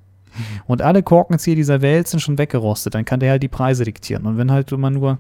Und 0.67 0.81
alle 0.81 1.03
Korkenzieher 1.03 1.55
dieser 1.55 1.81
Welt 1.81 2.07
sind 2.07 2.19
schon 2.19 2.37
weggerostet, 2.37 2.95
dann 2.95 3.05
kann 3.05 3.19
der 3.19 3.31
halt 3.31 3.43
die 3.43 3.47
Preise 3.47 3.83
diktieren. 3.83 4.25
Und 4.25 4.37
wenn 4.37 4.51
halt 4.51 4.71
mal 4.71 4.89
nur, 4.89 5.17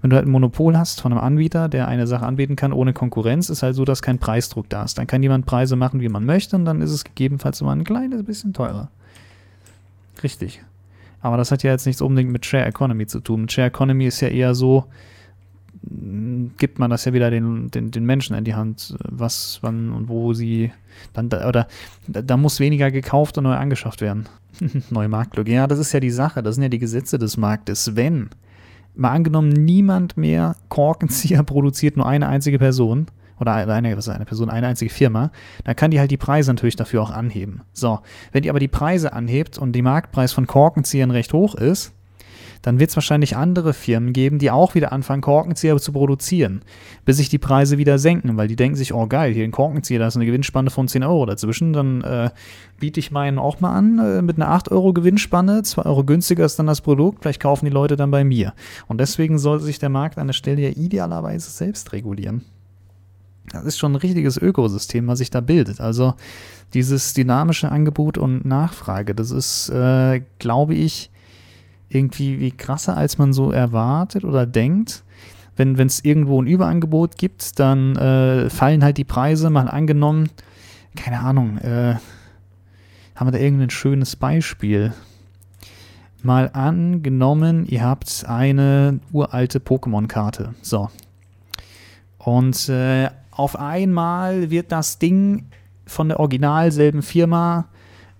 wenn 0.00 0.10
du 0.10 0.16
halt 0.16 0.26
ein 0.26 0.30
Monopol 0.30 0.76
hast 0.76 1.00
von 1.00 1.12
einem 1.12 1.20
Anbieter, 1.20 1.68
der 1.68 1.88
eine 1.88 2.06
Sache 2.06 2.26
anbieten 2.26 2.56
kann 2.56 2.72
ohne 2.72 2.92
Konkurrenz, 2.92 3.50
ist 3.50 3.62
halt 3.62 3.74
so, 3.74 3.84
dass 3.84 4.02
kein 4.02 4.18
Preisdruck 4.18 4.68
da 4.68 4.84
ist. 4.84 4.98
Dann 4.98 5.06
kann 5.06 5.22
jemand 5.22 5.46
Preise 5.46 5.76
machen, 5.76 6.00
wie 6.00 6.08
man 6.08 6.24
möchte, 6.24 6.56
und 6.56 6.64
dann 6.64 6.80
ist 6.80 6.90
es 6.90 7.04
gegebenenfalls 7.04 7.60
immer 7.60 7.72
ein 7.72 7.84
kleines 7.84 8.24
bisschen 8.24 8.52
teurer. 8.52 8.88
Richtig. 10.22 10.62
Aber 11.20 11.36
das 11.36 11.50
hat 11.50 11.62
ja 11.62 11.70
jetzt 11.70 11.86
nichts 11.86 12.02
unbedingt 12.02 12.32
mit 12.32 12.44
Share 12.44 12.66
Economy 12.66 13.06
zu 13.06 13.20
tun. 13.20 13.48
Share 13.48 13.68
Economy 13.68 14.06
ist 14.06 14.20
ja 14.20 14.28
eher 14.28 14.54
so, 14.54 14.84
gibt 15.82 16.78
man 16.78 16.90
das 16.90 17.04
ja 17.04 17.12
wieder 17.12 17.30
den, 17.30 17.70
den, 17.70 17.90
den 17.90 18.04
Menschen 18.04 18.36
in 18.36 18.44
die 18.44 18.54
Hand, 18.54 18.94
was, 19.04 19.58
wann 19.62 19.92
und 19.92 20.08
wo 20.08 20.32
sie 20.32 20.72
dann, 21.12 21.28
da, 21.28 21.48
oder 21.48 21.66
da 22.06 22.36
muss 22.36 22.60
weniger 22.60 22.90
gekauft 22.90 23.38
und 23.38 23.44
neu 23.44 23.54
angeschafft 23.54 24.00
werden. 24.00 24.28
Neue 24.90 25.08
Marktlücke. 25.08 25.52
Ja, 25.52 25.66
das 25.66 25.78
ist 25.78 25.92
ja 25.92 26.00
die 26.00 26.10
Sache, 26.10 26.42
das 26.42 26.54
sind 26.54 26.62
ja 26.62 26.68
die 26.68 26.78
Gesetze 26.78 27.18
des 27.18 27.36
Marktes. 27.36 27.96
Wenn, 27.96 28.30
mal 28.94 29.10
angenommen, 29.10 29.50
niemand 29.50 30.16
mehr 30.16 30.56
Korkenzieher 30.68 31.42
produziert, 31.44 31.96
nur 31.96 32.06
eine 32.06 32.28
einzige 32.28 32.58
Person, 32.58 33.06
oder 33.40 33.54
eine, 33.54 33.96
was 33.96 34.06
ist 34.06 34.14
eine 34.14 34.24
Person, 34.24 34.50
eine 34.50 34.68
einzige 34.68 34.92
Firma, 34.92 35.32
dann 35.64 35.74
kann 35.74 35.90
die 35.90 35.98
halt 35.98 36.12
die 36.12 36.16
Preise 36.16 36.52
natürlich 36.52 36.76
dafür 36.76 37.02
auch 37.02 37.10
anheben. 37.10 37.62
So, 37.72 37.98
wenn 38.30 38.42
die 38.42 38.50
aber 38.50 38.60
die 38.60 38.68
Preise 38.68 39.12
anhebt 39.12 39.58
und 39.58 39.72
der 39.72 39.82
Marktpreis 39.82 40.32
von 40.32 40.46
Korkenziehern 40.46 41.10
recht 41.10 41.32
hoch 41.32 41.56
ist, 41.56 41.92
dann 42.62 42.78
wird 42.78 42.90
es 42.90 42.96
wahrscheinlich 42.96 43.36
andere 43.36 43.74
Firmen 43.74 44.12
geben, 44.12 44.38
die 44.38 44.50
auch 44.50 44.74
wieder 44.74 44.92
anfangen, 44.92 45.20
Korkenzieher 45.20 45.76
zu 45.78 45.92
produzieren, 45.92 46.62
bis 47.04 47.16
sich 47.16 47.28
die 47.28 47.38
Preise 47.38 47.76
wieder 47.76 47.98
senken, 47.98 48.36
weil 48.36 48.48
die 48.48 48.56
denken 48.56 48.76
sich, 48.76 48.94
oh 48.94 49.06
geil, 49.06 49.34
hier 49.34 49.44
ein 49.44 49.50
Korkenzieher, 49.50 49.98
da 49.98 50.06
ist 50.06 50.16
eine 50.16 50.26
Gewinnspanne 50.26 50.70
von 50.70 50.88
10 50.88 51.02
Euro 51.02 51.26
dazwischen, 51.26 51.72
dann 51.72 52.02
äh, 52.02 52.30
biete 52.78 53.00
ich 53.00 53.10
meinen 53.10 53.38
auch 53.38 53.60
mal 53.60 53.74
an 53.74 53.98
äh, 53.98 54.22
mit 54.22 54.36
einer 54.36 54.48
8 54.50 54.70
Euro 54.70 54.92
Gewinnspanne, 54.92 55.62
2 55.62 55.82
Euro 55.82 56.04
günstiger 56.04 56.44
ist 56.44 56.58
dann 56.58 56.66
das 56.66 56.80
Produkt, 56.80 57.22
vielleicht 57.22 57.42
kaufen 57.42 57.64
die 57.66 57.72
Leute 57.72 57.96
dann 57.96 58.10
bei 58.10 58.24
mir. 58.24 58.54
Und 58.86 59.00
deswegen 59.00 59.38
sollte 59.38 59.64
sich 59.64 59.78
der 59.78 59.88
Markt 59.88 60.18
an 60.18 60.28
der 60.28 60.34
Stelle 60.34 60.62
ja 60.62 60.70
idealerweise 60.70 61.50
selbst 61.50 61.92
regulieren. 61.92 62.42
Das 63.50 63.64
ist 63.64 63.78
schon 63.78 63.92
ein 63.92 63.96
richtiges 63.96 64.36
Ökosystem, 64.38 65.08
was 65.08 65.18
sich 65.18 65.30
da 65.30 65.40
bildet. 65.40 65.80
Also 65.80 66.14
dieses 66.74 67.12
dynamische 67.12 67.70
Angebot 67.70 68.16
und 68.16 68.44
Nachfrage, 68.44 69.14
das 69.14 69.30
ist, 69.30 69.68
äh, 69.68 70.22
glaube 70.38 70.74
ich, 70.74 71.10
irgendwie 71.94 72.40
wie 72.40 72.50
krasser, 72.50 72.96
als 72.96 73.18
man 73.18 73.32
so 73.32 73.50
erwartet 73.50 74.24
oder 74.24 74.46
denkt. 74.46 75.04
Wenn 75.56 75.78
es 75.78 76.04
irgendwo 76.04 76.40
ein 76.40 76.46
Überangebot 76.46 77.18
gibt, 77.18 77.58
dann 77.60 77.94
äh, 77.96 78.48
fallen 78.48 78.82
halt 78.82 78.96
die 78.96 79.04
Preise, 79.04 79.50
mal 79.50 79.68
angenommen, 79.68 80.30
keine 80.96 81.20
Ahnung, 81.20 81.58
äh, 81.58 81.96
haben 83.14 83.26
wir 83.26 83.32
da 83.32 83.38
irgendein 83.38 83.70
schönes 83.70 84.16
Beispiel? 84.16 84.92
Mal 86.22 86.50
angenommen, 86.52 87.66
ihr 87.66 87.84
habt 87.84 88.24
eine 88.26 89.00
uralte 89.12 89.58
Pokémon-Karte. 89.58 90.54
So. 90.62 90.88
Und 92.18 92.68
äh, 92.68 93.10
auf 93.30 93.58
einmal 93.58 94.50
wird 94.50 94.72
das 94.72 94.98
Ding 94.98 95.46
von 95.86 96.08
der 96.08 96.20
original 96.20 96.72
selben 96.72 97.02
Firma 97.02 97.66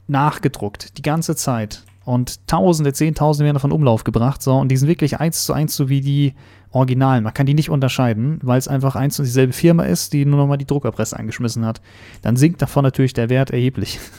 nachgedruckt, 0.09 0.99
die 0.99 1.03
ganze 1.03 1.37
Zeit. 1.37 1.85
Und 2.05 2.47
Tausende, 2.49 2.93
Zehntausende 2.93 3.45
werden 3.45 3.55
davon 3.55 3.73
Umlauf 3.73 4.05
gebracht. 4.05 4.43
So, 4.43 4.57
und 4.57 4.69
die 4.69 4.77
sind 4.77 4.89
wirklich 4.89 5.21
eins 5.21 5.45
zu 5.45 5.53
eins 5.53 5.77
so 5.77 5.89
wie 5.89 6.01
die 6.01 6.35
Originalen. 6.71 7.25
Man 7.25 7.35
kann 7.35 7.47
die 7.47 7.55
nicht 7.55 7.71
unterscheiden, 7.71 8.39
weil 8.43 8.59
es 8.59 8.69
einfach 8.69 8.97
eins 8.97 9.19
und 9.19 9.27
dieselbe 9.27 9.53
Firma 9.53 9.85
ist, 9.85 10.13
die 10.13 10.25
nur 10.25 10.39
nochmal 10.39 10.59
die 10.59 10.67
Druckerpresse 10.67 11.19
angeschmissen 11.19 11.65
hat. 11.65 11.81
Dann 12.23 12.37
sinkt 12.37 12.63
davon 12.63 12.83
natürlich 12.83 13.13
der 13.13 13.31
Wert 13.31 13.51
erheblich. 13.51 14.01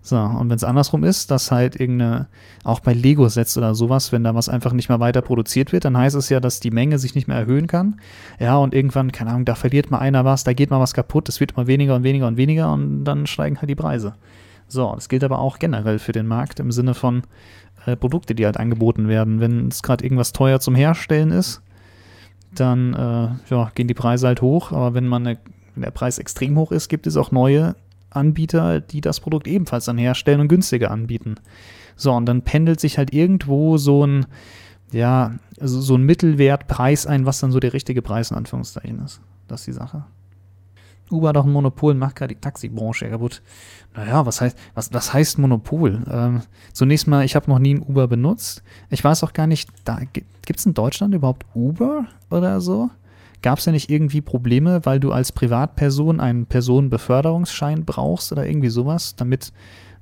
So, 0.00 0.16
und 0.16 0.48
wenn 0.48 0.56
es 0.56 0.64
andersrum 0.64 1.04
ist, 1.04 1.30
dass 1.30 1.50
halt 1.50 1.78
irgendeine, 1.78 2.28
auch 2.64 2.80
bei 2.80 2.94
Lego-Sets 2.94 3.58
oder 3.58 3.74
sowas, 3.74 4.10
wenn 4.10 4.24
da 4.24 4.34
was 4.34 4.48
einfach 4.48 4.72
nicht 4.72 4.88
mehr 4.88 5.00
weiter 5.00 5.20
produziert 5.20 5.72
wird, 5.72 5.84
dann 5.84 5.98
heißt 5.98 6.16
es 6.16 6.30
ja, 6.30 6.40
dass 6.40 6.60
die 6.60 6.70
Menge 6.70 6.98
sich 6.98 7.14
nicht 7.14 7.28
mehr 7.28 7.36
erhöhen 7.36 7.66
kann. 7.66 8.00
Ja, 8.38 8.56
und 8.56 8.72
irgendwann, 8.72 9.12
keine 9.12 9.30
Ahnung, 9.30 9.44
da 9.44 9.54
verliert 9.54 9.90
mal 9.90 9.98
einer 9.98 10.24
was, 10.24 10.44
da 10.44 10.54
geht 10.54 10.70
mal 10.70 10.80
was 10.80 10.94
kaputt, 10.94 11.28
es 11.28 11.40
wird 11.40 11.52
immer 11.52 11.66
weniger 11.66 11.94
und 11.94 12.04
weniger 12.04 12.26
und 12.26 12.38
weniger 12.38 12.72
und 12.72 13.04
dann 13.04 13.26
steigen 13.26 13.58
halt 13.60 13.68
die 13.68 13.74
Preise. 13.74 14.14
So, 14.68 14.92
das 14.94 15.08
gilt 15.08 15.24
aber 15.24 15.38
auch 15.38 15.58
generell 15.58 15.98
für 15.98 16.12
den 16.12 16.26
Markt 16.26 16.60
im 16.60 16.70
Sinne 16.70 16.94
von 16.94 17.22
äh, 17.86 17.96
Produkte, 17.96 18.34
die 18.34 18.44
halt 18.44 18.58
angeboten 18.58 19.08
werden. 19.08 19.40
Wenn 19.40 19.68
es 19.68 19.82
gerade 19.82 20.04
irgendwas 20.04 20.32
teuer 20.32 20.60
zum 20.60 20.74
Herstellen 20.74 21.30
ist, 21.30 21.62
dann 22.54 22.94
äh, 22.94 23.28
ja, 23.50 23.70
gehen 23.74 23.88
die 23.88 23.94
Preise 23.94 24.26
halt 24.26 24.42
hoch, 24.42 24.72
aber 24.72 24.94
wenn 24.94 25.06
man 25.06 25.26
eine, 25.26 25.38
wenn 25.74 25.82
der 25.82 25.90
Preis 25.90 26.18
extrem 26.18 26.56
hoch 26.56 26.72
ist, 26.72 26.88
gibt 26.88 27.06
es 27.06 27.16
auch 27.16 27.30
neue 27.30 27.76
Anbieter, 28.10 28.80
die 28.80 29.00
das 29.00 29.20
Produkt 29.20 29.46
ebenfalls 29.46 29.86
dann 29.86 29.98
herstellen 29.98 30.40
und 30.40 30.48
günstiger 30.48 30.90
anbieten. 30.90 31.36
So, 31.96 32.12
und 32.12 32.26
dann 32.26 32.42
pendelt 32.42 32.80
sich 32.80 32.96
halt 32.96 33.12
irgendwo 33.12 33.76
so 33.76 34.06
ein, 34.06 34.26
ja, 34.92 35.34
so 35.60 35.96
ein 35.96 36.04
Mittelwertpreis 36.04 37.06
ein, 37.06 37.26
was 37.26 37.40
dann 37.40 37.52
so 37.52 37.60
der 37.60 37.72
richtige 37.72 38.02
Preis 38.02 38.30
in 38.30 38.36
Anführungszeichen 38.36 39.00
ist. 39.04 39.20
Das 39.46 39.60
ist 39.60 39.66
die 39.66 39.72
Sache. 39.72 40.04
Uber 41.10 41.34
auch 41.36 41.44
ein 41.44 41.52
Monopol 41.52 41.94
macht 41.94 42.16
gerade 42.16 42.34
die 42.34 42.40
Taxibranche 42.40 43.08
kaputt. 43.08 43.42
Naja, 43.94 44.24
was 44.26 44.40
heißt, 44.40 44.58
was, 44.74 44.92
was 44.92 45.12
heißt 45.12 45.38
Monopol? 45.38 46.02
Ähm, 46.10 46.42
zunächst 46.72 47.06
mal, 47.06 47.24
ich 47.24 47.36
habe 47.36 47.50
noch 47.50 47.58
nie 47.58 47.74
ein 47.74 47.82
Uber 47.82 48.06
benutzt. 48.08 48.62
Ich 48.90 49.02
weiß 49.02 49.24
auch 49.24 49.32
gar 49.32 49.46
nicht, 49.46 49.68
gibt 50.46 50.58
es 50.58 50.66
in 50.66 50.74
Deutschland 50.74 51.14
überhaupt 51.14 51.46
Uber 51.54 52.06
oder 52.30 52.60
so? 52.60 52.90
Gab 53.40 53.58
es 53.58 53.66
ja 53.66 53.72
nicht 53.72 53.90
irgendwie 53.90 54.20
Probleme, 54.20 54.84
weil 54.84 54.98
du 54.98 55.12
als 55.12 55.30
Privatperson 55.32 56.20
einen 56.20 56.46
Personenbeförderungsschein 56.46 57.84
brauchst 57.84 58.32
oder 58.32 58.46
irgendwie 58.46 58.68
sowas, 58.68 59.14
damit 59.14 59.52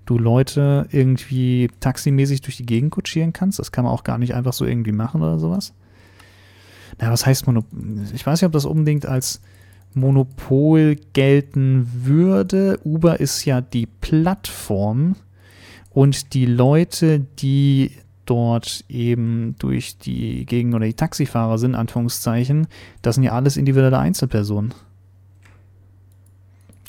du 0.07 0.19
Leute 0.19 0.89
irgendwie 0.91 1.69
taximäßig 1.81 2.41
durch 2.41 2.57
die 2.57 2.67
Gegend 2.67 2.93
kutschieren 2.93 3.33
kannst? 3.33 3.59
Das 3.59 3.73
kann 3.73 3.85
man 3.85 3.93
auch 3.93 4.05
gar 4.05 4.19
nicht 4.19 4.35
einfach 4.35 4.55
so 4.55 4.65
irgendwie 4.65 4.93
machen 4.93 5.21
oder 5.21 5.39
sowas. 5.39 5.75
Na, 6.99 7.11
was 7.11 7.27
heißt 7.27 7.47
Monopol? 7.47 7.79
Ich 8.15 8.27
weiß 8.27 8.41
nicht, 8.41 8.47
ob 8.47 8.53
das 8.53 8.65
unbedingt 8.65 9.05
als 9.05 9.43
Monopol 9.97 10.97
gelten 11.15 11.91
würde. 12.05 12.79
Uber 12.85 13.19
ist 13.19 13.45
ja 13.45 13.61
die 13.61 13.87
Plattform 13.87 15.17
und 15.91 16.35
die 16.35 16.47
Leute, 16.47 17.21
die 17.39 17.93
dort 18.27 18.85
eben 18.89 19.55
durch 19.59 19.99
die 19.99 20.45
Gegend 20.45 20.75
oder 20.75 20.85
die 20.85 20.95
Taxifahrer 20.95 21.59
sind, 21.59 21.75
Anführungszeichen, 21.75 22.67
das 23.03 23.15
sind 23.15 23.25
ja 23.25 23.33
alles 23.33 23.57
individuelle 23.57 23.99
Einzelpersonen. 23.99 24.75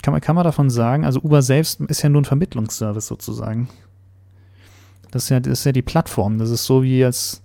Kann 0.01 0.11
man, 0.11 0.21
kann 0.21 0.35
man 0.35 0.43
davon 0.43 0.69
sagen, 0.69 1.05
also 1.05 1.21
Uber 1.21 1.41
selbst 1.41 1.79
ist 1.81 2.01
ja 2.01 2.09
nur 2.09 2.21
ein 2.21 2.25
Vermittlungsservice 2.25 3.07
sozusagen. 3.07 3.69
Das 5.11 5.23
ist 5.23 5.29
ja, 5.29 5.39
das 5.39 5.59
ist 5.59 5.65
ja 5.65 5.71
die 5.71 5.81
Plattform. 5.81 6.37
Das 6.37 6.49
ist 6.49 6.65
so 6.65 6.83
wie 6.83 6.99
jetzt, 6.99 7.41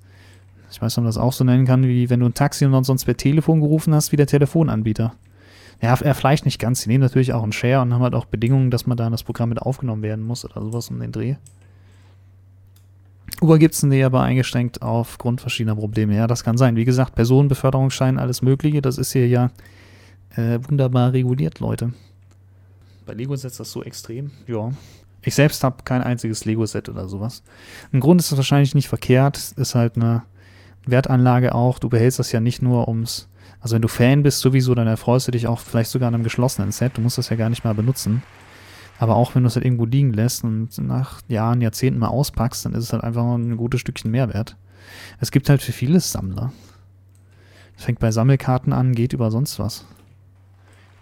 ich 0.70 0.82
weiß 0.82 0.92
nicht, 0.92 0.98
ob 0.98 1.04
man 1.04 1.08
das 1.08 1.18
auch 1.18 1.32
so 1.32 1.44
nennen 1.44 1.66
kann, 1.66 1.84
wie 1.84 2.10
wenn 2.10 2.20
du 2.20 2.26
ein 2.26 2.34
Taxi 2.34 2.64
und 2.64 2.84
sonst 2.84 3.04
per 3.04 3.16
Telefon 3.16 3.60
gerufen 3.60 3.94
hast, 3.94 4.10
wie 4.10 4.16
der 4.16 4.26
Telefonanbieter. 4.26 5.14
Ja, 5.82 5.94
er 5.94 6.14
vielleicht 6.14 6.44
nicht 6.44 6.60
ganz. 6.60 6.82
Die 6.82 6.88
nehmen 6.88 7.02
natürlich 7.02 7.32
auch 7.32 7.42
einen 7.42 7.52
Share 7.52 7.82
und 7.82 7.92
haben 7.92 8.02
halt 8.02 8.14
auch 8.14 8.24
Bedingungen, 8.24 8.70
dass 8.70 8.86
man 8.86 8.96
da 8.96 9.06
in 9.06 9.12
das 9.12 9.24
Programm 9.24 9.48
mit 9.48 9.60
aufgenommen 9.60 10.02
werden 10.02 10.24
muss 10.24 10.44
oder 10.44 10.62
sowas 10.62 10.88
um 10.90 11.00
den 11.00 11.10
Dreh. 11.10 11.34
Uber 13.40 13.58
gibt 13.58 13.74
es 13.74 13.82
nee, 13.82 14.04
aber 14.04 14.22
eingeschränkt 14.22 14.80
aufgrund 14.80 15.40
verschiedener 15.40 15.74
Probleme. 15.74 16.14
Ja, 16.14 16.28
das 16.28 16.44
kann 16.44 16.56
sein. 16.56 16.76
Wie 16.76 16.84
gesagt, 16.84 17.16
Personenbeförderungsschein, 17.16 18.20
alles 18.20 18.42
Mögliche, 18.42 18.80
das 18.80 18.98
ist 18.98 19.12
hier 19.12 19.26
ja 19.26 19.50
äh, 20.36 20.60
wunderbar 20.68 21.12
reguliert, 21.12 21.58
Leute. 21.58 21.92
Bei 23.04 23.14
Lego-Sets 23.14 23.54
ist 23.54 23.60
das 23.60 23.72
so 23.72 23.82
extrem. 23.82 24.30
Ja. 24.46 24.70
Ich 25.24 25.34
selbst 25.34 25.64
habe 25.64 25.82
kein 25.84 26.02
einziges 26.02 26.44
Lego-Set 26.44 26.88
oder 26.88 27.08
sowas. 27.08 27.42
Im 27.90 27.98
Grund 27.98 28.20
ist 28.20 28.30
das 28.30 28.38
wahrscheinlich 28.38 28.76
nicht 28.76 28.88
verkehrt. 28.88 29.52
Ist 29.56 29.74
halt 29.74 29.96
eine 29.96 30.22
Wertanlage 30.86 31.54
auch. 31.54 31.80
Du 31.80 31.88
behältst 31.88 32.20
das 32.20 32.30
ja 32.30 32.38
nicht 32.38 32.62
nur 32.62 32.86
ums. 32.86 33.28
Also, 33.62 33.76
wenn 33.76 33.82
du 33.82 33.88
Fan 33.88 34.22
bist, 34.22 34.40
sowieso, 34.40 34.74
dann 34.74 34.86
erfreust 34.86 35.28
du 35.28 35.32
dich 35.32 35.46
auch 35.46 35.60
vielleicht 35.60 35.90
sogar 35.90 36.08
an 36.08 36.14
einem 36.14 36.24
geschlossenen 36.24 36.72
Set. 36.72 36.96
Du 36.96 37.00
musst 37.00 37.16
das 37.16 37.30
ja 37.30 37.36
gar 37.36 37.48
nicht 37.48 37.64
mal 37.64 37.74
benutzen. 37.74 38.22
Aber 38.98 39.16
auch 39.16 39.34
wenn 39.34 39.42
du 39.42 39.48
es 39.48 39.54
halt 39.56 39.64
irgendwo 39.64 39.84
liegen 39.84 40.12
lässt 40.12 40.44
und 40.44 40.76
nach 40.78 41.22
Jahren, 41.28 41.60
Jahrzehnten 41.60 41.98
mal 41.98 42.08
auspackst, 42.08 42.64
dann 42.64 42.74
ist 42.74 42.84
es 42.84 42.92
halt 42.92 43.02
einfach 43.02 43.24
ein 43.24 43.56
gutes 43.56 43.80
Stückchen 43.80 44.10
Mehrwert. 44.10 44.56
Es 45.20 45.30
gibt 45.30 45.48
halt 45.48 45.62
für 45.62 45.72
vieles 45.72 46.12
Sammler. 46.12 46.52
Fängt 47.76 47.98
bei 47.98 48.10
Sammelkarten 48.10 48.72
an, 48.72 48.94
geht 48.94 49.12
über 49.12 49.30
sonst 49.30 49.58
was. 49.58 49.86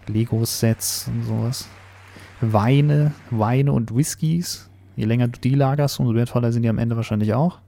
Lego-Sets 0.07 1.09
und 1.09 1.23
sowas. 1.25 1.67
Weine, 2.41 3.13
Weine 3.29 3.71
und 3.71 3.95
Whiskys. 3.95 4.69
Je 4.95 5.05
länger 5.05 5.27
du 5.27 5.39
die 5.39 5.55
lagerst, 5.55 5.99
umso 5.99 6.15
wertvoller 6.15 6.51
sind 6.51 6.63
die 6.63 6.69
am 6.69 6.79
Ende 6.79 6.95
wahrscheinlich 6.95 7.33
auch. 7.33 7.59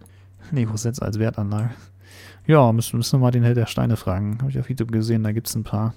Lego-Sets 0.50 1.00
als 1.00 1.18
Wertanlage. 1.18 1.70
Ja, 2.46 2.70
müssen, 2.72 2.96
müssen 2.96 3.18
wir 3.18 3.24
mal 3.24 3.32
den 3.32 3.42
Held 3.42 3.56
der 3.56 3.66
Steine 3.66 3.96
fragen. 3.96 4.38
Habe 4.40 4.50
ich 4.50 4.58
auf 4.58 4.68
YouTube 4.68 4.92
gesehen, 4.92 5.24
da 5.24 5.32
gibt 5.32 5.48
es 5.48 5.56
ein 5.56 5.64
paar 5.64 5.94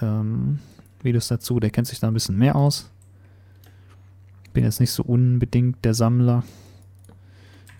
ähm, 0.00 0.58
Videos 1.02 1.28
dazu. 1.28 1.60
Der 1.60 1.70
kennt 1.70 1.86
sich 1.86 2.00
da 2.00 2.08
ein 2.08 2.14
bisschen 2.14 2.36
mehr 2.36 2.56
aus. 2.56 2.90
Bin 4.52 4.64
jetzt 4.64 4.80
nicht 4.80 4.90
so 4.90 5.04
unbedingt 5.04 5.84
der 5.84 5.94
Sammler 5.94 6.42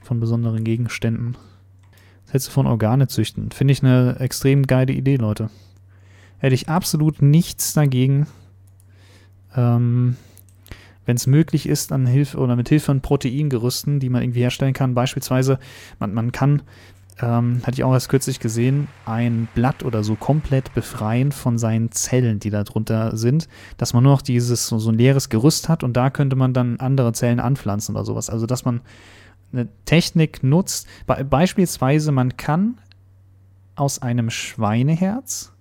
von 0.03 0.21
besonderen 0.21 0.63
Gegenständen. 0.63 1.37
Sätze 2.27 2.51
von 2.51 2.67
Organe 2.67 3.09
züchten. 3.09 3.51
Finde 3.51 3.73
ich 3.73 3.83
eine 3.83 4.21
extrem 4.21 4.67
geile 4.67 4.93
Idee, 4.93 5.17
Leute. 5.17 5.51
Hätte 6.39 6.55
ich 6.55 6.69
absolut 6.69 7.23
nichts 7.23 7.73
dagegen, 7.73 8.27
ähm, 9.57 10.17
wenn 11.07 11.17
es 11.17 11.27
möglich 11.27 11.67
ist, 11.69 11.91
an 11.91 12.07
Hilfe 12.07 12.39
oder 12.39 12.55
mit 12.55 12.69
Hilfe 12.69 12.87
von 12.87 13.01
Proteingerüsten, 13.01 13.99
die 13.99 14.11
man 14.11 14.23
irgendwie 14.23 14.43
herstellen 14.43 14.75
kann. 14.75 14.95
Beispielsweise, 14.95 15.59
man, 15.99 16.15
man 16.15 16.31
kann, 16.31 16.63
ähm, 17.21 17.61
hatte 17.63 17.73
ich 17.73 17.85
auch 17.85 17.93
erst 17.93 18.09
kürzlich 18.09 18.41
gesehen, 18.41 18.89
ein 19.05 19.49
Blatt 19.55 19.85
oder 19.85 20.05
so 20.05 20.15
komplett 20.15 20.73
befreien 20.75 21.33
von 21.33 21.59
seinen 21.59 21.91
Zellen, 21.91 22.41
die 22.41 22.51
da 22.51 22.65
drunter 22.65 23.17
sind, 23.17 23.49
dass 23.77 23.93
man 23.93 24.05
nur 24.05 24.13
noch 24.13 24.23
dieses 24.23 24.69
so, 24.69 24.79
so 24.79 24.91
ein 24.91 24.99
leeres 24.99 25.29
Gerüst 25.29 25.69
hat 25.69 25.83
und 25.83 25.97
da 25.97 26.11
könnte 26.11 26.37
man 26.37 26.53
dann 26.53 26.79
andere 26.81 27.13
Zellen 27.13 27.41
anpflanzen 27.41 27.97
oder 27.97 28.05
sowas. 28.05 28.31
Also 28.31 28.47
dass 28.47 28.65
man 28.65 28.81
eine 29.53 29.69
Technik 29.85 30.43
nutzt. 30.43 30.87
Be 31.07 31.25
beispielsweise, 31.25 32.13
man 32.13 32.37
kann 32.37 32.79
aus 33.75 34.01
einem 34.01 34.31
Schweineherz 34.31 35.53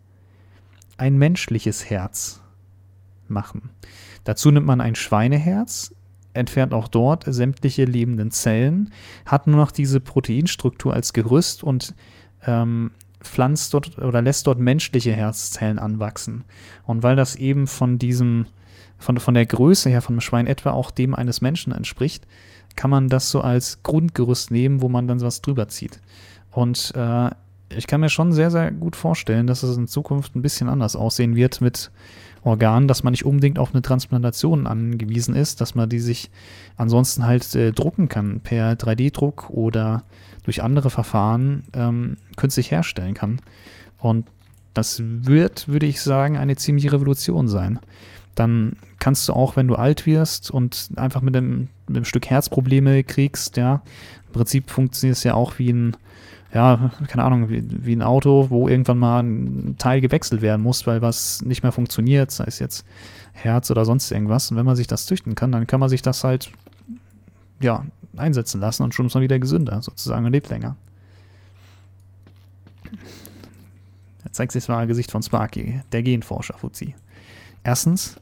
ein 0.98 1.17
menschliches 1.17 1.89
Herz 1.89 2.41
machen. 3.28 3.70
Dazu 4.24 4.52
nimmt 4.52 4.65
man 4.65 4.82
ein 4.82 4.96
Schweineherz, 4.96 5.93
entfernt 6.38 6.73
auch 6.73 6.88
dort 6.88 7.26
sämtliche 7.28 7.86
lebenden 7.86 8.32
Zellen, 8.32 8.91
hat 9.26 9.47
nur 9.47 9.58
noch 9.58 9.71
diese 9.71 10.00
Proteinstruktur 10.00 10.93
als 10.93 11.13
Gerüst 11.13 11.63
und 11.63 11.93
ähm, 12.45 12.91
pflanzt 13.21 13.73
dort 13.73 13.97
oder 13.97 14.21
lässt 14.21 14.47
dort 14.47 14.60
menschliche 14.60 15.13
Herzzellen 15.13 15.80
anwachsen. 15.80 16.43
Und 16.86 17.04
weil 17.04 17.15
das 17.15 17.36
eben 17.36 17.67
von 17.67 18.00
diesem, 18.00 18.45
von, 18.97 19.19
von 19.19 19.34
der 19.34 19.45
Größe 19.45 19.89
her 19.89 20.02
von 20.02 20.13
einem 20.13 20.21
Schwein 20.21 20.47
etwa 20.47 20.71
auch 20.71 20.91
dem 20.91 21.13
eines 21.13 21.41
Menschen 21.41 21.73
entspricht, 21.73 22.26
kann 22.76 22.91
man 22.91 23.10
das 23.10 23.30
so 23.30 23.41
als 23.41 23.84
Grundgerüst 23.84 24.52
nehmen, 24.52 24.82
wo 24.82 24.89
man 24.89 25.08
dann 25.08 25.21
was 25.21 25.41
drüber 25.41 25.67
zieht. 25.67 26.00
Und 26.52 26.93
äh, 26.95 27.30
ich 27.69 27.88
kann 27.88 28.02
mir 28.02 28.10
schon 28.10 28.32
sehr, 28.32 28.52
sehr 28.52 28.71
gut 28.71 28.95
vorstellen, 28.95 29.47
dass 29.47 29.63
es 29.63 29.76
in 29.76 29.88
Zukunft 29.88 30.36
ein 30.36 30.41
bisschen 30.41 30.69
anders 30.69 30.95
aussehen 30.95 31.36
wird 31.36 31.60
mit 31.60 31.91
Organen, 32.47 32.88
dass 32.88 33.03
man 33.03 33.12
nicht 33.12 33.25
unbedingt 33.25 33.60
auf 33.60 33.73
eine 33.73 33.81
Transplantation 33.81 34.67
angewiesen 34.67 35.36
ist, 35.36 35.62
dass 35.62 35.75
man 35.75 35.89
die 35.89 35.99
sich 35.99 36.29
ansonsten 36.75 37.25
halt 37.25 37.53
äh, 37.55 37.71
drucken 37.71 38.10
kann 38.10 38.39
per 38.41 38.73
3D-Druck 38.73 39.49
oder 39.49 40.03
durch 40.43 40.63
andere 40.63 40.89
Verfahren 40.89 41.63
ähm, 41.73 42.17
künstlich 42.36 42.71
herstellen 42.71 43.13
kann. 43.13 43.41
Und 43.97 44.27
das 44.73 45.01
wird, 45.03 45.67
würde 45.67 45.86
ich 45.86 46.01
sagen, 46.01 46.38
eine 46.38 46.55
ziemliche 46.55 46.91
Revolution 46.91 47.47
sein 47.47 47.79
dann 48.38 48.73
kannst 48.99 49.27
du 49.27 49.33
auch, 49.33 49.55
wenn 49.55 49.67
du 49.67 49.75
alt 49.75 50.05
wirst 50.05 50.51
und 50.51 50.89
einfach 50.95 51.21
mit 51.21 51.36
einem, 51.36 51.69
mit 51.88 51.97
einem 51.97 52.05
Stück 52.05 52.27
Herzprobleme 52.27 53.03
kriegst, 53.03 53.57
ja, 53.57 53.81
im 54.27 54.33
Prinzip 54.33 54.69
funktioniert 54.69 55.17
es 55.17 55.23
ja 55.23 55.33
auch 55.33 55.57
wie 55.57 55.71
ein, 55.71 55.97
ja, 56.58 56.89
keine 57.08 57.24
Ahnung, 57.24 57.50
wie, 57.50 57.63
wie, 57.86 57.96
ein 57.96 58.02
Auto, 58.02 58.50
wo 58.50 58.67
irgendwann 58.67 58.98
mal 58.98 59.22
ein 59.22 59.76
Teil 59.78 60.02
gewechselt 60.02 60.41
werden 60.41 60.63
muss, 60.63 60.88
weil 60.88 61.04
was 61.04 61.43
nicht 61.43 61.62
mehr 61.62 61.72
funktioniert, 61.72 62.32
sei 62.32 62.46
es 62.48 62.58
jetzt 62.58 62.84
Herz 63.34 63.70
oder 63.70 63.86
sonst 63.86 64.10
irgendwas. 64.12 64.50
Und 64.50 64.58
wenn 64.58 64.65
man 64.65 64.76
sich 64.76 64.88
das 64.88 65.06
züchten 65.06 65.36
kann, 65.36 65.52
dann 65.52 65.67
kann 65.67 65.80
man 65.80 65.89
sich 65.89 66.02
das 66.02 66.24
halt, 66.24 66.52
ja, 67.62 67.86
einsetzen 68.15 68.60
lassen 68.60 68.82
und 68.82 68.96
schon 68.96 69.06
ist 69.06 69.13
man 69.13 69.22
wieder 69.22 69.38
gesünder, 69.38 69.84
sozusagen, 69.84 70.26
und 70.26 70.32
lebt 70.32 70.50
länger. 70.50 70.76
Jetzt 74.24 74.38
zeigt 74.38 74.52
sich 74.52 74.63
das 74.63 74.70
mal 74.70 74.88
Gesicht 74.88 75.12
von 75.12 75.22
Sparky, 75.22 75.82
der 75.91 76.02
Genforscher 76.02 76.58
Fuzzi. 76.58 76.96
Erstens, 77.63 78.15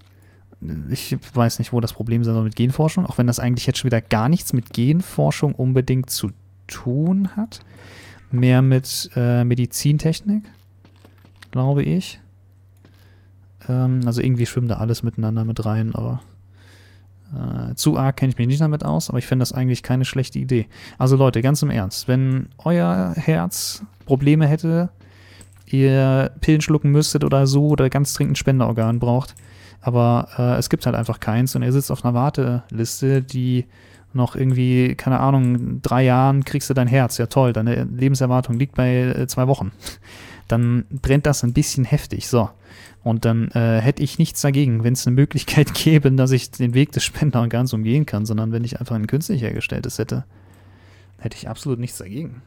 ich 0.89 1.17
weiß 1.34 1.60
nicht, 1.60 1.71
wo 1.71 1.80
das 1.80 1.93
Problem 1.93 2.26
sein 2.26 2.34
soll 2.34 2.43
mit 2.43 2.58
Genforschung, 2.58 3.06
auch 3.06 3.17
wenn 3.17 3.28
das 3.28 3.39
eigentlich 3.39 3.65
jetzt 3.65 3.80
schon 3.80 3.88
wieder 3.88 4.02
gar 4.02 4.28
nichts 4.28 4.52
mit 4.52 4.74
Genforschung 4.74 5.56
unbedingt 5.56 6.10
zu 6.10 6.32
tun 6.67 7.30
hat. 7.38 7.62
Mehr 8.31 8.61
mit 8.61 9.09
äh, 9.15 9.43
Medizintechnik, 9.43 10.43
glaube 11.51 11.83
ich. 11.83 12.19
Ähm, 13.69 14.01
also 14.05 14.21
irgendwie 14.21 14.45
schwimmt 14.45 14.71
da 14.71 14.75
alles 14.77 15.03
miteinander 15.03 15.45
mit 15.45 15.65
rein, 15.65 15.95
aber 15.95 16.21
äh, 17.33 17.75
zu 17.75 17.97
arg 17.97 18.17
kenne 18.17 18.31
ich 18.31 18.38
mich 18.38 18.47
nicht 18.47 18.61
damit 18.61 18.85
aus, 18.85 19.09
aber 19.09 19.17
ich 19.19 19.25
finde 19.25 19.43
das 19.43 19.53
eigentlich 19.53 19.83
keine 19.83 20.05
schlechte 20.05 20.39
Idee. 20.39 20.67
Also 20.97 21.15
Leute, 21.15 21.41
ganz 21.41 21.61
im 21.61 21.69
Ernst, 21.69 22.07
wenn 22.07 22.49
euer 22.57 23.13
Herz 23.15 23.83
Probleme 24.05 24.47
hätte, 24.47 24.89
ihr 25.65 26.31
Pillen 26.41 26.61
schlucken 26.61 26.91
müsstet 26.91 27.23
oder 27.23 27.47
so 27.47 27.67
oder 27.67 27.89
ganz 27.89 28.13
dringend 28.13 28.38
Spenderorgan 28.38 28.99
braucht, 28.99 29.35
aber 29.81 30.29
äh, 30.38 30.57
es 30.57 30.69
gibt 30.69 30.85
halt 30.85 30.95
einfach 30.95 31.19
keins 31.19 31.55
und 31.55 31.63
er 31.63 31.71
sitzt 31.71 31.91
auf 31.91 32.05
einer 32.05 32.13
Warteliste, 32.13 33.21
die 33.21 33.65
noch 34.15 34.36
irgendwie, 34.36 34.95
keine 34.95 35.19
Ahnung, 35.19 35.82
drei 35.82 36.04
Jahren 36.04 36.45
kriegst 36.45 36.69
du 36.69 36.73
dein 36.73 36.88
Herz. 36.88 37.17
Ja 37.17 37.28
toll, 37.28 37.54
deine 37.54 37.84
Lebenserwartung 37.84 38.58
liegt 38.58 38.75
bei 38.75 39.01
äh, 39.01 39.28
zwei 39.28 39.47
Wochen. 39.47 39.71
Dann 40.47 40.86
brennt 40.89 41.25
das 41.25 41.43
ein 41.43 41.54
bisschen 41.54 41.86
heftig. 41.86 42.28
So. 42.28 42.49
Und 43.04 43.25
dann 43.25 43.49
äh, 43.51 43.82
hätte 43.82 44.01
ich 44.01 44.17
nichts 44.19 44.41
dagegen, 44.41 44.84
wenn 44.84 44.93
es 44.93 45.06
eine 45.06 45.15
Möglichkeit 45.15 45.73
gäbe, 45.75 46.12
dass 46.12 46.32
ich 46.32 46.51
den 46.51 46.73
Weg 46.73 46.91
des 46.91 47.04
Spenderorgans 47.04 47.73
umgehen 47.73 48.06
kann, 48.06 48.25
sondern 48.25 48.51
wenn 48.51 48.63
ich 48.63 48.80
einfach 48.80 48.95
ein 48.95 49.08
künstlich 49.08 49.41
hergestelltes 49.41 49.99
hätte, 49.99 50.25
hätte 51.19 51.38
ich 51.38 51.47
absolut 51.47 51.80
nichts 51.80 51.97
dagegen. 51.97 52.41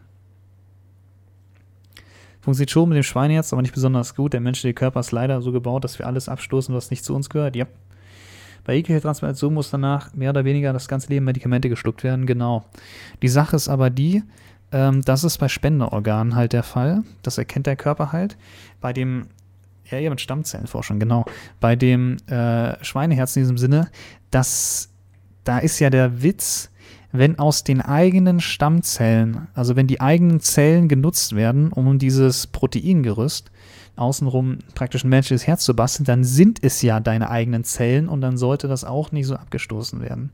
Funktioniert 2.41 2.71
schon 2.71 2.89
mit 2.89 2.97
dem 2.97 3.03
Schweineherz, 3.03 3.53
aber 3.53 3.63
nicht 3.63 3.75
besonders 3.75 4.15
gut. 4.15 4.33
Der 4.33 4.41
menschliche 4.41 4.75
Körper 4.75 5.01
ist 5.01 5.13
leider 5.13 5.43
so 5.43 5.53
gebaut, 5.53 5.85
dass 5.85 5.99
wir 5.99 6.07
alles 6.07 6.29
abstoßen, 6.29 6.75
was 6.75 6.91
nicht 6.91 7.05
zu 7.05 7.15
uns 7.15 7.31
gehört. 7.31 7.55
Ja. 7.55 7.67
Bei 8.69 8.75
jeglicher 8.75 9.01
Transplantation 9.01 9.55
muss 9.55 9.71
danach 9.71 10.13
mehr 10.13 10.29
oder 10.29 10.45
weniger 10.45 10.75
das 10.75 10.89
ganze 10.89 11.09
Leben 11.09 11.25
Medikamente 11.25 11.71
geschluckt 11.71 12.05
werden. 12.05 12.27
Genau. 12.27 12.67
Die 13.23 13.29
Sache 13.29 13.57
ist 13.57 13.67
aber 13.67 13.89
die, 13.89 14.23
ähm, 14.73 15.01
das 15.07 15.25
ist 15.25 15.39
bei 15.39 15.49
Spenderorganen 15.49 16.37
halt 16.37 16.53
der 16.53 16.63
Fall. 16.63 17.03
Das 17.23 17.39
erkennt 17.39 17.67
der 17.67 17.77
Körper 17.77 18.13
halt. 18.13 18.37
Bei 18.83 18.93
dem 18.93 19.29
ja, 19.87 19.97
ja, 19.97 20.11
mit 20.11 20.21
Stammzellenforschung, 20.21 20.99
genau. 20.99 21.25
Bei 21.61 21.77
dem 21.77 22.19
äh, 22.27 22.85
Schweineherz 22.85 23.37
in 23.37 23.45
diesem 23.45 23.57
Sinne, 23.57 23.89
das, 24.31 24.91
da 25.45 25.61
ist 25.61 25.79
ja 25.79 25.89
der 25.89 26.23
Witz, 26.23 26.71
wenn 27.11 27.39
aus 27.39 27.65
den 27.65 27.81
eigenen 27.81 28.39
Stammzellen, 28.39 29.49
also 29.55 29.77
wenn 29.77 29.87
die 29.87 30.03
eigenen 30.03 30.41
Zellen 30.41 30.89
genutzt 30.89 31.35
werden, 31.35 31.73
um 31.73 31.99
dieses 31.99 32.47
Proteingerüst 32.47 33.51
außenrum 33.99 34.59
praktisch 34.75 35.05
ein 35.05 35.11
menschliches 35.11 35.47
Herz 35.47 35.65
zu 35.65 35.75
basteln, 35.75 36.05
dann 36.05 36.25
sind 36.25 36.63
es 36.63 36.83
ja 36.83 37.01
deine 37.01 37.31
eigenen 37.31 37.65
Zellen 37.65 38.09
und 38.09 38.21
dann 38.21 38.37
sollte 38.37 38.69
das 38.69 38.85
auch 38.85 39.13
nicht 39.13 39.27
so 39.27 39.35
abgestoßen 39.35 40.01
werden. 40.01 40.31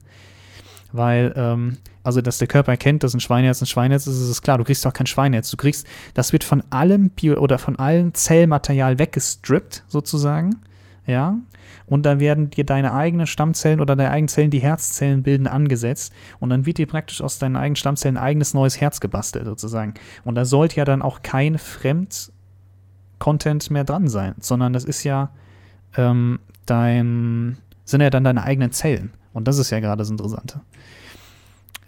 Weil, 0.93 1.33
ähm, 1.37 1.79
also, 2.05 2.21
dass 2.21 2.39
der 2.39 2.47
Körper 2.47 2.71
erkennt, 2.73 3.03
dass 3.03 3.15
ein 3.15 3.21
Schweineherz 3.21 3.61
ein 3.61 3.67
Schweineherz 3.67 4.07
ist, 4.07 4.21
ist 4.21 4.29
es 4.29 4.43
klar. 4.43 4.59
Du 4.59 4.65
kriegst 4.65 4.87
auch 4.87 4.93
kein 4.93 5.09
Schweineherz. 5.09 5.51
Du 5.51 5.57
kriegst, 5.57 5.87
das 6.15 6.33
wird 6.33 6.45
von 6.45 6.63
allem 6.71 7.11
Bio 7.11 7.35
oder 7.41 7.59
von 7.59 7.77
allem 7.77 8.15
Zellmaterial 8.15 9.01
weggestrippt, 9.01 9.83
sozusagen. 9.89 10.55
Ja, 11.07 11.37
und 11.87 12.07
dann 12.07 12.21
werden 12.21 12.51
dir 12.51 12.65
deine 12.65 12.95
eigenen 12.95 13.27
Stammzellen 13.27 13.81
oder 13.81 13.97
deine 13.97 14.11
eigenen 14.11 14.29
Zellen, 14.29 14.51
die 14.51 14.61
Herzzellen 14.61 15.23
bilden, 15.23 15.47
angesetzt 15.47 16.13
und 16.41 16.51
dann 16.51 16.67
wird 16.67 16.79
dir 16.79 16.87
praktisch 16.87 17.21
aus 17.21 17.39
deinen 17.39 17.57
eigenen 17.57 17.77
Stammzellen 17.77 18.17
ein 18.17 18.23
eigenes 18.23 18.55
neues 18.55 18.81
Herz 18.81 19.01
gebastelt 19.01 19.45
sozusagen. 19.45 19.95
Und 20.25 20.35
da 20.35 20.45
sollte 20.45 20.77
ja 20.77 20.85
dann 20.85 21.03
auch 21.03 21.23
kein 21.23 21.59
Fremd-Content 23.25 23.71
mehr 23.71 23.85
dran 23.85 24.09
sein, 24.09 24.35
sondern 24.41 24.73
das 24.73 24.85
ist 24.85 25.05
ja 25.05 25.31
ähm, 25.97 26.39
dein, 26.67 27.59
sind 27.85 28.01
ja 28.01 28.11
dann 28.11 28.25
deine 28.25 28.43
eigenen 28.43 28.73
Zellen. 28.73 29.13
Und 29.33 29.49
das 29.49 29.59
ist 29.59 29.71
ja 29.71 29.81
gerade 29.81 29.99
das 29.99 30.11
Interessante. 30.11 30.61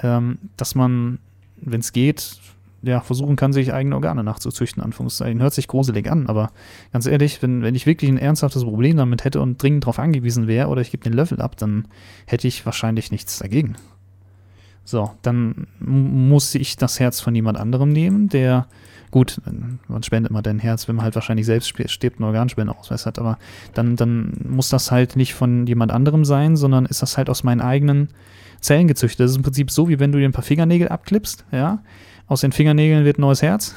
Ähm, 0.00 0.38
dass 0.56 0.74
man, 0.74 1.18
wenn 1.56 1.80
es 1.80 1.92
geht, 1.92 2.38
ja, 2.82 3.00
versuchen 3.00 3.36
kann, 3.36 3.52
sich 3.52 3.72
eigene 3.72 3.94
Organe 3.94 4.22
nachzuzüchten, 4.22 4.82
Anführungszeichen. 4.82 5.40
Hört 5.40 5.54
sich 5.54 5.66
gruselig 5.66 6.10
an, 6.10 6.28
aber 6.28 6.52
ganz 6.92 7.06
ehrlich, 7.06 7.42
wenn, 7.42 7.62
wenn 7.62 7.74
ich 7.74 7.86
wirklich 7.86 8.10
ein 8.10 8.18
ernsthaftes 8.18 8.64
Problem 8.64 8.96
damit 8.96 9.24
hätte 9.24 9.40
und 9.40 9.60
dringend 9.60 9.84
darauf 9.84 9.98
angewiesen 9.98 10.46
wäre 10.46 10.68
oder 10.68 10.82
ich 10.82 10.90
gebe 10.90 11.02
den 11.02 11.14
Löffel 11.14 11.40
ab, 11.40 11.56
dann 11.56 11.88
hätte 12.26 12.46
ich 12.46 12.64
wahrscheinlich 12.66 13.10
nichts 13.10 13.38
dagegen. 13.38 13.76
So, 14.84 15.10
dann 15.22 15.66
muss 15.80 16.54
ich 16.54 16.76
das 16.76 17.00
Herz 17.00 17.18
von 17.20 17.34
jemand 17.34 17.58
anderem 17.58 17.88
nehmen, 17.88 18.28
der, 18.28 18.68
gut, 19.16 19.40
man 19.88 20.02
spendet 20.02 20.30
mal 20.30 20.42
dein 20.42 20.58
Herz, 20.58 20.88
wenn 20.88 20.96
man 20.96 21.02
halt 21.02 21.14
wahrscheinlich 21.14 21.46
selbst 21.46 21.72
stirbt, 21.86 22.18
einen 22.18 22.26
Organspendeausweis 22.26 23.06
hat, 23.06 23.18
aber 23.18 23.38
dann, 23.72 23.96
dann 23.96 24.34
muss 24.46 24.68
das 24.68 24.92
halt 24.92 25.16
nicht 25.16 25.32
von 25.32 25.66
jemand 25.66 25.90
anderem 25.90 26.26
sein, 26.26 26.54
sondern 26.54 26.84
ist 26.84 27.00
das 27.00 27.16
halt 27.16 27.30
aus 27.30 27.42
meinen 27.42 27.62
eigenen 27.62 28.08
Zellen 28.60 28.88
gezüchtet. 28.88 29.20
Das 29.20 29.30
ist 29.30 29.38
im 29.38 29.42
Prinzip 29.42 29.70
so, 29.70 29.88
wie 29.88 29.98
wenn 30.00 30.12
du 30.12 30.18
dir 30.18 30.28
ein 30.28 30.32
paar 30.32 30.44
Fingernägel 30.44 30.90
abklippst, 30.90 31.46
ja, 31.50 31.78
aus 32.26 32.42
den 32.42 32.52
Fingernägeln 32.52 33.06
wird 33.06 33.16
ein 33.16 33.22
neues 33.22 33.40
Herz. 33.40 33.74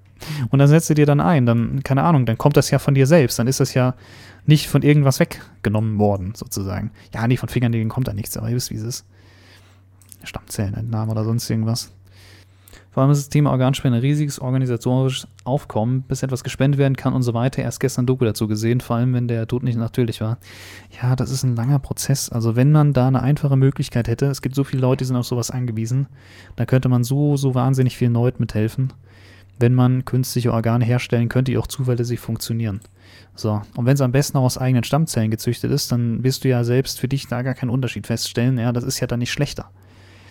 und 0.50 0.58
dann 0.58 0.66
setzt 0.66 0.90
du 0.90 0.94
dir 0.94 1.06
dann 1.06 1.20
ein. 1.20 1.46
Dann, 1.46 1.84
keine 1.84 2.02
Ahnung, 2.02 2.26
dann 2.26 2.36
kommt 2.36 2.56
das 2.56 2.72
ja 2.72 2.80
von 2.80 2.96
dir 2.96 3.06
selbst. 3.06 3.38
Dann 3.38 3.46
ist 3.46 3.60
das 3.60 3.74
ja 3.74 3.94
nicht 4.44 4.68
von 4.68 4.82
irgendwas 4.82 5.20
weggenommen 5.20 6.00
worden, 6.00 6.32
sozusagen. 6.34 6.90
Ja, 7.14 7.28
nee, 7.28 7.36
von 7.36 7.48
Fingernägeln 7.48 7.90
kommt 7.90 8.08
da 8.08 8.12
nichts, 8.12 8.36
aber 8.36 8.48
ihr 8.48 8.56
wisst, 8.56 8.72
wie 8.72 8.74
es 8.74 8.82
ist. 8.82 9.06
Stammzellenentnahme 10.24 11.12
oder 11.12 11.22
sonst 11.22 11.48
irgendwas. 11.48 11.92
Vor 12.92 13.02
allem 13.02 13.12
ist 13.12 13.20
das 13.20 13.28
Thema 13.28 13.50
Organspende 13.50 13.98
ein 13.98 14.02
riesiges 14.02 14.40
organisatorisches 14.40 15.28
Aufkommen, 15.44 16.02
bis 16.02 16.24
etwas 16.24 16.42
gespendet 16.42 16.78
werden 16.78 16.96
kann 16.96 17.12
und 17.14 17.22
so 17.22 17.34
weiter. 17.34 17.62
Erst 17.62 17.78
gestern 17.78 18.04
Doku 18.04 18.24
dazu 18.24 18.48
gesehen, 18.48 18.80
vor 18.80 18.96
allem 18.96 19.14
wenn 19.14 19.28
der 19.28 19.46
Tod 19.46 19.62
nicht 19.62 19.78
natürlich 19.78 20.20
war. 20.20 20.38
Ja, 21.00 21.14
das 21.14 21.30
ist 21.30 21.44
ein 21.44 21.54
langer 21.54 21.78
Prozess. 21.78 22.30
Also 22.30 22.56
wenn 22.56 22.72
man 22.72 22.92
da 22.92 23.06
eine 23.06 23.22
einfache 23.22 23.56
Möglichkeit 23.56 24.08
hätte, 24.08 24.26
es 24.26 24.42
gibt 24.42 24.56
so 24.56 24.64
viele 24.64 24.82
Leute, 24.82 24.98
die 24.98 25.06
sind 25.06 25.16
auf 25.16 25.26
sowas 25.26 25.52
angewiesen, 25.52 26.08
da 26.56 26.66
könnte 26.66 26.88
man 26.88 27.04
so, 27.04 27.36
so 27.36 27.54
wahnsinnig 27.54 27.96
vielen 27.96 28.14
Leuten 28.14 28.42
mithelfen. 28.42 28.92
Wenn 29.60 29.74
man 29.74 30.04
künstliche 30.04 30.52
Organe 30.52 30.84
herstellen 30.84 31.28
könnte, 31.28 31.52
die 31.52 31.58
auch 31.58 31.68
zuverlässig 31.68 32.18
funktionieren. 32.18 32.80
So, 33.36 33.62
und 33.76 33.86
wenn 33.86 33.94
es 33.94 34.00
am 34.00 34.10
besten 34.10 34.38
auch 34.38 34.44
aus 34.44 34.58
eigenen 34.58 34.84
Stammzellen 34.84 35.30
gezüchtet 35.30 35.70
ist, 35.70 35.92
dann 35.92 36.24
wirst 36.24 36.42
du 36.42 36.48
ja 36.48 36.64
selbst 36.64 36.98
für 36.98 37.08
dich 37.08 37.28
da 37.28 37.42
gar 37.42 37.54
keinen 37.54 37.70
Unterschied 37.70 38.06
feststellen. 38.06 38.58
Ja, 38.58 38.72
das 38.72 38.84
ist 38.84 38.98
ja 39.00 39.06
dann 39.06 39.20
nicht 39.20 39.30
schlechter. 39.30 39.70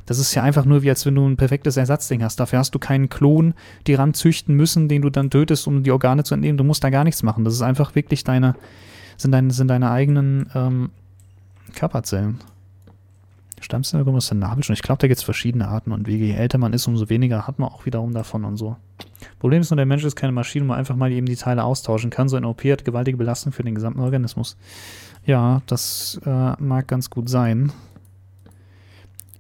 Das 0.06 0.20
ist 0.20 0.34
ja 0.36 0.44
einfach 0.44 0.66
nur 0.66 0.82
wie, 0.82 0.90
als 0.90 1.06
wenn 1.06 1.16
du 1.16 1.28
ein 1.28 1.38
perfektes 1.38 1.78
Ersatzding 1.78 2.24
hast. 2.24 2.40
Dafür 2.40 2.60
hast 2.60 2.74
du 2.74 2.80
keinen 2.80 3.10
Klon 3.10 3.54
die 3.88 3.94
ranzüchten 3.94 4.56
müssen, 4.56 4.88
den 4.88 5.02
du 5.02 5.10
dann 5.10 5.30
tötest, 5.30 5.68
um 5.68 5.84
die 5.84 5.92
Organe 5.92 6.24
zu 6.24 6.34
entnehmen. 6.34 6.58
Du 6.58 6.64
musst 6.64 6.84
da 6.84 6.90
gar 6.90 7.04
nichts 7.04 7.24
machen. 7.24 7.44
Das 7.44 7.54
ist 7.54 7.62
einfach 7.62 7.96
wirklich 7.96 8.24
deine, 8.24 8.56
sind 9.18 9.32
deine, 9.32 9.52
sind 9.52 9.68
deine 9.68 9.92
eigenen 9.92 10.50
ähm, 10.56 10.90
Körperzellen. 11.76 12.40
Stammzellen 13.62 14.08
aus 14.08 14.30
der 14.30 14.38
Nabelschnur. 14.38 14.74
Ich 14.74 14.82
glaube, 14.82 15.00
da 15.00 15.08
gibt 15.08 15.18
es 15.18 15.24
verschiedene 15.24 15.68
Arten 15.68 15.92
und 15.92 16.08
Wege. 16.08 16.26
Je 16.26 16.34
älter 16.34 16.58
man 16.58 16.74
ist, 16.74 16.88
umso 16.88 17.10
weniger 17.10 17.48
hat 17.48 17.60
man 17.60 17.70
auch 17.70 17.86
wiederum 17.86 18.14
davon 18.14 18.46
und 18.46 18.58
so. 18.58 18.78
Problem 19.40 19.62
ist 19.62 19.70
nur, 19.70 19.78
der 19.78 19.86
Mensch 19.86 20.04
ist 20.04 20.16
keine 20.16 20.32
Maschine, 20.32 20.66
wo 20.66 20.70
man 20.70 20.80
einfach 20.80 20.96
mal 20.96 21.12
eben 21.12 21.26
die 21.26 21.36
Teile 21.36 21.64
austauschen 21.64 22.10
kann. 22.10 22.30
So 22.30 22.38
ein 22.38 22.46
OP 22.46 22.64
hat 22.64 22.86
gewaltige 22.86 23.18
Belastung 23.18 23.52
für 23.52 23.64
den 23.64 23.76
gesamten 23.76 24.00
Organismus. 24.00 24.58
Ja, 25.26 25.62
das 25.68 26.20
äh, 26.26 26.54
mag 26.62 26.88
ganz 26.88 27.10
gut 27.10 27.30
sein. 27.30 27.72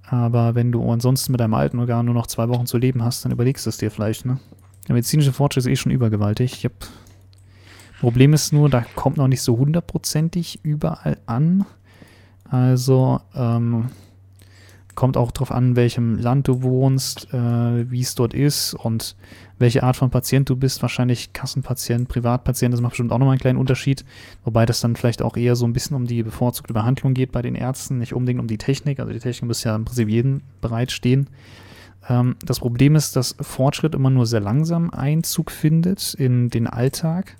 Aber 0.09 0.55
wenn 0.55 0.71
du 0.71 0.89
ansonsten 0.91 1.31
mit 1.31 1.41
deinem 1.41 1.53
alten 1.53 1.79
Organ 1.79 2.05
nur 2.05 2.15
noch 2.15 2.27
zwei 2.27 2.49
Wochen 2.49 2.65
zu 2.65 2.77
leben 2.77 3.03
hast, 3.03 3.25
dann 3.25 3.31
überlegst 3.31 3.65
du 3.65 3.69
es 3.69 3.77
dir 3.77 3.91
vielleicht, 3.91 4.25
ne? 4.25 4.39
Der 4.87 4.95
medizinische 4.95 5.33
Fortschritt 5.33 5.65
ist 5.65 5.71
eh 5.71 5.75
schon 5.75 5.91
übergewaltig. 5.91 6.53
Ich 6.53 6.65
hab 6.65 6.73
Problem 7.99 8.33
ist 8.33 8.53
nur, 8.53 8.69
da 8.69 8.85
kommt 8.95 9.17
noch 9.17 9.27
nicht 9.27 9.41
so 9.41 9.57
hundertprozentig 9.57 10.61
überall 10.63 11.17
an. 11.25 11.65
Also, 12.49 13.19
ähm, 13.35 13.89
kommt 14.99 15.15
auch 15.15 15.31
darauf 15.31 15.51
an, 15.51 15.69
in 15.69 15.75
welchem 15.77 16.19
Land 16.19 16.49
du 16.49 16.61
wohnst, 16.61 17.33
äh, 17.33 17.89
wie 17.89 18.01
es 18.01 18.15
dort 18.15 18.33
ist 18.33 18.73
und 18.73 19.15
welche 19.57 19.81
Art 19.81 19.95
von 19.95 20.09
Patient 20.09 20.49
du 20.49 20.57
bist. 20.57 20.81
Wahrscheinlich 20.81 21.31
Kassenpatient, 21.31 22.09
Privatpatient, 22.09 22.73
das 22.73 22.81
macht 22.81 22.91
bestimmt 22.91 23.13
auch 23.13 23.17
nochmal 23.17 23.31
einen 23.31 23.39
kleinen 23.39 23.57
Unterschied. 23.57 24.03
Wobei 24.43 24.65
das 24.65 24.81
dann 24.81 24.97
vielleicht 24.97 25.21
auch 25.21 25.37
eher 25.37 25.55
so 25.55 25.65
ein 25.65 25.71
bisschen 25.71 25.95
um 25.95 26.05
die 26.05 26.21
bevorzugte 26.21 26.73
Behandlung 26.73 27.13
geht 27.13 27.31
bei 27.31 27.41
den 27.41 27.55
Ärzten, 27.55 27.97
nicht 27.97 28.13
unbedingt 28.13 28.41
um 28.41 28.47
die 28.47 28.57
Technik. 28.57 28.99
Also 28.99 29.13
die 29.13 29.19
Technik 29.19 29.47
muss 29.47 29.63
ja 29.63 29.73
im 29.73 29.85
Prinzip 29.85 30.09
jeden 30.09 30.43
bereitstehen. 30.59 31.29
Ähm, 32.09 32.35
das 32.43 32.59
Problem 32.59 32.97
ist, 32.97 33.15
dass 33.15 33.37
Fortschritt 33.39 33.95
immer 33.95 34.09
nur 34.09 34.25
sehr 34.25 34.41
langsam 34.41 34.89
Einzug 34.89 35.49
findet 35.49 36.13
in 36.13 36.49
den 36.49 36.67
Alltag. 36.67 37.37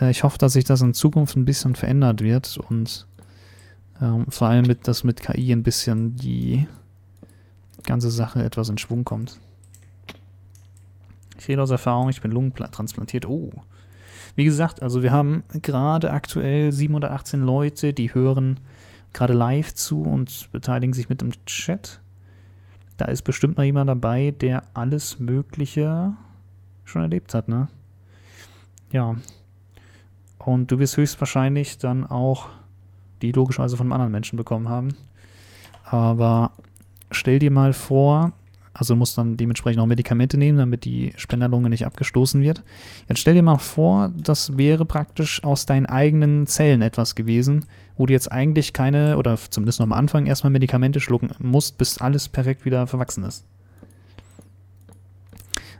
Äh, 0.00 0.10
ich 0.10 0.24
hoffe, 0.24 0.38
dass 0.38 0.54
sich 0.54 0.64
das 0.64 0.80
in 0.80 0.94
Zukunft 0.94 1.36
ein 1.36 1.44
bisschen 1.44 1.74
verändert 1.74 2.22
wird 2.22 2.58
und 2.70 3.06
ähm, 4.00 4.26
vor 4.28 4.48
allem, 4.48 4.66
mit, 4.66 4.88
dass 4.88 5.04
mit 5.04 5.20
KI 5.20 5.52
ein 5.52 5.62
bisschen 5.62 6.16
die 6.16 6.66
ganze 7.84 8.10
Sache 8.10 8.42
etwas 8.42 8.68
in 8.68 8.78
Schwung 8.78 9.04
kommt. 9.04 9.38
Ich 11.38 11.48
rede 11.48 11.62
aus 11.62 11.70
Erfahrung, 11.70 12.08
ich 12.08 12.20
bin 12.20 12.32
lungentransplantiert. 12.32 13.26
Oh. 13.26 13.52
Wie 14.34 14.44
gesagt, 14.44 14.82
also 14.82 15.02
wir 15.02 15.12
haben 15.12 15.44
gerade 15.62 16.10
aktuell 16.10 16.72
718 16.72 17.40
Leute, 17.40 17.92
die 17.92 18.12
hören 18.12 18.60
gerade 19.12 19.32
live 19.32 19.74
zu 19.74 20.02
und 20.02 20.50
beteiligen 20.52 20.92
sich 20.92 21.08
mit 21.08 21.22
im 21.22 21.32
Chat. 21.46 22.00
Da 22.96 23.06
ist 23.06 23.22
bestimmt 23.22 23.56
mal 23.56 23.64
jemand 23.64 23.88
dabei, 23.88 24.30
der 24.30 24.64
alles 24.74 25.18
Mögliche 25.18 26.14
schon 26.84 27.02
erlebt 27.02 27.34
hat, 27.34 27.48
ne? 27.48 27.68
Ja. 28.92 29.16
Und 30.38 30.70
du 30.70 30.78
wirst 30.78 30.96
höchstwahrscheinlich 30.96 31.78
dann 31.78 32.06
auch 32.06 32.48
die 33.22 33.32
logischerweise 33.32 33.76
von 33.76 33.86
einem 33.86 33.92
anderen 33.92 34.12
Menschen 34.12 34.36
bekommen 34.36 34.68
haben. 34.68 34.96
Aber 35.84 36.52
stell 37.10 37.38
dir 37.38 37.50
mal 37.50 37.72
vor, 37.72 38.32
also 38.78 38.94
du 38.94 38.98
musst 38.98 39.16
dann 39.16 39.36
dementsprechend 39.36 39.80
auch 39.80 39.86
Medikamente 39.86 40.36
nehmen, 40.36 40.58
damit 40.58 40.84
die 40.84 41.12
Spenderlunge 41.16 41.70
nicht 41.70 41.86
abgestoßen 41.86 42.42
wird. 42.42 42.62
Jetzt 43.08 43.20
stell 43.20 43.34
dir 43.34 43.42
mal 43.42 43.58
vor, 43.58 44.12
das 44.16 44.58
wäre 44.58 44.84
praktisch 44.84 45.42
aus 45.44 45.64
deinen 45.64 45.86
eigenen 45.86 46.46
Zellen 46.46 46.82
etwas 46.82 47.14
gewesen, 47.14 47.64
wo 47.96 48.06
du 48.06 48.12
jetzt 48.12 48.30
eigentlich 48.30 48.72
keine, 48.72 49.16
oder 49.16 49.36
zumindest 49.36 49.80
noch 49.80 49.86
am 49.86 49.92
Anfang 49.92 50.26
erstmal 50.26 50.50
Medikamente 50.50 51.00
schlucken 51.00 51.30
musst, 51.38 51.78
bis 51.78 51.98
alles 51.98 52.28
perfekt 52.28 52.64
wieder 52.64 52.86
verwachsen 52.86 53.24
ist. 53.24 53.44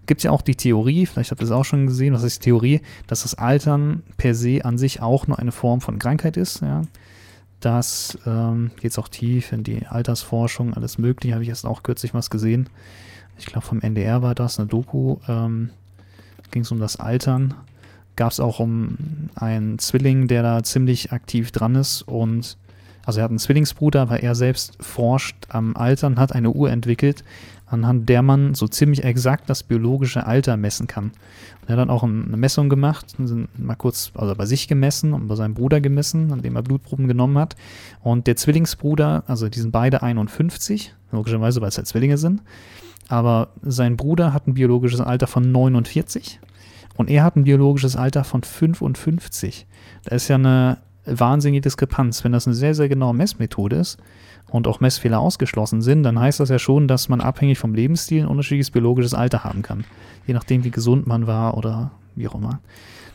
Gibt 0.06 0.20
es 0.20 0.24
ja 0.24 0.30
auch 0.30 0.42
die 0.42 0.54
Theorie, 0.54 1.04
vielleicht 1.04 1.32
habt 1.32 1.42
ihr 1.42 1.46
es 1.46 1.50
auch 1.50 1.64
schon 1.64 1.88
gesehen, 1.88 2.14
was 2.14 2.22
ist 2.22 2.42
die 2.42 2.50
Theorie, 2.50 2.80
dass 3.08 3.22
das 3.22 3.34
Altern 3.34 4.04
per 4.16 4.34
se 4.34 4.64
an 4.64 4.78
sich 4.78 5.02
auch 5.02 5.26
nur 5.26 5.38
eine 5.38 5.52
Form 5.52 5.80
von 5.80 5.98
Krankheit 5.98 6.36
ist. 6.36 6.62
Ja? 6.62 6.82
Das 7.60 8.18
ähm, 8.26 8.70
geht 8.80 8.96
auch 8.98 9.08
tief 9.08 9.52
in 9.52 9.64
die 9.64 9.86
Altersforschung, 9.86 10.74
alles 10.74 10.98
Mögliche. 10.98 11.34
Habe 11.34 11.42
ich 11.42 11.48
jetzt 11.48 11.64
auch 11.64 11.82
kürzlich 11.82 12.14
was 12.14 12.30
gesehen. 12.30 12.68
Ich 13.38 13.46
glaube, 13.46 13.66
vom 13.66 13.80
NDR 13.80 14.22
war 14.22 14.34
das, 14.34 14.58
eine 14.58 14.68
Doku. 14.68 15.16
Ähm, 15.28 15.70
Ging 16.50 16.62
es 16.62 16.70
um 16.70 16.78
das 16.78 16.96
Altern. 16.96 17.54
Gab 18.14 18.32
es 18.32 18.40
auch 18.40 18.60
um 18.60 19.28
einen 19.34 19.78
Zwilling, 19.78 20.28
der 20.28 20.42
da 20.42 20.62
ziemlich 20.62 21.12
aktiv 21.12 21.50
dran 21.50 21.74
ist 21.74 22.02
und 22.02 22.56
also 23.04 23.20
er 23.20 23.24
hat 23.24 23.30
einen 23.30 23.38
Zwillingsbruder, 23.38 24.02
aber 24.02 24.20
er 24.20 24.34
selbst 24.34 24.76
forscht 24.80 25.36
am 25.48 25.76
Altern, 25.76 26.18
hat 26.18 26.32
eine 26.32 26.50
Uhr 26.50 26.70
entwickelt, 26.70 27.22
anhand 27.66 28.08
der 28.08 28.22
man 28.22 28.54
so 28.54 28.68
ziemlich 28.68 29.02
exakt 29.04 29.50
das 29.50 29.62
biologische 29.62 30.26
Alter 30.26 30.56
messen 30.56 30.86
kann. 30.86 31.06
Und 31.06 31.68
er 31.68 31.72
hat 31.72 31.78
dann 31.78 31.90
auch 31.90 32.04
eine 32.04 32.36
Messung 32.36 32.68
gemacht, 32.68 33.16
mal 33.58 33.74
kurz 33.74 34.12
also 34.14 34.34
bei 34.34 34.46
sich 34.46 34.68
gemessen 34.68 35.12
und 35.12 35.26
bei 35.26 35.34
seinem 35.34 35.54
Bruder 35.54 35.80
gemessen, 35.80 36.32
an 36.32 36.42
dem 36.42 36.54
er 36.54 36.62
Blutproben 36.62 37.08
genommen 37.08 37.38
hat. 37.38 37.56
Und 38.02 38.26
der 38.26 38.36
Zwillingsbruder, 38.36 39.24
also 39.26 39.48
die 39.48 39.58
sind 39.58 39.72
beide 39.72 40.02
51, 40.02 40.94
logischerweise, 41.10 41.60
weil 41.60 41.68
es 41.68 41.76
halt 41.76 41.88
Zwillinge 41.88 42.18
sind. 42.18 42.42
Aber 43.08 43.48
sein 43.62 43.96
Bruder 43.96 44.32
hat 44.32 44.46
ein 44.46 44.54
biologisches 44.54 45.00
Alter 45.00 45.26
von 45.26 45.50
49 45.50 46.40
und 46.96 47.10
er 47.10 47.24
hat 47.24 47.36
ein 47.36 47.44
biologisches 47.44 47.96
Alter 47.96 48.24
von 48.24 48.42
55. 48.42 49.66
Da 50.04 50.14
ist 50.14 50.28
ja 50.28 50.36
eine 50.36 50.78
wahnsinnige 51.04 51.60
Diskrepanz. 51.60 52.24
Wenn 52.24 52.32
das 52.32 52.46
eine 52.46 52.54
sehr, 52.54 52.74
sehr 52.74 52.88
genaue 52.88 53.14
Messmethode 53.14 53.76
ist 53.76 53.98
und 54.50 54.68
auch 54.68 54.80
Messfehler 54.80 55.20
ausgeschlossen 55.20 55.82
sind, 55.82 56.02
dann 56.02 56.18
heißt 56.18 56.40
das 56.40 56.48
ja 56.48 56.58
schon, 56.58 56.88
dass 56.88 57.08
man 57.08 57.20
abhängig 57.20 57.58
vom 57.58 57.74
Lebensstil 57.74 58.22
ein 58.22 58.28
unterschiedliches 58.28 58.70
biologisches 58.70 59.14
Alter 59.14 59.44
haben 59.44 59.62
kann. 59.62 59.84
Je 60.26 60.34
nachdem, 60.34 60.64
wie 60.64 60.70
gesund 60.70 61.06
man 61.06 61.26
war 61.26 61.56
oder 61.56 61.90
wie 62.14 62.28
auch 62.28 62.34
immer. 62.34 62.60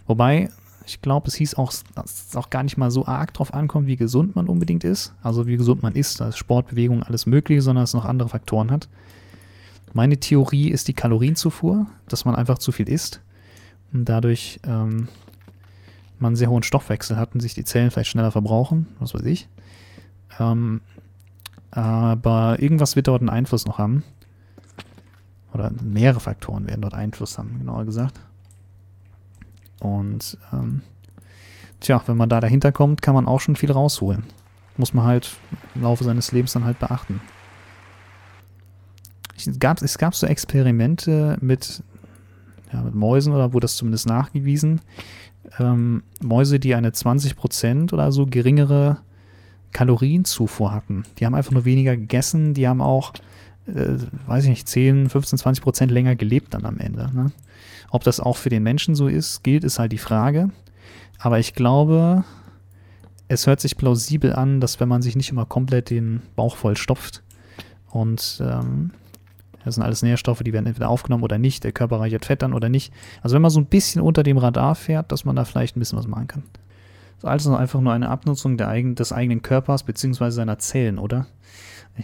Wobei, 0.08 0.50
ich 0.86 1.02
glaube, 1.02 1.28
es 1.28 1.36
hieß 1.36 1.56
auch, 1.56 1.72
dass 1.96 2.28
es 2.30 2.36
auch 2.36 2.50
gar 2.50 2.63
nicht 2.63 2.78
mal 2.78 2.91
so 2.91 3.06
arg 3.06 3.34
drauf 3.34 3.54
ankommt, 3.54 3.88
wie 3.88 3.96
gesund 3.96 4.36
man 4.36 4.48
unbedingt 4.48 4.84
ist. 4.84 5.13
Also 5.24 5.48
wie 5.48 5.58
gesund 5.58 5.84
man 5.84 5.94
ist, 5.94 6.20
da 6.20 6.30
ist 6.30 6.38
Sport, 6.38 6.67
alles 7.06 7.26
mögliche, 7.26 7.62
sondern 7.62 7.84
es 7.84 7.94
noch 7.94 8.06
andere 8.06 8.30
Faktoren 8.30 8.72
hat. 8.72 8.89
Meine 9.94 10.17
Theorie 10.17 10.70
ist 10.70 10.88
die 10.88 10.94
Kalorienzufuhr, 10.94 11.88
dass 12.08 12.26
man 12.26 12.36
einfach 12.36 12.58
zu 12.58 12.72
viel 12.72 12.88
isst 12.88 13.22
und 13.94 14.06
dadurch 14.06 14.60
ähm, 14.65 15.10
man 16.20 16.30
einen 16.30 16.36
sehr 16.36 16.50
hohen 16.50 16.63
Stoffwechsel 16.63 17.17
hat 17.17 17.34
und 17.34 17.41
sich 17.41 17.54
die 17.54 17.65
Zellen 17.65 17.91
vielleicht 17.91 18.12
schneller 18.12 18.32
verbrauchen, 18.32 18.88
was 19.00 19.13
weiß 19.13 19.24
ich. 19.24 19.50
Ähm, 20.39 20.82
aber 21.71 22.57
irgendwas 22.60 22.95
wird 22.95 23.07
dort 23.07 23.21
einen 23.21 23.29
Einfluss 23.29 23.65
noch 23.65 23.77
haben. 23.77 24.03
Oder 25.53 25.71
mehrere 25.84 26.19
Faktoren 26.19 26.67
werden 26.67 26.81
dort 26.81 26.93
Einfluss 26.93 27.38
haben, 27.38 27.57
genauer 27.60 27.86
gesagt. 27.86 28.19
Und 29.79 30.38
ähm, 30.53 30.81
tja, 31.79 32.01
wenn 32.05 32.17
man 32.17 32.29
da 32.29 32.39
dahinter 32.39 32.71
kommt, 32.71 33.01
kann 33.01 33.15
man 33.15 33.27
auch 33.27 33.39
schon 33.39 33.55
viel 33.55 33.71
rausholen. 33.71 34.23
Muss 34.77 34.93
man 34.93 35.05
halt 35.05 35.36
im 35.75 35.81
Laufe 35.81 36.03
seines 36.03 36.31
Lebens 36.31 36.53
dann 36.53 36.65
halt 36.65 36.79
beachten. 36.79 37.19
Es 39.36 39.60
gab, 39.60 39.81
es 39.81 39.97
gab 39.97 40.13
so 40.13 40.27
Experimente 40.27 41.38
mit, 41.41 41.84
ja, 42.71 42.81
mit 42.81 42.93
Mäusen 42.93 43.34
oder 43.34 43.53
wurde 43.53 43.65
das 43.65 43.75
zumindest 43.75 44.07
nachgewiesen, 44.07 44.81
ähm, 45.60 46.03
Mäuse, 46.21 46.60
die 46.60 46.75
eine 46.75 46.91
20% 46.91 47.91
oder 47.91 48.12
so 48.12 48.25
geringere 48.25 48.99
Kalorienzufuhr 49.71 50.71
hatten. 50.71 51.03
Die 51.17 51.25
haben 51.25 51.36
einfach 51.36 51.51
nur 51.51 51.65
weniger 51.65 51.95
gegessen, 51.95 52.53
die 52.53 52.67
haben 52.67 52.81
auch, 52.81 53.13
äh, 53.67 53.97
weiß 54.27 54.43
ich 54.43 54.49
nicht, 54.49 54.67
10, 54.67 55.10
15, 55.10 55.39
20% 55.39 55.88
länger 55.88 56.15
gelebt 56.15 56.53
dann 56.53 56.65
am 56.65 56.77
Ende. 56.77 57.10
Ne? 57.13 57.31
Ob 57.89 58.03
das 58.03 58.19
auch 58.19 58.38
für 58.38 58.49
den 58.49 58.63
Menschen 58.63 58.95
so 58.95 59.07
ist, 59.07 59.43
gilt, 59.43 59.63
ist 59.63 59.79
halt 59.79 59.91
die 59.91 59.97
Frage. 59.97 60.49
Aber 61.19 61.39
ich 61.39 61.53
glaube, 61.53 62.23
es 63.27 63.47
hört 63.47 63.60
sich 63.62 63.77
plausibel 63.77 64.34
an, 64.34 64.60
dass 64.60 64.79
wenn 64.79 64.89
man 64.89 65.01
sich 65.01 65.15
nicht 65.15 65.29
immer 65.29 65.45
komplett 65.45 65.89
den 65.89 66.21
Bauch 66.36 66.55
voll 66.55 66.75
stopft 66.75 67.23
und 67.89 68.41
ähm, 68.43 68.91
Das 69.63 69.75
sind 69.75 69.84
alles 69.84 70.01
Nährstoffe, 70.01 70.41
die 70.43 70.53
werden 70.53 70.65
entweder 70.65 70.89
aufgenommen 70.89 71.23
oder 71.23 71.38
nicht. 71.38 71.63
Der 71.63 71.71
Körper 71.71 71.99
reichert 71.99 72.25
Fett 72.25 72.43
an 72.43 72.53
oder 72.53 72.69
nicht. 72.69 72.91
Also 73.21 73.36
wenn 73.36 73.41
man 73.41 73.51
so 73.51 73.60
ein 73.60 73.67
bisschen 73.67 74.01
unter 74.01 74.23
dem 74.23 74.38
Radar 74.38 74.75
fährt, 74.75 75.12
dass 75.12 75.23
man 75.23 75.36
da 75.36 75.45
vielleicht 75.45 75.75
ein 75.75 75.79
bisschen 75.79 75.99
was 75.99 76.07
machen 76.07 76.27
kann. 76.27 76.43
Das 77.15 77.24
ist 77.24 77.30
alles 77.30 77.45
noch 77.45 77.60
einfach 77.60 77.82
nur 77.82 77.93
eine 77.93 78.10
Abnutzung 78.10 78.60
eigen, 78.60 78.95
des 78.95 79.13
eigenen 79.13 79.41
Körpers 79.41 79.84
bzw. 79.84 80.32
seiner 80.32 80.60
Zellen, 80.60 80.97
oder? 80.97 81.28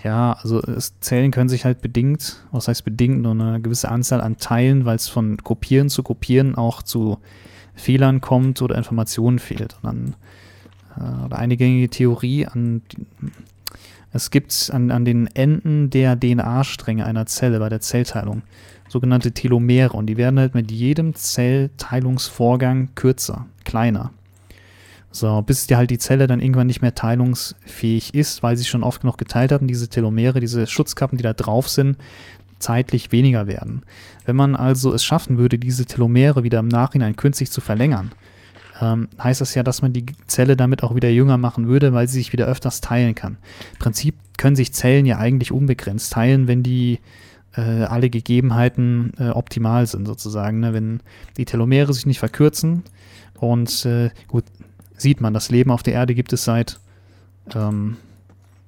Ja, 0.04 0.34
also 0.34 0.62
es, 0.62 1.00
Zellen 1.00 1.32
können 1.32 1.50
sich 1.50 1.66
halt 1.66 1.82
bedingt, 1.82 2.44
was 2.52 2.68
heißt 2.68 2.84
bedingt, 2.84 3.22
nur 3.22 3.32
eine 3.32 3.62
gewisse 3.62 3.90
Anzahl 3.90 4.22
an 4.22 4.38
Teilen, 4.38 4.86
weil 4.86 4.98
es 4.98 5.08
von 5.08 5.38
Kopieren 5.38 5.90
zu 5.90 6.04
Kopieren 6.04 6.56
auch 6.56 6.84
zu 6.84 7.18
Fehlern 7.74 8.22
kommt 8.22 8.62
oder 8.62 8.76
Informationen 8.76 9.40
fehlt. 9.40 9.78
Und 9.82 10.16
dann 10.98 11.30
äh, 11.32 11.36
eine 11.36 11.58
gängige 11.58 11.90
Theorie 11.90 12.46
an 12.46 12.82
es 14.14 14.32
gibt 14.32 14.72
an, 14.74 14.90
an 14.90 15.06
den 15.06 15.28
Enden 15.28 15.90
der 15.90 16.20
DNA-Stränge 16.20 17.06
einer 17.06 17.26
Zelle 17.26 17.60
bei 17.60 17.70
der 17.70 17.82
Zellteilung 17.82 18.42
sogenannte 18.90 19.34
Telomere 19.34 19.94
und 19.94 20.08
die 20.08 20.18
werden 20.18 20.40
halt 20.40 20.56
mit 20.56 20.72
jedem 20.72 21.14
Zellteilungsvorgang 21.14 22.90
kürzer, 22.96 23.46
kleiner. 23.66 24.12
So, 25.12 25.42
bis 25.42 25.68
die 25.68 25.76
halt 25.76 25.90
die 25.90 25.98
Zelle 25.98 26.28
dann 26.28 26.42
irgendwann 26.42 26.68
nicht 26.68 26.82
mehr 26.82 26.94
teilungsfähig 26.94 28.14
ist, 28.14 28.44
weil 28.44 28.58
sie 28.58 28.66
schon 28.66 28.84
oft 28.84 29.02
genug 29.02 29.18
geteilt 29.18 29.52
hat 29.52 29.62
und 29.62 29.68
diese 29.68 29.88
Telomere, 29.88 30.40
diese 30.40 30.68
Schutzkappen, 30.68 31.18
die 31.18 31.24
da 31.24 31.34
drauf 31.34 31.70
sind, 31.70 31.98
zeitlich 32.60 33.12
weniger 33.12 33.48
werden. 33.48 33.84
Wenn 34.26 34.36
man 34.36 34.56
also 34.56 34.94
es 34.94 35.04
schaffen 35.04 35.38
würde, 35.38 35.58
diese 35.58 35.86
Telomere 35.86 36.44
wieder 36.44 36.60
im 36.60 36.68
Nachhinein 36.68 37.16
künstlich 37.16 37.52
zu 37.52 37.62
verlängern, 37.62 38.12
ähm, 38.82 39.08
heißt 39.22 39.42
das 39.42 39.56
ja, 39.56 39.64
dass 39.64 39.82
man 39.82 39.94
die 39.94 40.06
Zelle 40.28 40.56
damit 40.56 40.84
auch 40.84 40.96
wieder 40.96 41.10
jünger 41.10 41.38
machen 41.38 41.68
würde, 41.68 41.94
weil 41.94 42.08
sie 42.08 42.18
sich 42.20 42.34
wieder 42.34 42.46
öfters 42.46 42.82
teilen 42.82 43.16
kann. 43.16 43.38
Im 43.74 43.80
Prinzip 43.80 44.16
können 44.38 44.56
sich 44.56 44.74
Zellen 44.74 45.06
ja 45.06 45.18
eigentlich 45.18 45.52
unbegrenzt 45.52 46.14
teilen, 46.14 46.48
wenn 46.48 46.64
die 46.64 47.00
äh, 47.56 47.84
alle 47.84 48.10
Gegebenheiten 48.10 49.14
äh, 49.18 49.30
optimal 49.30 49.88
sind, 49.88 50.06
sozusagen. 50.06 50.60
Ne? 50.60 50.74
Wenn 50.74 51.02
die 51.38 51.46
Telomere 51.46 51.94
sich 51.94 52.06
nicht 52.06 52.20
verkürzen 52.20 52.84
und 53.40 53.86
äh, 53.86 54.12
gut, 54.28 54.44
sieht 54.98 55.22
man, 55.22 55.34
das 55.34 55.50
Leben 55.50 55.72
auf 55.72 55.84
der 55.84 55.94
Erde 55.94 56.16
gibt 56.16 56.34
es 56.34 56.44
seit 56.44 56.80
ähm, 57.56 57.98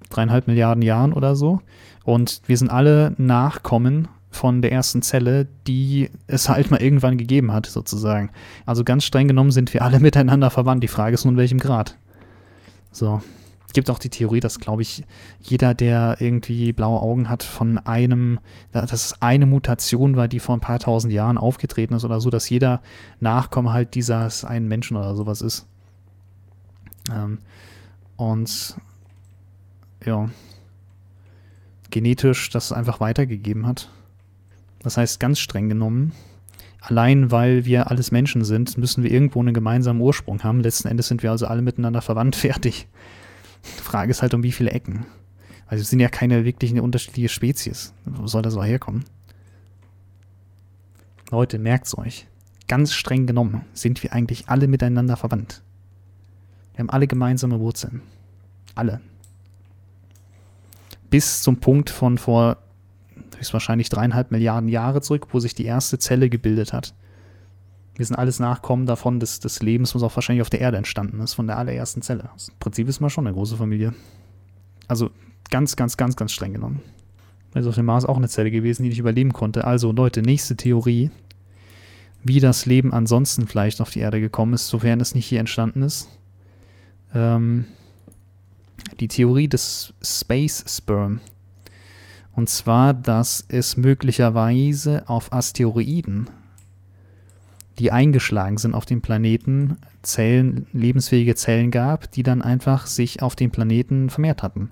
dreieinhalb 0.09 0.47
Milliarden 0.47 0.81
Jahren 0.81 1.13
oder 1.13 1.35
so. 1.35 1.61
Und 2.05 2.41
wir 2.47 2.57
sind 2.57 2.69
alle 2.69 3.13
Nachkommen 3.17 4.07
von 4.31 4.61
der 4.61 4.71
ersten 4.71 5.01
Zelle, 5.01 5.47
die 5.67 6.09
es 6.27 6.49
halt 6.49 6.71
mal 6.71 6.81
irgendwann 6.81 7.17
gegeben 7.17 7.51
hat, 7.51 7.65
sozusagen. 7.65 8.29
Also 8.65 8.83
ganz 8.83 9.03
streng 9.03 9.27
genommen 9.27 9.51
sind 9.51 9.73
wir 9.73 9.81
alle 9.81 9.99
miteinander 9.99 10.49
verwandt. 10.49 10.83
Die 10.83 10.87
Frage 10.87 11.15
ist 11.15 11.25
nun, 11.25 11.33
in 11.35 11.39
welchem 11.39 11.59
Grad. 11.59 11.97
So. 12.91 13.21
Es 13.67 13.73
gibt 13.73 13.91
auch 13.91 13.99
die 13.99 14.09
Theorie, 14.09 14.39
dass, 14.39 14.59
glaube 14.59 14.81
ich, 14.81 15.03
jeder, 15.41 15.75
der 15.75 16.17
irgendwie 16.17 16.73
blaue 16.73 17.01
Augen 17.03 17.29
hat, 17.29 17.43
von 17.43 17.77
einem, 17.77 18.39
dass 18.71 18.91
es 18.93 19.21
eine 19.21 19.45
Mutation 19.45 20.15
war, 20.15 20.27
die 20.27 20.39
vor 20.39 20.57
ein 20.57 20.59
paar 20.59 20.79
tausend 20.79 21.13
Jahren 21.13 21.37
aufgetreten 21.37 21.93
ist 21.93 22.03
oder 22.03 22.19
so, 22.19 22.31
dass 22.31 22.49
jeder 22.49 22.81
Nachkomme 23.19 23.71
halt 23.71 23.93
dieses 23.93 24.43
einen 24.43 24.67
Menschen 24.67 24.97
oder 24.97 25.15
sowas 25.15 25.41
ist. 25.41 25.67
Ähm, 27.11 27.39
und 28.17 28.75
ja, 30.05 30.29
genetisch 31.89 32.49
das 32.49 32.71
einfach 32.71 32.99
weitergegeben 32.99 33.65
hat. 33.65 33.89
Das 34.79 34.97
heißt, 34.97 35.19
ganz 35.19 35.39
streng 35.39 35.69
genommen, 35.69 36.13
allein 36.79 37.31
weil 37.31 37.65
wir 37.65 37.89
alles 37.89 38.11
Menschen 38.11 38.43
sind, 38.43 38.77
müssen 38.77 39.03
wir 39.03 39.11
irgendwo 39.11 39.39
einen 39.39 39.53
gemeinsamen 39.53 40.01
Ursprung 40.01 40.43
haben. 40.43 40.61
Letzten 40.61 40.87
Endes 40.87 41.07
sind 41.07 41.23
wir 41.23 41.31
also 41.31 41.47
alle 41.47 41.61
miteinander 41.61 42.01
verwandt, 42.01 42.35
fertig. 42.37 42.87
Die 43.77 43.83
Frage 43.83 44.11
ist 44.11 44.21
halt, 44.21 44.33
um 44.33 44.43
wie 44.43 44.51
viele 44.51 44.71
Ecken. 44.71 45.05
Also 45.67 45.81
wir 45.81 45.85
sind 45.85 45.99
ja 45.99 46.09
keine 46.09 46.45
wirklich 46.45 46.71
eine 46.71 46.81
unterschiedliche 46.81 47.29
Spezies. 47.29 47.93
Wo 48.05 48.25
soll 48.27 48.41
das 48.41 48.55
auch 48.55 48.65
herkommen? 48.65 49.03
Leute, 51.29 51.59
merkt's 51.59 51.95
euch. 51.97 52.27
Ganz 52.67 52.93
streng 52.93 53.27
genommen 53.27 53.61
sind 53.73 54.01
wir 54.01 54.13
eigentlich 54.13 54.47
alle 54.47 54.67
miteinander 54.67 55.15
verwandt. 55.15 55.61
Wir 56.79 56.83
haben 56.83 56.91
alle 56.91 57.07
gemeinsame 57.07 57.59
Wurzeln. 57.59 58.01
Alle. 58.73 59.01
Bis 61.09 61.41
zum 61.41 61.57
Punkt 61.57 61.89
von 61.89 62.17
vor 62.17 62.55
höchstwahrscheinlich 63.35 63.89
dreieinhalb 63.89 64.31
Milliarden 64.31 64.69
Jahre 64.69 65.01
zurück, 65.01 65.27
wo 65.33 65.41
sich 65.41 65.53
die 65.53 65.65
erste 65.65 65.99
Zelle 65.99 66.29
gebildet 66.29 66.71
hat. 66.71 66.93
Wir 67.97 68.05
sind 68.05 68.15
alles 68.15 68.39
Nachkommen 68.39 68.85
davon 68.85 69.19
des, 69.19 69.41
des 69.41 69.61
Lebens, 69.61 69.93
was 69.93 70.03
auch 70.03 70.15
wahrscheinlich 70.15 70.41
auf 70.41 70.49
der 70.49 70.61
Erde 70.61 70.77
entstanden 70.77 71.19
ist, 71.19 71.33
von 71.33 71.47
der 71.47 71.57
allerersten 71.57 72.01
Zelle. 72.01 72.29
Also 72.31 72.53
Im 72.53 72.59
Prinzip 72.59 72.87
ist 72.87 73.01
man 73.01 73.09
schon 73.09 73.27
eine 73.27 73.35
große 73.35 73.57
Familie. 73.57 73.93
Also 74.87 75.09
ganz, 75.51 75.75
ganz, 75.75 75.97
ganz, 75.97 76.15
ganz 76.15 76.31
streng 76.31 76.53
genommen. 76.53 76.79
Also 77.53 77.67
auf 77.71 77.75
dem 77.75 77.87
Mars 77.87 78.05
auch 78.05 78.15
eine 78.15 78.29
Zelle 78.29 78.51
gewesen, 78.51 78.83
die 78.83 78.89
nicht 78.89 78.99
überleben 78.99 79.33
konnte. 79.33 79.65
Also 79.65 79.91
Leute, 79.91 80.21
nächste 80.21 80.55
Theorie, 80.55 81.11
wie 82.23 82.39
das 82.39 82.65
Leben 82.65 82.93
ansonsten 82.93 83.47
vielleicht 83.47 83.81
auf 83.81 83.89
die 83.89 83.99
Erde 83.99 84.21
gekommen 84.21 84.53
ist, 84.53 84.69
sofern 84.69 85.01
es 85.01 85.13
nicht 85.13 85.25
hier 85.25 85.41
entstanden 85.41 85.81
ist. 85.81 86.07
Ähm, 87.13 87.65
die 88.99 89.07
Theorie 89.07 89.47
des 89.47 89.93
Space 90.01 90.63
Sperm. 90.67 91.21
Und 92.35 92.49
zwar, 92.49 92.93
dass 92.93 93.45
es 93.49 93.77
möglicherweise 93.77 95.07
auf 95.07 95.33
Asteroiden, 95.33 96.29
die 97.79 97.91
eingeschlagen 97.91 98.57
sind 98.57 98.73
auf 98.73 98.85
dem 98.85 99.01
Planeten, 99.01 99.77
Zellen, 100.01 100.67
lebensfähige 100.73 101.35
Zellen 101.35 101.71
gab, 101.71 102.11
die 102.11 102.23
dann 102.23 102.41
einfach 102.41 102.87
sich 102.87 103.21
auf 103.21 103.35
dem 103.35 103.51
Planeten 103.51 104.09
vermehrt 104.09 104.43
hatten. 104.43 104.69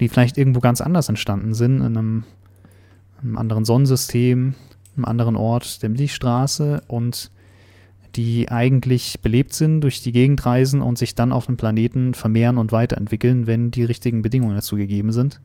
Die 0.00 0.08
vielleicht 0.08 0.38
irgendwo 0.38 0.60
ganz 0.60 0.80
anders 0.80 1.08
entstanden 1.08 1.54
sind, 1.54 1.78
in 1.78 1.96
einem, 1.96 2.24
einem 3.22 3.36
anderen 3.36 3.64
Sonnensystem, 3.64 4.54
einem 4.96 5.04
anderen 5.04 5.36
Ort 5.36 5.82
der 5.82 5.90
Milchstraße 5.90 6.82
und 6.88 7.30
die 8.16 8.50
eigentlich 8.50 9.20
belebt 9.20 9.52
sind, 9.52 9.80
durch 9.82 10.02
die 10.02 10.12
Gegend 10.12 10.44
reisen 10.44 10.82
und 10.82 10.98
sich 10.98 11.14
dann 11.14 11.32
auf 11.32 11.46
dem 11.46 11.56
Planeten 11.56 12.14
vermehren 12.14 12.58
und 12.58 12.72
weiterentwickeln, 12.72 13.46
wenn 13.46 13.70
die 13.70 13.84
richtigen 13.84 14.22
Bedingungen 14.22 14.54
dazu 14.54 14.76
gegeben 14.76 15.12
sind. 15.12 15.40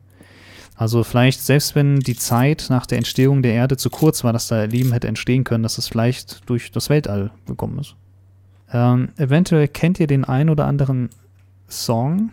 Also 0.74 1.04
vielleicht, 1.04 1.40
selbst 1.40 1.74
wenn 1.74 2.00
die 2.00 2.16
Zeit 2.16 2.66
nach 2.68 2.84
der 2.84 2.98
Entstehung 2.98 3.42
der 3.42 3.54
Erde 3.54 3.76
zu 3.78 3.88
kurz 3.88 4.24
war, 4.24 4.32
dass 4.32 4.48
da 4.48 4.64
Leben 4.64 4.92
hätte 4.92 5.08
entstehen 5.08 5.44
können, 5.44 5.62
dass 5.62 5.78
es 5.78 5.88
vielleicht 5.88 6.48
durch 6.48 6.70
das 6.70 6.90
Weltall 6.90 7.30
gekommen 7.46 7.78
ist. 7.78 7.96
Ähm, 8.72 9.08
eventuell 9.16 9.68
kennt 9.68 10.00
ihr 10.00 10.06
den 10.06 10.24
ein 10.24 10.50
oder 10.50 10.66
anderen 10.66 11.08
Song, 11.68 12.30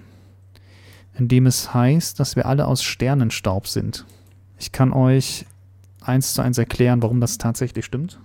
in 1.17 1.27
dem 1.27 1.45
es 1.45 1.73
heißt, 1.73 2.19
dass 2.19 2.35
wir 2.35 2.45
alle 2.45 2.67
aus 2.67 2.83
Sternenstaub 2.83 3.67
sind. 3.67 4.05
Ich 4.59 4.71
kann 4.71 4.91
euch 4.91 5.45
eins 6.01 6.33
zu 6.33 6.41
eins 6.41 6.57
erklären, 6.57 7.01
warum 7.01 7.21
das 7.21 7.37
tatsächlich 7.37 7.85
stimmt. 7.85 8.19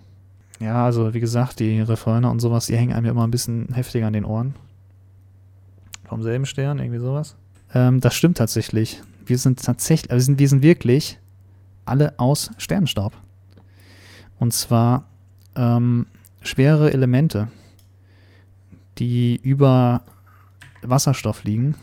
Ja, 0.61 0.85
also 0.85 1.15
wie 1.15 1.21
gesagt, 1.21 1.61
die 1.61 1.81
Refraine 1.81 2.29
und 2.31 2.41
sowas, 2.41 2.67
die 2.67 2.77
hängen 2.77 2.93
einem 2.93 3.07
ja 3.07 3.13
immer 3.13 3.27
ein 3.27 3.31
bisschen 3.31 3.69
heftiger 3.73 4.07
an 4.07 4.13
den 4.13 4.25
Ohren. 4.25 4.55
Vom 6.05 6.23
selben 6.23 6.47
Stern, 6.47 6.79
irgendwie 6.79 6.99
sowas. 6.99 7.37
Ähm, 7.75 8.01
das 8.01 8.15
stimmt 8.15 8.39
tatsächlich 8.39 9.01
wir 9.29 9.39
sind 9.39 9.63
tatsächlich, 9.63 10.11
wir 10.11 10.21
sind, 10.21 10.39
wir 10.39 10.49
sind 10.49 10.63
wirklich 10.63 11.19
alle 11.85 12.19
aus 12.19 12.51
Sternenstaub. 12.59 13.13
Und 14.39 14.53
zwar 14.53 15.09
ähm, 15.57 16.07
schwere 16.43 16.93
Elemente, 16.93 17.49
die 18.99 19.39
über 19.43 20.03
Wasserstoff 20.83 21.45
liegen, 21.45 21.75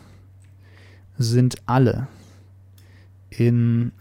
sind 1.18 1.56
alle 1.66 2.08
in 3.30 3.92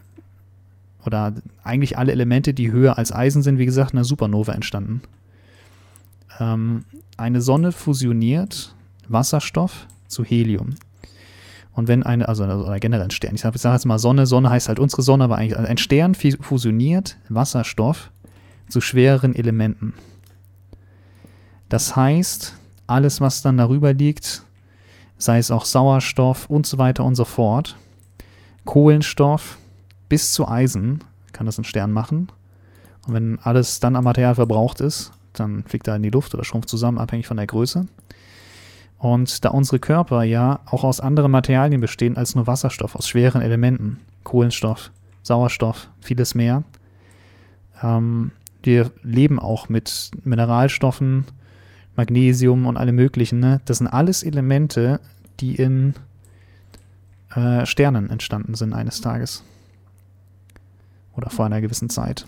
oder 1.05 1.33
eigentlich 1.63 1.97
alle 1.97 2.11
Elemente, 2.11 2.53
die 2.53 2.71
höher 2.71 2.97
als 2.97 3.11
Eisen 3.13 3.41
sind, 3.41 3.57
wie 3.57 3.65
gesagt, 3.65 3.91
in 3.91 3.97
einer 3.97 4.05
Supernova 4.05 4.53
entstanden. 4.53 5.01
Ähm, 6.39 6.85
eine 7.17 7.41
Sonne 7.41 7.71
fusioniert 7.71 8.75
Wasserstoff 9.07 9.87
zu 10.07 10.23
Helium. 10.23 10.75
Und 11.73 11.87
wenn 11.87 12.03
eine, 12.03 12.27
also, 12.27 12.45
also 12.45 12.71
generell 12.79 13.03
ein 13.03 13.11
Stern, 13.11 13.35
ich 13.35 13.41
sage 13.41 13.57
sag 13.57 13.73
jetzt 13.73 13.85
mal 13.85 13.99
Sonne, 13.99 14.25
Sonne 14.25 14.49
heißt 14.49 14.69
halt 14.69 14.79
unsere 14.79 15.01
Sonne, 15.01 15.25
aber 15.25 15.37
eigentlich 15.37 15.57
ein 15.57 15.77
Stern 15.77 16.15
fusioniert 16.15 17.17
Wasserstoff 17.27 18.11
zu 18.69 18.79
schwereren 18.79 19.35
Elementen. 19.35 19.93
Das 21.67 21.95
heißt, 21.95 22.55
alles, 22.87 23.19
was 23.19 23.41
dann 23.41 23.57
darüber 23.57 23.93
liegt, 23.93 24.43
sei 25.17 25.37
es 25.37 25.51
auch 25.51 25.65
Sauerstoff 25.65 26.49
und 26.49 26.65
so 26.65 26.77
weiter 26.77 27.03
und 27.03 27.15
so 27.15 27.25
fort, 27.25 27.75
Kohlenstoff 28.63 29.57
bis 30.09 30.33
zu 30.33 30.47
Eisen, 30.47 31.03
kann 31.33 31.45
das 31.45 31.57
ein 31.57 31.63
Stern 31.63 31.91
machen. 31.91 32.29
Und 33.07 33.13
wenn 33.13 33.39
alles 33.39 33.79
dann 33.79 33.95
am 33.95 34.03
Material 34.03 34.35
verbraucht 34.35 34.81
ist, 34.81 35.11
dann 35.33 35.63
fliegt 35.63 35.87
er 35.87 35.95
in 35.95 36.03
die 36.03 36.09
Luft 36.09 36.33
oder 36.33 36.43
schrumpft 36.43 36.69
zusammen, 36.69 36.97
abhängig 36.97 37.27
von 37.27 37.37
der 37.37 37.47
Größe. 37.47 37.85
Und 38.97 39.43
da 39.43 39.49
unsere 39.49 39.79
Körper 39.79 40.23
ja 40.23 40.61
auch 40.65 40.83
aus 40.83 40.99
anderen 40.99 41.31
Materialien 41.31 41.81
bestehen 41.81 42.17
als 42.17 42.35
nur 42.35 42.47
Wasserstoff, 42.47 42.95
aus 42.95 43.07
schweren 43.07 43.41
Elementen, 43.41 43.99
Kohlenstoff, 44.23 44.91
Sauerstoff, 45.21 45.89
vieles 45.99 46.33
mehr, 46.33 46.63
ähm, 47.83 48.31
wir 48.63 48.91
leben 49.03 49.39
auch 49.39 49.69
mit 49.69 50.11
Mineralstoffen, 50.23 51.25
Magnesium 51.95 52.65
und 52.65 52.77
allem 52.77 52.95
möglichen. 52.95 53.39
Ne? 53.39 53.61
Das 53.65 53.77
sind 53.77 53.87
alles 53.87 54.23
Elemente, 54.23 54.99
die 55.39 55.55
in 55.55 55.93
äh, 57.35 57.65
Sternen 57.65 58.09
entstanden 58.09 58.55
sind 58.55 58.73
eines 58.73 59.01
Tages. 59.01 59.43
Oder 61.15 61.29
vor 61.29 61.45
einer 61.45 61.61
gewissen 61.61 61.89
Zeit. 61.89 62.25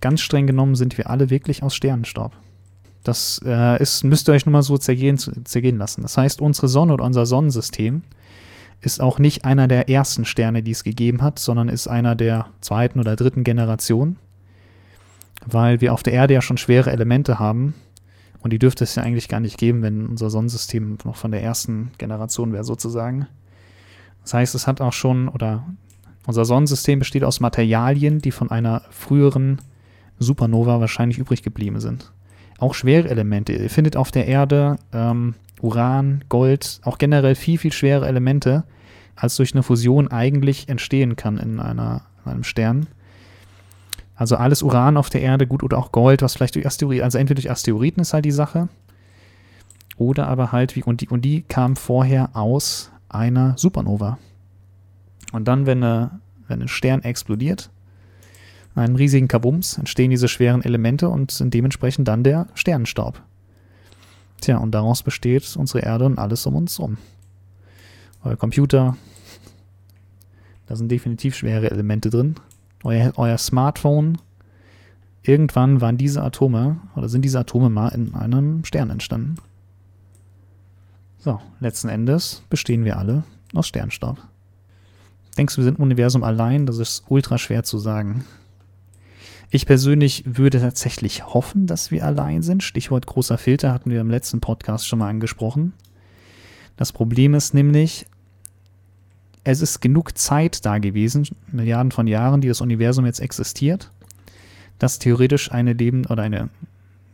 Ganz 0.00 0.20
streng 0.20 0.46
genommen 0.46 0.74
sind 0.74 0.98
wir 0.98 1.08
alle 1.08 1.30
wirklich 1.30 1.62
aus 1.62 1.74
Sternenstaub. 1.74 2.32
Das 3.02 3.40
äh, 3.44 3.80
ist, 3.80 4.02
müsst 4.02 4.28
ihr 4.28 4.32
euch 4.32 4.46
nur 4.46 4.52
mal 4.52 4.62
so 4.62 4.76
zergehen, 4.78 5.16
zergehen 5.16 5.78
lassen. 5.78 6.02
Das 6.02 6.18
heißt, 6.18 6.40
unsere 6.40 6.68
Sonne 6.68 6.94
oder 6.94 7.04
unser 7.04 7.24
Sonnensystem 7.24 8.02
ist 8.80 9.00
auch 9.00 9.18
nicht 9.18 9.44
einer 9.44 9.68
der 9.68 9.88
ersten 9.88 10.24
Sterne, 10.24 10.62
die 10.62 10.72
es 10.72 10.84
gegeben 10.84 11.22
hat, 11.22 11.38
sondern 11.38 11.68
ist 11.68 11.86
einer 11.86 12.14
der 12.14 12.46
zweiten 12.60 13.00
oder 13.00 13.16
dritten 13.16 13.44
Generation, 13.44 14.16
weil 15.46 15.80
wir 15.80 15.92
auf 15.92 16.02
der 16.02 16.12
Erde 16.12 16.34
ja 16.34 16.42
schon 16.42 16.58
schwere 16.58 16.90
Elemente 16.90 17.38
haben 17.38 17.74
und 18.40 18.52
die 18.52 18.58
dürfte 18.58 18.84
es 18.84 18.94
ja 18.94 19.02
eigentlich 19.02 19.28
gar 19.28 19.40
nicht 19.40 19.58
geben, 19.58 19.82
wenn 19.82 20.06
unser 20.06 20.30
Sonnensystem 20.30 20.98
noch 21.04 21.16
von 21.16 21.30
der 21.30 21.42
ersten 21.42 21.90
Generation 21.98 22.52
wäre 22.52 22.64
sozusagen. 22.64 23.26
Das 24.22 24.34
heißt, 24.34 24.54
es 24.54 24.66
hat 24.66 24.80
auch 24.80 24.92
schon, 24.92 25.28
oder 25.28 25.64
unser 26.26 26.44
Sonnensystem 26.44 26.98
besteht 26.98 27.24
aus 27.24 27.40
Materialien, 27.40 28.20
die 28.20 28.32
von 28.32 28.50
einer 28.50 28.82
früheren 28.90 29.60
Supernova 30.18 30.80
wahrscheinlich 30.80 31.18
übrig 31.18 31.42
geblieben 31.42 31.80
sind. 31.80 32.12
Auch 32.58 32.74
schwere 32.74 33.08
Elemente. 33.08 33.52
Ihr 33.52 33.70
findet 33.70 33.96
auf 33.96 34.10
der 34.10 34.26
Erde 34.26 34.76
ähm, 34.92 35.34
Uran, 35.60 36.24
Gold, 36.28 36.80
auch 36.84 36.98
generell 36.98 37.34
viel, 37.34 37.58
viel 37.58 37.72
schwere 37.72 38.06
Elemente, 38.06 38.64
als 39.14 39.36
durch 39.36 39.54
eine 39.54 39.62
Fusion 39.62 40.08
eigentlich 40.08 40.68
entstehen 40.68 41.16
kann 41.16 41.38
in, 41.38 41.60
einer, 41.60 42.02
in 42.24 42.32
einem 42.32 42.44
Stern. 42.44 42.86
Also 44.14 44.36
alles 44.36 44.62
Uran 44.62 44.96
auf 44.96 45.10
der 45.10 45.20
Erde, 45.20 45.46
gut, 45.46 45.62
oder 45.62 45.78
auch 45.78 45.92
Gold, 45.92 46.22
was 46.22 46.34
vielleicht 46.34 46.54
durch 46.54 46.66
Asteroiden, 46.66 47.04
also 47.04 47.18
entweder 47.18 47.40
durch 47.40 47.50
Asteroiden 47.50 48.00
ist 48.00 48.14
halt 48.14 48.24
die 48.24 48.30
Sache, 48.30 48.68
oder 49.98 50.28
aber 50.28 50.52
halt, 50.52 50.76
wie, 50.76 50.82
und 50.82 51.02
die, 51.02 51.08
und 51.08 51.22
die 51.24 51.42
kam 51.42 51.76
vorher 51.76 52.30
aus 52.34 52.90
einer 53.08 53.54
Supernova. 53.56 54.18
Und 55.32 55.46
dann, 55.48 55.66
wenn, 55.66 55.82
eine, 55.82 56.20
wenn 56.48 56.62
ein 56.62 56.68
Stern 56.68 57.02
explodiert, 57.02 57.70
in 58.74 58.82
einem 58.82 58.96
riesigen 58.96 59.26
Kabums, 59.26 59.78
entstehen 59.78 60.10
diese 60.10 60.28
schweren 60.28 60.62
Elemente 60.62 61.08
und 61.08 61.30
sind 61.30 61.54
dementsprechend 61.54 62.08
dann 62.08 62.22
der 62.22 62.46
Sternenstaub. 62.54 63.22
Tja, 64.40 64.58
und 64.58 64.72
daraus 64.72 65.02
besteht 65.02 65.56
unsere 65.56 65.80
Erde 65.80 66.04
und 66.04 66.18
alles 66.18 66.44
um 66.46 66.56
uns 66.56 66.78
herum. 66.78 66.98
Euer 68.22 68.36
Computer, 68.36 68.96
da 70.66 70.76
sind 70.76 70.90
definitiv 70.90 71.36
schwere 71.36 71.70
Elemente 71.70 72.10
drin. 72.10 72.34
Euer, 72.84 73.12
euer 73.16 73.38
Smartphone, 73.38 74.18
irgendwann 75.22 75.80
waren 75.80 75.96
diese 75.96 76.22
Atome 76.22 76.80
oder 76.96 77.08
sind 77.08 77.22
diese 77.22 77.40
Atome 77.40 77.70
mal 77.70 77.88
in 77.88 78.14
einem 78.14 78.64
Stern 78.64 78.90
entstanden. 78.90 79.36
So, 81.18 81.40
letzten 81.60 81.88
Endes 81.88 82.42
bestehen 82.50 82.84
wir 82.84 82.98
alle 82.98 83.24
aus 83.54 83.68
Sternstaub. 83.68 84.18
Denkst 85.36 85.54
du, 85.54 85.60
wir 85.60 85.64
sind 85.64 85.78
Universum 85.78 86.22
allein? 86.22 86.66
Das 86.66 86.78
ist 86.78 87.04
ultra 87.08 87.38
schwer 87.38 87.62
zu 87.62 87.78
sagen. 87.78 88.24
Ich 89.50 89.66
persönlich 89.66 90.24
würde 90.26 90.60
tatsächlich 90.60 91.26
hoffen, 91.26 91.66
dass 91.66 91.90
wir 91.90 92.04
allein 92.04 92.42
sind. 92.42 92.62
Stichwort 92.62 93.06
großer 93.06 93.38
Filter 93.38 93.72
hatten 93.72 93.90
wir 93.90 94.00
im 94.00 94.10
letzten 94.10 94.40
Podcast 94.40 94.88
schon 94.88 94.98
mal 94.98 95.08
angesprochen. 95.08 95.72
Das 96.76 96.92
Problem 96.92 97.34
ist 97.34 97.54
nämlich, 97.54 98.06
es 99.44 99.60
ist 99.60 99.80
genug 99.80 100.18
Zeit 100.18 100.66
da 100.66 100.78
gewesen, 100.78 101.28
Milliarden 101.52 101.92
von 101.92 102.06
Jahren, 102.06 102.40
die 102.40 102.48
das 102.48 102.60
Universum 102.60 103.06
jetzt 103.06 103.20
existiert, 103.20 103.92
dass 104.78 104.98
theoretisch 104.98 105.52
eine 105.52 105.72
Leben 105.72 106.04
oder 106.06 106.24
eine 106.24 106.48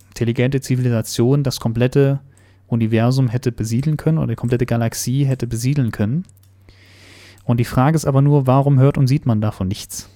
intelligente 0.09 0.61
Zivilisation 0.61 1.43
das 1.43 1.61
komplette 1.61 2.21
Universum 2.67 3.29
hätte 3.29 3.53
besiedeln 3.53 3.99
können 3.99 4.19
oder 4.19 4.29
die 4.29 4.37
komplette 4.37 4.67
Galaxie 4.67 5.25
hätte 5.25 5.47
besiedeln 5.47 5.93
können. 5.93 6.25
Und 7.45 7.59
die 7.59 7.65
Frage 7.65 7.97
ist 7.97 8.07
aber 8.07 8.23
nur, 8.23 8.47
warum 8.47 8.79
hört 8.79 8.99
und 8.99 9.07
sieht 9.07 9.27
man 9.27 9.41
davon 9.41 9.69
nichts? 9.69 10.09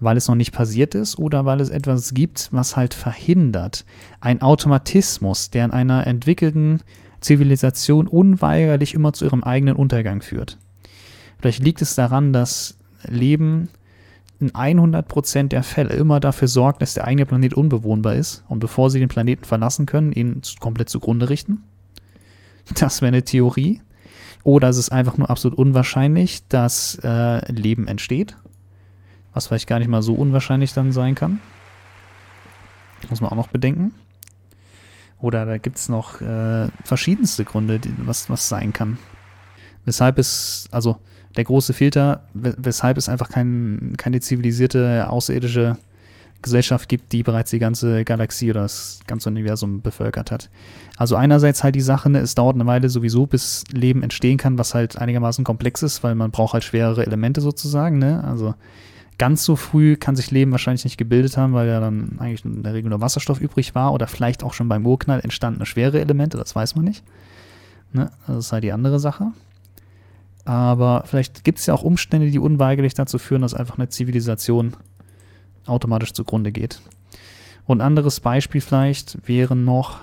weil 0.00 0.16
es 0.16 0.28
noch 0.28 0.34
nicht 0.34 0.52
passiert 0.52 0.94
ist 0.94 1.18
oder 1.18 1.44
weil 1.44 1.60
es 1.60 1.68
etwas 1.68 2.14
gibt, 2.14 2.48
was 2.50 2.76
halt 2.76 2.94
verhindert. 2.94 3.84
Ein 4.20 4.42
Automatismus, 4.42 5.50
der 5.50 5.66
in 5.66 5.70
einer 5.70 6.06
entwickelten 6.06 6.80
Zivilisation 7.20 8.08
unweigerlich 8.08 8.94
immer 8.94 9.12
zu 9.12 9.26
ihrem 9.26 9.44
eigenen 9.44 9.76
Untergang 9.76 10.22
führt. 10.22 10.58
Vielleicht 11.38 11.62
liegt 11.62 11.82
es 11.82 11.94
daran, 11.94 12.32
dass 12.32 12.78
Leben 13.06 13.68
in 14.40 14.52
100% 14.52 15.48
der 15.48 15.62
Fälle 15.62 15.94
immer 15.94 16.18
dafür 16.18 16.48
sorgt, 16.48 16.80
dass 16.80 16.94
der 16.94 17.04
eigene 17.04 17.26
Planet 17.26 17.52
unbewohnbar 17.52 18.14
ist 18.14 18.42
und 18.48 18.58
bevor 18.58 18.88
sie 18.88 18.98
den 18.98 19.08
Planeten 19.08 19.44
verlassen 19.44 19.84
können, 19.84 20.12
ihn 20.12 20.40
komplett 20.60 20.88
zugrunde 20.88 21.28
richten. 21.28 21.62
Das 22.78 23.02
wäre 23.02 23.08
eine 23.08 23.22
Theorie. 23.22 23.82
Oder 24.42 24.68
es 24.68 24.78
ist 24.78 24.90
einfach 24.90 25.18
nur 25.18 25.28
absolut 25.28 25.58
unwahrscheinlich, 25.58 26.46
dass 26.48 26.98
äh, 27.02 27.52
Leben 27.52 27.86
entsteht 27.88 28.36
was 29.32 29.46
vielleicht 29.46 29.66
gar 29.66 29.78
nicht 29.78 29.88
mal 29.88 30.02
so 30.02 30.14
unwahrscheinlich 30.14 30.72
dann 30.72 30.92
sein 30.92 31.14
kann. 31.14 31.40
Muss 33.08 33.20
man 33.20 33.30
auch 33.30 33.36
noch 33.36 33.48
bedenken. 33.48 33.92
Oder 35.20 35.46
da 35.46 35.58
gibt 35.58 35.76
es 35.76 35.88
noch 35.88 36.20
äh, 36.20 36.68
verschiedenste 36.84 37.44
Gründe, 37.44 37.78
die, 37.78 37.92
was, 37.98 38.30
was 38.30 38.48
sein 38.48 38.72
kann. 38.72 38.98
Weshalb 39.84 40.18
es, 40.18 40.68
also 40.70 40.98
der 41.36 41.44
große 41.44 41.72
Filter, 41.72 42.24
weshalb 42.34 42.96
es 42.96 43.08
einfach 43.08 43.28
kein, 43.28 43.94
keine 43.96 44.20
zivilisierte 44.20 45.08
außerirdische 45.08 45.76
Gesellschaft 46.42 46.88
gibt, 46.88 47.12
die 47.12 47.22
bereits 47.22 47.50
die 47.50 47.58
ganze 47.58 48.04
Galaxie 48.04 48.50
oder 48.50 48.62
das 48.62 49.00
ganze 49.06 49.28
Universum 49.28 49.82
bevölkert 49.82 50.30
hat. 50.30 50.50
Also 50.96 51.16
einerseits 51.16 51.62
halt 51.62 51.74
die 51.74 51.80
Sache, 51.80 52.10
es 52.18 52.34
dauert 52.34 52.54
eine 52.54 52.66
Weile 52.66 52.88
sowieso, 52.88 53.26
bis 53.26 53.64
Leben 53.72 54.02
entstehen 54.02 54.38
kann, 54.38 54.58
was 54.58 54.74
halt 54.74 54.98
einigermaßen 54.98 55.44
komplex 55.44 55.82
ist, 55.82 56.02
weil 56.02 56.14
man 56.14 56.30
braucht 56.30 56.54
halt 56.54 56.64
schwerere 56.64 57.04
Elemente 57.04 57.40
sozusagen, 57.40 57.98
ne? 57.98 58.24
Also 58.24 58.54
ganz 59.18 59.44
so 59.44 59.54
früh 59.54 59.96
kann 59.96 60.16
sich 60.16 60.30
Leben 60.30 60.50
wahrscheinlich 60.50 60.84
nicht 60.84 60.96
gebildet 60.96 61.36
haben, 61.36 61.52
weil 61.52 61.68
ja 61.68 61.78
dann 61.78 62.16
eigentlich 62.18 62.44
in 62.44 62.62
der 62.62 62.72
Regel 62.72 62.88
nur 62.88 63.02
Wasserstoff 63.02 63.38
übrig 63.38 63.74
war 63.74 63.92
oder 63.92 64.06
vielleicht 64.06 64.42
auch 64.42 64.54
schon 64.54 64.68
beim 64.68 64.86
Urknall 64.86 65.20
entstandene 65.20 65.66
schwere 65.66 66.00
Elemente, 66.00 66.38
das 66.38 66.56
weiß 66.56 66.74
man 66.74 66.86
nicht. 66.86 67.04
Ne? 67.92 68.10
Das 68.26 68.46
ist 68.46 68.52
halt 68.52 68.64
die 68.64 68.72
andere 68.72 68.98
Sache. 68.98 69.32
Aber 70.46 71.04
vielleicht 71.04 71.44
gibt 71.44 71.58
es 71.58 71.66
ja 71.66 71.74
auch 71.74 71.82
Umstände, 71.82 72.30
die 72.30 72.38
unweigerlich 72.38 72.94
dazu 72.94 73.18
führen, 73.18 73.42
dass 73.42 73.52
einfach 73.52 73.76
eine 73.76 73.90
Zivilisation 73.90 74.74
automatisch 75.70 76.12
zugrunde 76.12 76.52
geht. 76.52 76.80
Und 77.66 77.80
ein 77.80 77.86
anderes 77.86 78.20
Beispiel 78.20 78.60
vielleicht 78.60 79.28
wäre 79.28 79.54
noch, 79.56 79.98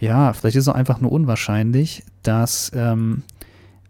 ja, 0.00 0.32
vielleicht 0.32 0.56
ist 0.56 0.64
es 0.64 0.68
auch 0.68 0.74
einfach 0.74 1.00
nur 1.00 1.12
unwahrscheinlich, 1.12 2.02
dass 2.22 2.70
ähm, 2.74 3.22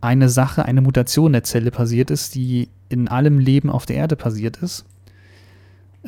eine 0.00 0.28
Sache, 0.28 0.64
eine 0.64 0.80
Mutation 0.80 1.32
der 1.32 1.44
Zelle 1.44 1.70
passiert 1.70 2.10
ist, 2.10 2.34
die 2.34 2.68
in 2.88 3.08
allem 3.08 3.38
Leben 3.38 3.70
auf 3.70 3.86
der 3.86 3.96
Erde 3.96 4.16
passiert 4.16 4.56
ist, 4.58 4.84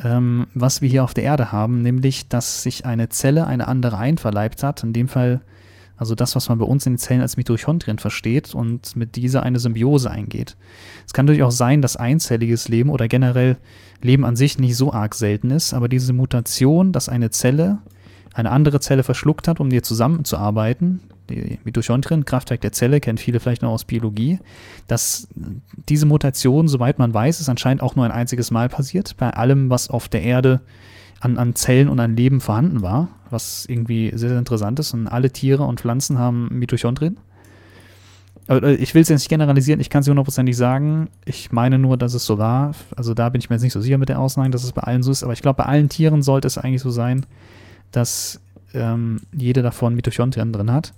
ähm, 0.03 0.47
was 0.53 0.81
wir 0.81 0.89
hier 0.89 1.03
auf 1.03 1.13
der 1.13 1.23
Erde 1.23 1.51
haben, 1.51 1.81
nämlich, 1.81 2.27
dass 2.27 2.63
sich 2.63 2.85
eine 2.85 3.09
Zelle 3.09 3.47
eine 3.47 3.67
andere 3.67 3.97
einverleibt 3.97 4.63
hat, 4.63 4.83
in 4.83 4.93
dem 4.93 5.07
Fall 5.07 5.41
also 6.01 6.15
das, 6.15 6.35
was 6.35 6.49
man 6.49 6.57
bei 6.57 6.65
uns 6.65 6.87
in 6.87 6.93
den 6.93 6.97
Zellen 6.97 7.21
als 7.21 7.37
Mitochondrien 7.37 7.99
versteht 7.99 8.55
und 8.55 8.95
mit 8.95 9.15
dieser 9.15 9.43
eine 9.43 9.59
Symbiose 9.59 10.09
eingeht. 10.09 10.57
Es 11.05 11.13
kann 11.13 11.29
auch 11.43 11.51
sein, 11.51 11.83
dass 11.83 11.95
einzelliges 11.95 12.67
Leben 12.67 12.89
oder 12.89 13.07
generell 13.07 13.57
Leben 14.01 14.25
an 14.25 14.35
sich 14.35 14.57
nicht 14.57 14.75
so 14.75 14.91
arg 14.91 15.13
selten 15.13 15.51
ist, 15.51 15.75
aber 15.75 15.87
diese 15.87 16.11
Mutation, 16.11 16.91
dass 16.91 17.07
eine 17.07 17.29
Zelle 17.29 17.77
eine 18.33 18.49
andere 18.49 18.79
Zelle 18.79 19.03
verschluckt 19.03 19.47
hat, 19.47 19.59
um 19.59 19.69
dir 19.69 19.83
zusammenzuarbeiten, 19.83 21.01
die 21.29 21.59
Mitochondrien, 21.65 22.25
Kraftwerk 22.25 22.61
der 22.61 22.71
Zelle, 22.71 22.99
kennen 22.99 23.19
viele 23.19 23.39
vielleicht 23.39 23.61
noch 23.61 23.69
aus 23.69 23.85
Biologie, 23.85 24.39
dass 24.87 25.27
diese 25.87 26.07
Mutation, 26.07 26.67
soweit 26.67 26.97
man 26.97 27.13
weiß, 27.13 27.41
ist 27.41 27.49
anscheinend 27.49 27.83
auch 27.83 27.95
nur 27.95 28.05
ein 28.05 28.11
einziges 28.11 28.49
Mal 28.49 28.69
passiert, 28.69 29.17
bei 29.17 29.29
allem, 29.29 29.69
was 29.69 29.87
auf 29.87 30.09
der 30.09 30.23
Erde 30.23 30.61
an, 31.21 31.37
an 31.37 31.55
Zellen 31.55 31.87
und 31.87 31.99
an 31.99 32.15
Leben 32.15 32.41
vorhanden 32.41 32.81
war, 32.81 33.07
was 33.29 33.65
irgendwie 33.67 34.09
sehr, 34.13 34.29
sehr 34.29 34.39
interessant 34.39 34.79
ist. 34.79 34.93
Und 34.93 35.07
alle 35.07 35.31
Tiere 35.31 35.63
und 35.63 35.79
Pflanzen 35.79 36.19
haben 36.19 36.49
Mitochondrien. 36.51 37.17
Äh, 38.49 38.73
ich 38.75 38.93
will 38.93 39.03
es 39.03 39.09
jetzt 39.09 39.21
nicht 39.21 39.29
generalisieren, 39.29 39.79
ich 39.79 39.89
kann 39.89 40.01
es 40.01 40.07
hundertprozentig 40.07 40.57
sagen. 40.57 41.09
Ich 41.25 41.51
meine 41.51 41.77
nur, 41.77 41.95
dass 41.95 42.13
es 42.13 42.25
so 42.25 42.37
war. 42.37 42.73
Also 42.95 43.13
da 43.13 43.29
bin 43.29 43.39
ich 43.39 43.49
mir 43.49 43.55
jetzt 43.55 43.63
nicht 43.63 43.73
so 43.73 43.81
sicher 43.81 43.97
mit 43.97 44.09
der 44.09 44.19
Aussage, 44.19 44.49
dass 44.49 44.63
es 44.63 44.73
bei 44.73 44.81
allen 44.81 45.03
so 45.03 45.11
ist. 45.11 45.23
Aber 45.23 45.33
ich 45.33 45.41
glaube, 45.41 45.57
bei 45.57 45.65
allen 45.65 45.89
Tieren 45.89 46.21
sollte 46.21 46.47
es 46.47 46.57
eigentlich 46.57 46.81
so 46.81 46.89
sein, 46.89 47.25
dass 47.91 48.41
ähm, 48.73 49.21
jede 49.31 49.61
davon 49.61 49.95
Mitochondrien 49.95 50.51
drin 50.51 50.71
hat. 50.71 50.93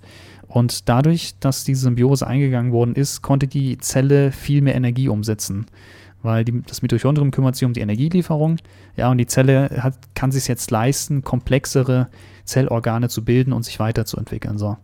Und 0.46 0.88
dadurch, 0.88 1.34
dass 1.40 1.64
diese 1.64 1.82
Symbiose 1.82 2.26
eingegangen 2.26 2.72
worden 2.72 2.94
ist, 2.94 3.22
konnte 3.22 3.46
die 3.46 3.78
Zelle 3.78 4.30
viel 4.32 4.62
mehr 4.62 4.74
Energie 4.74 5.08
umsetzen. 5.08 5.66
Weil 6.24 6.44
die, 6.44 6.62
das 6.62 6.82
Mitochondrium 6.82 7.30
kümmert 7.30 7.54
sich 7.54 7.66
um 7.66 7.74
die 7.74 7.80
Energielieferung. 7.80 8.56
Ja, 8.96 9.10
und 9.10 9.18
die 9.18 9.26
Zelle 9.26 9.70
hat, 9.82 9.94
kann 10.14 10.32
sich 10.32 10.48
jetzt 10.48 10.70
leisten, 10.70 11.22
komplexere 11.22 12.08
Zellorgane 12.44 13.08
zu 13.08 13.24
bilden 13.24 13.52
und 13.52 13.62
sich 13.62 13.78
weiterzuentwickeln. 13.78 14.58
So. 14.58 14.78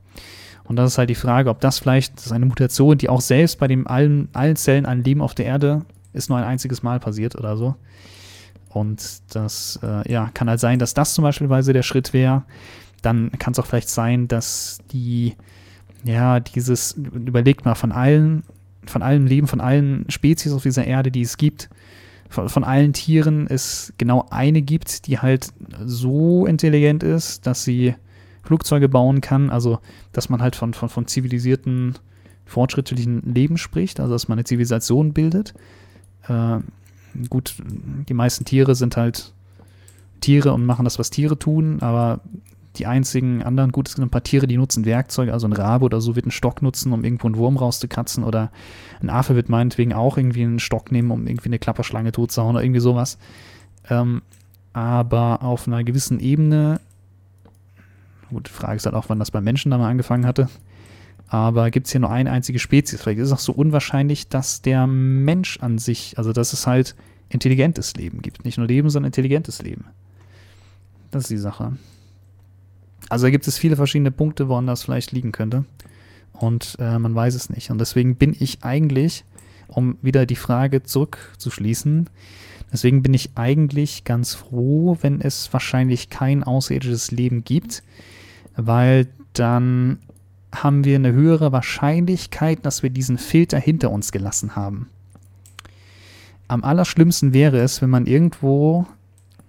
Und 0.64 0.76
das 0.76 0.92
ist 0.92 0.98
halt 0.98 1.10
die 1.10 1.14
Frage, 1.14 1.50
ob 1.50 1.60
das 1.60 1.78
vielleicht 1.78 2.18
das 2.18 2.26
ist 2.26 2.32
eine 2.32 2.46
Mutation, 2.46 2.98
die 2.98 3.08
auch 3.08 3.22
selbst 3.22 3.58
bei 3.58 3.66
den 3.66 3.86
allen, 3.86 4.28
allen 4.34 4.56
Zellen 4.56 4.86
an 4.86 5.02
Leben 5.02 5.22
auf 5.22 5.34
der 5.34 5.46
Erde 5.46 5.84
ist 6.12 6.28
nur 6.28 6.38
ein 6.38 6.44
einziges 6.44 6.82
Mal 6.82 7.00
passiert 7.00 7.36
oder 7.36 7.56
so. 7.56 7.74
Und 8.68 9.22
das 9.34 9.80
äh, 9.82 10.10
ja, 10.10 10.30
kann 10.32 10.48
halt 10.48 10.60
sein, 10.60 10.78
dass 10.78 10.94
das 10.94 11.14
zum 11.14 11.22
Beispiel 11.22 11.48
der 11.48 11.82
Schritt 11.82 12.12
wäre. 12.12 12.44
Dann 13.02 13.32
kann 13.38 13.52
es 13.52 13.58
auch 13.58 13.66
vielleicht 13.66 13.88
sein, 13.88 14.28
dass 14.28 14.78
die, 14.92 15.36
ja, 16.04 16.38
dieses, 16.38 16.92
überlegt 16.92 17.64
mal, 17.64 17.74
von 17.74 17.92
allen, 17.92 18.44
von 18.86 19.02
allem 19.02 19.26
Leben, 19.26 19.46
von 19.46 19.60
allen 19.60 20.04
Spezies 20.08 20.52
auf 20.52 20.62
dieser 20.62 20.86
Erde, 20.86 21.10
die 21.10 21.22
es 21.22 21.36
gibt, 21.36 21.68
von, 22.28 22.48
von 22.48 22.64
allen 22.64 22.92
Tieren 22.92 23.46
es 23.48 23.92
genau 23.98 24.26
eine 24.30 24.62
gibt, 24.62 25.06
die 25.06 25.18
halt 25.18 25.48
so 25.84 26.46
intelligent 26.46 27.02
ist, 27.02 27.46
dass 27.46 27.64
sie 27.64 27.94
Flugzeuge 28.42 28.88
bauen 28.88 29.20
kann. 29.20 29.50
Also, 29.50 29.80
dass 30.12 30.28
man 30.28 30.40
halt 30.40 30.56
von, 30.56 30.72
von, 30.72 30.88
von 30.88 31.06
zivilisierten, 31.06 31.96
fortschrittlichen 32.46 33.22
Leben 33.22 33.58
spricht, 33.58 34.00
also 34.00 34.12
dass 34.12 34.28
man 34.28 34.38
eine 34.38 34.44
Zivilisation 34.44 35.12
bildet. 35.12 35.54
Äh, 36.28 36.58
gut, 37.28 37.56
die 38.08 38.14
meisten 38.14 38.44
Tiere 38.44 38.74
sind 38.74 38.96
halt 38.96 39.32
Tiere 40.20 40.52
und 40.52 40.66
machen 40.66 40.84
das, 40.84 40.98
was 40.98 41.10
Tiere 41.10 41.38
tun, 41.38 41.80
aber 41.80 42.20
die 42.76 42.86
einzigen 42.86 43.42
anderen, 43.42 43.72
gut, 43.72 43.88
es 43.88 43.94
sind 43.94 44.04
ein 44.04 44.10
paar 44.10 44.22
Tiere, 44.22 44.46
die 44.46 44.56
nutzen 44.56 44.84
Werkzeuge, 44.84 45.32
also 45.32 45.46
ein 45.46 45.52
Rabe 45.52 45.84
oder 45.84 46.00
so 46.00 46.14
wird 46.14 46.26
einen 46.26 46.32
Stock 46.32 46.62
nutzen, 46.62 46.92
um 46.92 47.04
irgendwo 47.04 47.26
einen 47.26 47.36
Wurm 47.36 47.56
rauszukratzen 47.56 48.22
oder 48.22 48.50
ein 49.00 49.10
Affe 49.10 49.34
wird 49.34 49.48
meinetwegen 49.48 49.92
auch 49.92 50.16
irgendwie 50.16 50.44
einen 50.44 50.60
Stock 50.60 50.92
nehmen, 50.92 51.10
um 51.10 51.26
irgendwie 51.26 51.48
eine 51.48 51.58
Klapperschlange 51.58 52.12
totzuhauen 52.12 52.56
oder 52.56 52.64
irgendwie 52.64 52.80
sowas. 52.80 53.18
Ähm, 53.88 54.22
aber 54.72 55.42
auf 55.42 55.66
einer 55.66 55.82
gewissen 55.82 56.20
Ebene, 56.20 56.80
gut, 58.30 58.46
die 58.46 58.52
Frage 58.52 58.76
ist 58.76 58.86
halt 58.86 58.94
auch, 58.94 59.08
wann 59.08 59.18
das 59.18 59.32
beim 59.32 59.44
Menschen 59.44 59.70
da 59.70 59.78
mal 59.78 59.90
angefangen 59.90 60.26
hatte, 60.26 60.48
aber 61.26 61.70
gibt 61.70 61.86
es 61.86 61.92
hier 61.92 62.00
nur 62.00 62.10
eine 62.10 62.30
einzige 62.30 62.58
Spezies. 62.58 63.00
Vielleicht 63.00 63.20
ist 63.20 63.28
es 63.28 63.32
auch 63.32 63.38
so 63.38 63.52
unwahrscheinlich, 63.52 64.28
dass 64.28 64.62
der 64.62 64.86
Mensch 64.86 65.58
an 65.60 65.78
sich, 65.78 66.18
also 66.18 66.32
dass 66.32 66.52
es 66.52 66.66
halt 66.66 66.94
intelligentes 67.28 67.94
Leben 67.94 68.22
gibt. 68.22 68.44
Nicht 68.44 68.58
nur 68.58 68.66
Leben, 68.66 68.90
sondern 68.90 69.08
intelligentes 69.08 69.62
Leben. 69.62 69.84
Das 71.10 71.22
ist 71.22 71.30
die 71.30 71.36
Sache. 71.36 71.76
Also 73.10 73.26
da 73.26 73.30
gibt 73.30 73.46
es 73.46 73.58
viele 73.58 73.76
verschiedene 73.76 74.12
Punkte, 74.12 74.48
woran 74.48 74.66
das 74.66 74.84
vielleicht 74.84 75.12
liegen 75.12 75.32
könnte. 75.32 75.64
Und 76.32 76.76
äh, 76.78 76.98
man 76.98 77.14
weiß 77.14 77.34
es 77.34 77.50
nicht. 77.50 77.70
Und 77.70 77.78
deswegen 77.78 78.16
bin 78.16 78.34
ich 78.38 78.62
eigentlich, 78.62 79.24
um 79.68 79.98
wieder 80.00 80.24
die 80.24 80.36
Frage 80.36 80.84
zurückzuschließen, 80.84 82.08
deswegen 82.72 83.02
bin 83.02 83.12
ich 83.12 83.30
eigentlich 83.34 84.04
ganz 84.04 84.34
froh, 84.34 84.96
wenn 85.02 85.20
es 85.20 85.52
wahrscheinlich 85.52 86.08
kein 86.08 86.44
außerirdisches 86.44 87.10
Leben 87.10 87.44
gibt, 87.44 87.82
weil 88.56 89.08
dann 89.32 89.98
haben 90.52 90.84
wir 90.84 90.96
eine 90.96 91.12
höhere 91.12 91.52
Wahrscheinlichkeit, 91.52 92.64
dass 92.64 92.82
wir 92.82 92.90
diesen 92.90 93.18
Filter 93.18 93.58
hinter 93.58 93.90
uns 93.90 94.12
gelassen 94.12 94.56
haben. 94.56 94.88
Am 96.48 96.64
allerschlimmsten 96.64 97.32
wäre 97.32 97.58
es, 97.58 97.82
wenn 97.82 97.90
man 97.90 98.06
irgendwo 98.06 98.86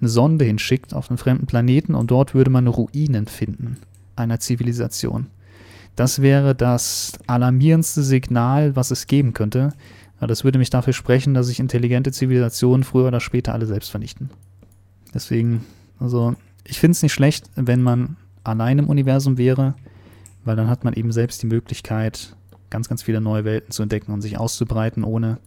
eine 0.01 0.09
Sonde 0.09 0.45
hinschickt 0.45 0.93
auf 0.93 1.09
einen 1.09 1.17
fremden 1.17 1.45
Planeten 1.45 1.95
und 1.95 2.11
dort 2.11 2.33
würde 2.33 2.49
man 2.49 2.67
Ruinen 2.67 3.27
finden 3.27 3.77
einer 4.15 4.39
Zivilisation. 4.39 5.27
Das 5.95 6.21
wäre 6.21 6.55
das 6.55 7.13
alarmierendste 7.27 8.03
Signal, 8.03 8.75
was 8.75 8.91
es 8.91 9.07
geben 9.07 9.33
könnte. 9.33 9.73
Das 10.19 10.43
würde 10.43 10.59
mich 10.59 10.69
dafür 10.69 10.93
sprechen, 10.93 11.33
dass 11.33 11.47
sich 11.47 11.59
intelligente 11.59 12.11
Zivilisationen 12.11 12.83
früher 12.83 13.07
oder 13.07 13.19
später 13.19 13.53
alle 13.53 13.65
selbst 13.65 13.89
vernichten. 13.89 14.29
Deswegen, 15.13 15.65
also 15.99 16.35
ich 16.63 16.79
finde 16.79 16.93
es 16.93 17.03
nicht 17.03 17.13
schlecht, 17.13 17.49
wenn 17.55 17.81
man 17.81 18.17
allein 18.43 18.79
im 18.79 18.89
Universum 18.89 19.37
wäre, 19.37 19.75
weil 20.45 20.55
dann 20.55 20.69
hat 20.69 20.83
man 20.83 20.93
eben 20.93 21.11
selbst 21.11 21.41
die 21.41 21.47
Möglichkeit, 21.47 22.35
ganz, 22.69 22.87
ganz 22.87 23.03
viele 23.03 23.19
neue 23.19 23.43
Welten 23.45 23.71
zu 23.71 23.83
entdecken 23.83 24.13
und 24.13 24.21
sich 24.21 24.37
auszubreiten, 24.37 25.03
ohne 25.03 25.39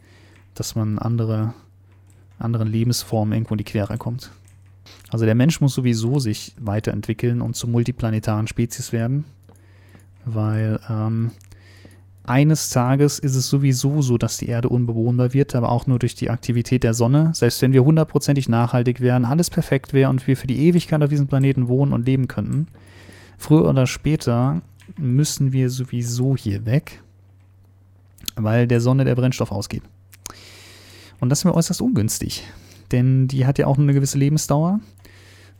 dass 0.55 0.75
man 0.75 0.99
andere, 0.99 1.55
anderen 2.39 2.69
Lebensformen 2.69 3.33
irgendwo 3.33 3.55
in 3.55 3.59
die 3.59 3.65
Quere 3.65 3.97
kommt. 3.97 4.31
Also 5.11 5.25
der 5.25 5.35
Mensch 5.35 5.61
muss 5.61 5.75
sowieso 5.75 6.19
sich 6.19 6.55
weiterentwickeln 6.59 7.41
und 7.41 7.57
zur 7.57 7.71
multiplanetaren 7.71 8.47
Spezies 8.47 8.93
werden, 8.93 9.25
weil 10.25 10.81
ähm, 10.89 11.31
eines 12.27 12.71
Tages 12.71 13.19
ist 13.19 13.35
es 13.35 13.49
sowieso 13.51 14.01
so, 14.01 14.17
dass 14.17 14.39
die 14.39 14.49
Erde 14.49 14.71
unbewohnbar 14.71 15.35
wird, 15.35 15.55
aber 15.55 15.71
auch 15.71 15.87
nur 15.87 15.99
durch 15.99 16.15
die 16.15 16.31
Aktivität 16.31 16.83
der 16.83 16.95
Sonne. 16.95 17.33
Selbst 17.35 17.61
wenn 17.61 17.75
wir 17.75 17.85
hundertprozentig 17.85 18.49
nachhaltig 18.49 19.01
wären, 19.01 19.27
alles 19.27 19.51
perfekt 19.51 19.93
wäre 19.93 20.09
und 20.09 20.27
wir 20.27 20.37
für 20.37 20.47
die 20.47 20.67
Ewigkeit 20.67 21.03
auf 21.03 21.11
diesem 21.11 21.27
Planeten 21.27 21.69
wohnen 21.69 21.93
und 21.93 22.07
leben 22.07 22.27
könnten, 22.27 22.69
früher 23.37 23.69
oder 23.69 23.87
später 23.87 24.63
müssen 24.97 25.53
wir 25.53 25.69
sowieso 25.69 26.35
hier 26.35 26.65
weg, 26.65 27.03
weil 28.37 28.67
der 28.67 28.81
Sonne 28.81 29.05
der 29.05 29.17
Brennstoff 29.17 29.53
ausgeht. 29.53 29.83
Und 31.21 31.29
das 31.29 31.41
ist 31.41 31.45
mir 31.45 31.55
äußerst 31.55 31.83
ungünstig, 31.83 32.45
denn 32.95 33.27
die 33.27 33.45
hat 33.45 33.59
ja 33.59 33.67
auch 33.67 33.77
eine 33.77 33.93
gewisse 33.93 34.17
Lebensdauer. 34.17 34.81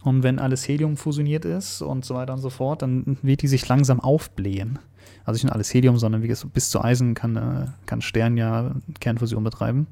Und 0.05 0.23
wenn 0.23 0.39
alles 0.39 0.69
Helium 0.69 0.97
fusioniert 0.97 1.45
ist 1.45 1.83
und 1.83 2.05
so 2.05 2.15
weiter 2.15 2.33
und 2.33 2.41
so 2.41 2.51
fort, 2.51 2.83
dann 2.83 3.17
wird 3.23 3.43
die 3.43 3.49
sich 3.49 3.67
langsam 3.67 4.01
aufblähen. 4.01 4.79
Also 5.25 5.37
nicht 5.37 5.45
nur 5.45 5.55
alles 5.55 5.73
Helium, 5.75 5.99
sondern 5.99 6.23
wie 6.23 6.29
gesagt, 6.29 6.53
bis 6.53 6.71
zu 6.71 6.83
Eisen 6.83 7.15
kann, 7.15 7.37
äh, 7.37 7.67
kann 7.87 8.03
Stern 8.03 8.37
ja 8.37 8.77
Kernfusion 9.01 9.43
betreiben. 9.43 9.89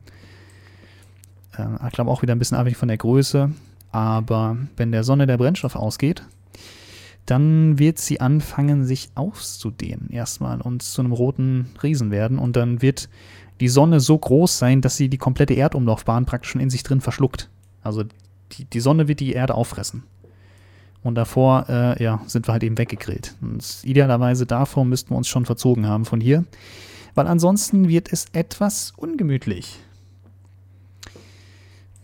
Äh, 1.56 1.66
ich 1.88 1.94
glaube 1.94 2.10
auch 2.10 2.22
wieder 2.22 2.34
ein 2.34 2.38
bisschen 2.38 2.58
abhängig 2.58 2.76
von 2.76 2.88
der 2.88 2.98
Größe. 2.98 3.50
Aber 3.90 4.56
wenn 4.76 4.92
der 4.92 5.02
Sonne 5.02 5.26
der 5.26 5.38
Brennstoff 5.38 5.74
ausgeht, 5.74 6.22
dann 7.26 7.78
wird 7.78 7.98
sie 7.98 8.20
anfangen, 8.20 8.84
sich 8.84 9.10
auszudehnen 9.14 10.10
erstmal 10.10 10.60
und 10.60 10.82
zu 10.82 11.02
einem 11.02 11.12
roten 11.12 11.70
Riesen 11.82 12.10
werden. 12.10 12.38
Und 12.38 12.54
dann 12.54 12.82
wird 12.82 13.08
die 13.62 13.68
Sonne 13.68 14.00
so 14.00 14.18
groß 14.18 14.58
sein, 14.58 14.80
dass 14.80 14.96
sie 14.96 15.08
die 15.08 15.18
komplette 15.18 15.54
Erdumlaufbahn 15.54 16.26
praktisch 16.26 16.50
schon 16.50 16.60
in 16.60 16.68
sich 16.68 16.82
drin 16.82 17.00
verschluckt. 17.00 17.48
Also 17.80 18.02
die, 18.50 18.64
die 18.64 18.80
Sonne 18.80 19.06
wird 19.06 19.20
die 19.20 19.34
Erde 19.34 19.54
auffressen. 19.54 20.02
Und 21.04 21.14
davor, 21.14 21.66
äh, 21.68 22.02
ja, 22.02 22.20
sind 22.26 22.48
wir 22.48 22.52
halt 22.54 22.64
eben 22.64 22.76
weggegrillt. 22.76 23.36
Und 23.40 23.64
idealerweise 23.84 24.46
davor 24.46 24.84
müssten 24.84 25.10
wir 25.10 25.16
uns 25.16 25.28
schon 25.28 25.46
verzogen 25.46 25.86
haben 25.86 26.04
von 26.04 26.20
hier. 26.20 26.44
Weil 27.14 27.28
ansonsten 27.28 27.88
wird 27.88 28.12
es 28.12 28.26
etwas 28.32 28.94
ungemütlich. 28.96 29.78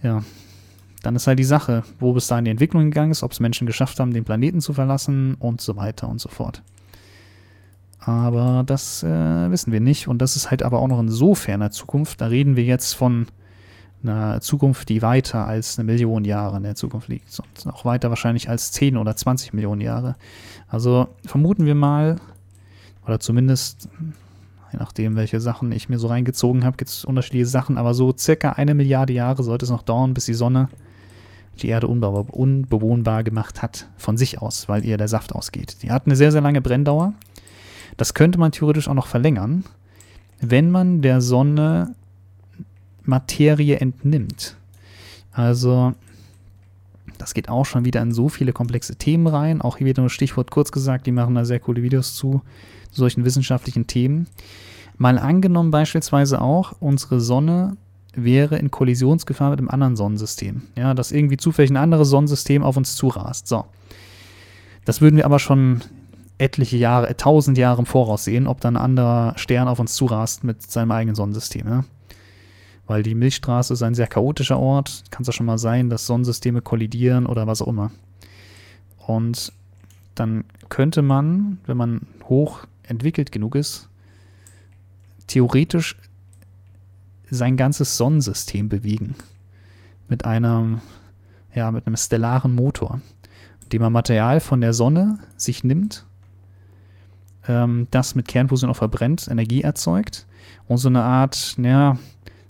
Ja, 0.05 0.23
dann 1.03 1.17
ist 1.17 1.27
halt 1.27 1.41
die 1.41 1.45
Sache, 1.45 1.83
wo 1.99 2.13
bis 2.13 2.29
dahin 2.29 2.45
die 2.45 2.53
Entwicklung 2.53 2.85
gegangen 2.85 3.11
ist, 3.11 3.25
ob 3.25 3.33
es 3.33 3.41
Menschen 3.41 3.67
geschafft 3.67 3.99
haben, 3.99 4.15
den 4.15 4.25
Planeten 4.25 4.61
zu 4.61 4.75
verlassen 4.75 5.35
und 5.41 5.61
so 5.61 5.75
weiter 5.75 6.09
und 6.09 6.21
so 6.21 6.29
fort. 6.29 6.63
Aber 8.09 8.63
das 8.65 9.03
äh, 9.03 9.51
wissen 9.51 9.71
wir 9.71 9.81
nicht. 9.81 10.09
Und 10.09 10.23
das 10.23 10.35
ist 10.35 10.51
halt 10.51 10.63
aber 10.63 10.79
auch 10.79 10.89
noch 10.89 10.99
in 10.99 11.11
so 11.11 11.35
ferner 11.35 11.71
Zukunft. 11.71 12.23
Da 12.23 12.29
reden 12.29 12.57
wir 12.57 12.65
jetzt 12.65 12.95
von 12.95 13.27
einer 14.03 14.41
Zukunft, 14.41 14.89
die 14.89 15.03
weiter 15.03 15.47
als 15.47 15.79
eine 15.79 15.85
Million 15.85 16.25
Jahre 16.25 16.57
in 16.57 16.63
der 16.63 16.75
Zukunft 16.75 17.09
liegt. 17.09 17.39
Und 17.39 17.71
auch 17.71 17.85
weiter 17.85 18.09
wahrscheinlich 18.09 18.49
als 18.49 18.73
10 18.73 18.97
oder 18.97 19.15
20 19.15 19.53
Millionen 19.53 19.83
Jahre. 19.83 20.17
Also 20.69 21.09
vermuten 21.27 21.67
wir 21.67 21.75
mal, 21.75 22.17
oder 23.05 23.21
zumindest, 23.21 23.91
je 24.73 24.79
nachdem, 24.79 25.15
welche 25.17 25.39
Sachen 25.39 25.71
ich 25.71 25.91
mir 25.91 25.99
so 25.99 26.07
reingezogen 26.07 26.65
habe, 26.65 26.79
gibt 26.79 26.89
es 26.89 27.05
unterschiedliche 27.05 27.45
Sachen, 27.45 27.77
aber 27.77 27.93
so 27.93 28.15
circa 28.17 28.53
eine 28.53 28.73
Milliarde 28.73 29.13
Jahre 29.13 29.43
sollte 29.43 29.67
es 29.67 29.71
noch 29.71 29.83
dauern, 29.83 30.15
bis 30.15 30.25
die 30.25 30.35
Sonne 30.35 30.71
die 31.61 31.69
Erde 31.69 31.89
unbewohnbar 31.89 33.23
gemacht 33.23 33.61
hat, 33.61 33.87
von 33.99 34.17
sich 34.17 34.41
aus, 34.41 34.67
weil 34.67 34.87
ihr 34.87 34.97
der 34.97 35.09
Saft 35.09 35.35
ausgeht. 35.35 35.83
Die 35.83 35.91
hat 35.91 36.07
eine 36.07 36.17
sehr, 36.17 36.33
sehr 36.33 36.41
lange 36.41 36.63
Brenndauer. 36.63 37.13
Das 37.99 38.15
könnte 38.15 38.39
man 38.39 38.53
theoretisch 38.53 38.89
auch 38.89 38.95
noch 38.95 39.09
verlängern, 39.09 39.65
wenn 40.41 40.71
man 40.71 41.03
der 41.03 41.21
Sonne 41.21 41.95
Materie 43.03 43.77
entnimmt. 43.77 44.57
Also, 45.33 45.95
das 47.19 47.35
geht 47.35 47.49
auch 47.49 47.67
schon 47.67 47.85
wieder 47.85 48.01
in 48.01 48.13
so 48.13 48.29
viele 48.29 48.53
komplexe 48.53 48.97
Themen 48.97 49.27
rein. 49.27 49.61
Auch 49.61 49.79
hier 49.79 49.87
wieder 49.87 50.03
nur 50.03 50.11
Stichwort 50.11 50.51
kurz 50.51 50.73
gesagt, 50.73 51.07
die 51.07 51.13
machen 51.13 51.35
da 51.35 51.45
sehr 51.45 51.59
coole 51.59 51.83
Videos 51.83 52.15
zu 52.15 52.41
solchen 52.93 53.25
wissenschaftlichen 53.25 53.87
Themen. 53.87 54.29
Mal 54.97 55.19
angenommen 55.19 55.71
beispielsweise 55.71 56.41
auch, 56.41 56.75
unsere 56.81 57.21
Sonne 57.21 57.77
wäre 58.15 58.59
in 58.59 58.71
Kollisionsgefahr 58.71 59.51
mit 59.51 59.59
einem 59.59 59.71
anderen 59.71 59.97
Sonnensystem. 59.97 60.63
Ja, 60.77 60.95
dass 60.95 61.13
irgendwie 61.13 61.37
zufällig 61.37 61.71
ein 61.71 61.77
anderes 61.77 62.09
Sonnensystem 62.09 62.63
auf 62.63 62.77
uns 62.77 62.95
zurast. 62.95 63.49
So. 63.49 63.65
Das 64.85 65.01
würden 65.01 65.17
wir 65.17 65.25
aber 65.25 65.39
schon 65.39 65.83
etliche 66.39 66.77
Jahre, 66.77 67.17
tausend 67.17 67.59
Jahre 67.59 67.81
im 67.81 67.87
Voraus 67.87 68.25
sehen, 68.25 68.47
ob 68.47 68.61
dann 68.61 68.77
ein 68.77 68.83
anderer 68.83 69.37
Stern 69.37 69.69
auf 69.69 69.81
uns 69.81 69.95
zurast 69.95 70.45
mit 70.45 70.63
seinem 70.63 70.93
eigenen 70.93 71.17
Sonnensystem. 71.17 71.67
Ja? 71.69 71.85
Weil 72.87 73.03
die 73.03 73.15
Milchstraße 73.15 73.75
ist 73.75 73.83
ein 73.83 73.95
sehr 73.95 74.07
chaotischer 74.07 74.59
Ort. 74.59 75.05
Kann 75.11 75.23
es 75.23 75.27
ja 75.27 75.33
schon 75.33 75.47
mal 75.47 75.59
sein, 75.59 75.91
dass 75.91 76.07
Sonnensysteme 76.07 76.63
kollidieren 76.63 77.27
oder 77.27 77.47
was 77.47 77.61
auch 77.61 77.69
immer. 77.69 77.91
Und 78.99 79.53
dann 80.15 80.45
könnte 80.69 81.03
man, 81.03 81.59
wenn 81.67 81.77
man 81.77 82.07
hoch 82.25 82.61
entwickelt 82.83 83.33
genug 83.33 83.55
ist, 83.55 83.89
theoretisch 85.27 85.97
sein 87.31 87.57
ganzes 87.57 87.97
Sonnensystem 87.97 88.69
bewegen. 88.69 89.15
Mit 90.09 90.25
einem, 90.25 90.81
ja, 91.55 91.71
mit 91.71 91.87
einem 91.87 91.97
stellaren 91.97 92.55
Motor, 92.55 93.01
dem 93.73 93.83
man 93.83 93.93
Material 93.93 94.41
von 94.41 94.61
der 94.61 94.73
Sonne 94.73 95.19
sich 95.37 95.63
nimmt, 95.65 96.07
ähm, 97.49 97.89
das 97.91 98.15
mit 98.15 98.29
Kernfusion 98.29 98.71
auch 98.71 98.77
verbrennt, 98.77 99.27
Energie 99.29 99.63
erzeugt 99.63 100.27
und 100.67 100.79
so 100.79 100.89
eine 100.89 101.03
Art, 101.03 101.57
ja, 101.59 101.99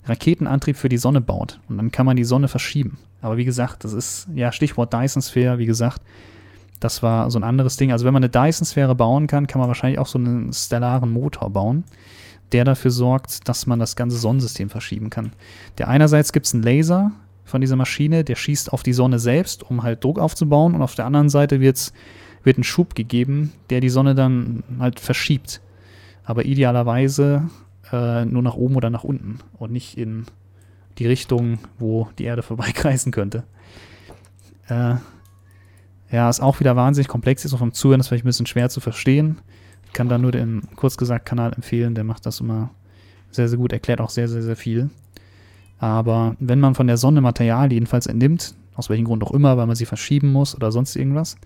Raketenantrieb 0.05 0.77
für 0.77 0.89
die 0.89 0.97
Sonne 0.97 1.21
baut. 1.21 1.59
Und 1.69 1.77
dann 1.77 1.91
kann 1.91 2.05
man 2.05 2.15
die 2.15 2.23
Sonne 2.23 2.47
verschieben. 2.47 2.97
Aber 3.21 3.37
wie 3.37 3.45
gesagt, 3.45 3.83
das 3.83 3.93
ist, 3.93 4.27
ja, 4.33 4.51
Stichwort 4.51 4.93
Dyson-Sphäre, 4.93 5.57
wie 5.57 5.65
gesagt, 5.65 6.01
das 6.79 7.03
war 7.03 7.29
so 7.29 7.37
ein 7.37 7.43
anderes 7.43 7.75
Ding. 7.75 7.91
Also 7.91 8.05
wenn 8.05 8.13
man 8.13 8.23
eine 8.23 8.29
Dyson-Sphäre 8.29 8.95
bauen 8.95 9.27
kann, 9.27 9.47
kann 9.47 9.59
man 9.59 9.67
wahrscheinlich 9.67 9.99
auch 9.99 10.07
so 10.07 10.17
einen 10.17 10.53
stellaren 10.53 11.11
Motor 11.11 11.49
bauen 11.49 11.83
der 12.51 12.63
dafür 12.63 12.91
sorgt, 12.91 13.47
dass 13.47 13.65
man 13.67 13.79
das 13.79 13.95
ganze 13.95 14.17
Sonnensystem 14.17 14.69
verschieben 14.69 15.09
kann. 15.09 15.31
Der 15.77 15.87
einerseits 15.87 16.33
gibt 16.33 16.45
es 16.45 16.53
einen 16.53 16.63
Laser 16.63 17.11
von 17.45 17.61
dieser 17.61 17.75
Maschine, 17.75 18.23
der 18.23 18.35
schießt 18.35 18.73
auf 18.73 18.83
die 18.83 18.93
Sonne 18.93 19.19
selbst, 19.19 19.63
um 19.69 19.83
halt 19.83 20.03
Druck 20.03 20.19
aufzubauen, 20.19 20.75
und 20.75 20.81
auf 20.81 20.95
der 20.95 21.05
anderen 21.05 21.29
Seite 21.29 21.59
wird's, 21.59 21.93
wird 22.43 22.57
ein 22.57 22.63
Schub 22.63 22.95
gegeben, 22.95 23.53
der 23.69 23.81
die 23.81 23.89
Sonne 23.89 24.15
dann 24.15 24.63
halt 24.79 24.99
verschiebt. 24.99 25.61
Aber 26.23 26.45
idealerweise 26.45 27.49
äh, 27.91 28.25
nur 28.25 28.41
nach 28.41 28.55
oben 28.55 28.75
oder 28.75 28.89
nach 28.89 29.03
unten 29.03 29.39
und 29.57 29.71
nicht 29.71 29.97
in 29.97 30.25
die 30.97 31.07
Richtung, 31.07 31.59
wo 31.77 32.09
die 32.17 32.25
Erde 32.25 32.41
vorbeikreisen 32.43 33.11
könnte. 33.11 33.43
Äh, 34.67 34.95
ja, 36.11 36.29
ist 36.29 36.39
auch 36.39 36.59
wieder 36.59 36.75
wahnsinnig 36.75 37.07
komplex, 37.07 37.45
ist 37.45 37.53
auch 37.53 37.59
vom 37.59 37.73
Zuhören, 37.73 37.99
das 37.99 38.05
ist 38.05 38.09
vielleicht 38.09 38.25
ein 38.25 38.29
bisschen 38.29 38.45
schwer 38.47 38.69
zu 38.69 38.79
verstehen. 38.79 39.39
Ich 39.85 39.93
kann 39.93 40.09
da 40.09 40.17
nur 40.17 40.31
den, 40.31 40.63
kurz 40.75 40.97
gesagt, 40.97 41.25
Kanal 41.25 41.53
empfehlen, 41.53 41.95
der 41.95 42.03
macht 42.03 42.25
das 42.25 42.39
immer 42.39 42.71
sehr, 43.31 43.47
sehr 43.47 43.57
gut, 43.57 43.73
erklärt 43.73 44.01
auch 44.01 44.09
sehr, 44.09 44.27
sehr, 44.27 44.41
sehr 44.41 44.55
viel. 44.55 44.89
Aber 45.77 46.35
wenn 46.39 46.59
man 46.59 46.75
von 46.75 46.87
der 46.87 46.97
Sonne 46.97 47.21
Material 47.21 47.71
jedenfalls 47.71 48.07
entnimmt, 48.07 48.55
aus 48.75 48.89
welchem 48.89 49.05
Grund 49.05 49.23
auch 49.23 49.31
immer, 49.31 49.57
weil 49.57 49.67
man 49.67 49.75
sie 49.75 49.85
verschieben 49.85 50.31
muss 50.31 50.55
oder 50.55 50.71
sonst 50.71 50.95
irgendwas, 50.95 51.37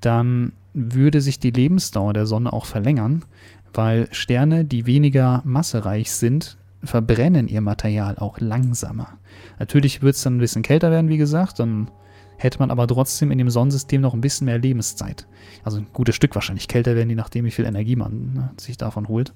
dann 0.00 0.52
würde 0.72 1.20
sich 1.20 1.38
die 1.38 1.50
Lebensdauer 1.50 2.12
der 2.12 2.26
Sonne 2.26 2.52
auch 2.52 2.64
verlängern, 2.64 3.24
weil 3.72 4.08
Sterne, 4.12 4.64
die 4.64 4.86
weniger 4.86 5.42
massereich 5.44 6.12
sind, 6.12 6.56
verbrennen 6.82 7.48
ihr 7.48 7.60
Material 7.60 8.16
auch 8.18 8.40
langsamer. 8.40 9.18
Natürlich 9.58 10.02
wird 10.02 10.16
es 10.16 10.22
dann 10.22 10.36
ein 10.36 10.40
bisschen 10.40 10.62
kälter 10.62 10.90
werden, 10.90 11.10
wie 11.10 11.18
gesagt, 11.18 11.58
dann 11.58 11.90
hätte 12.38 12.58
man 12.58 12.70
aber 12.70 12.86
trotzdem 12.86 13.30
in 13.30 13.38
dem 13.38 13.50
Sonnensystem 13.50 14.00
noch 14.00 14.14
ein 14.14 14.22
bisschen 14.22 14.46
mehr 14.46 14.58
Lebenszeit. 14.58 15.26
Also 15.62 15.78
ein 15.78 15.86
gutes 15.92 16.14
Stück 16.14 16.34
wahrscheinlich 16.34 16.68
kälter 16.68 16.96
werden, 16.96 17.10
je 17.10 17.16
nachdem, 17.16 17.44
wie 17.44 17.50
viel 17.50 17.66
Energie 17.66 17.96
man 17.96 18.32
ne, 18.32 18.50
sich 18.56 18.78
davon 18.78 19.08
holt. 19.08 19.34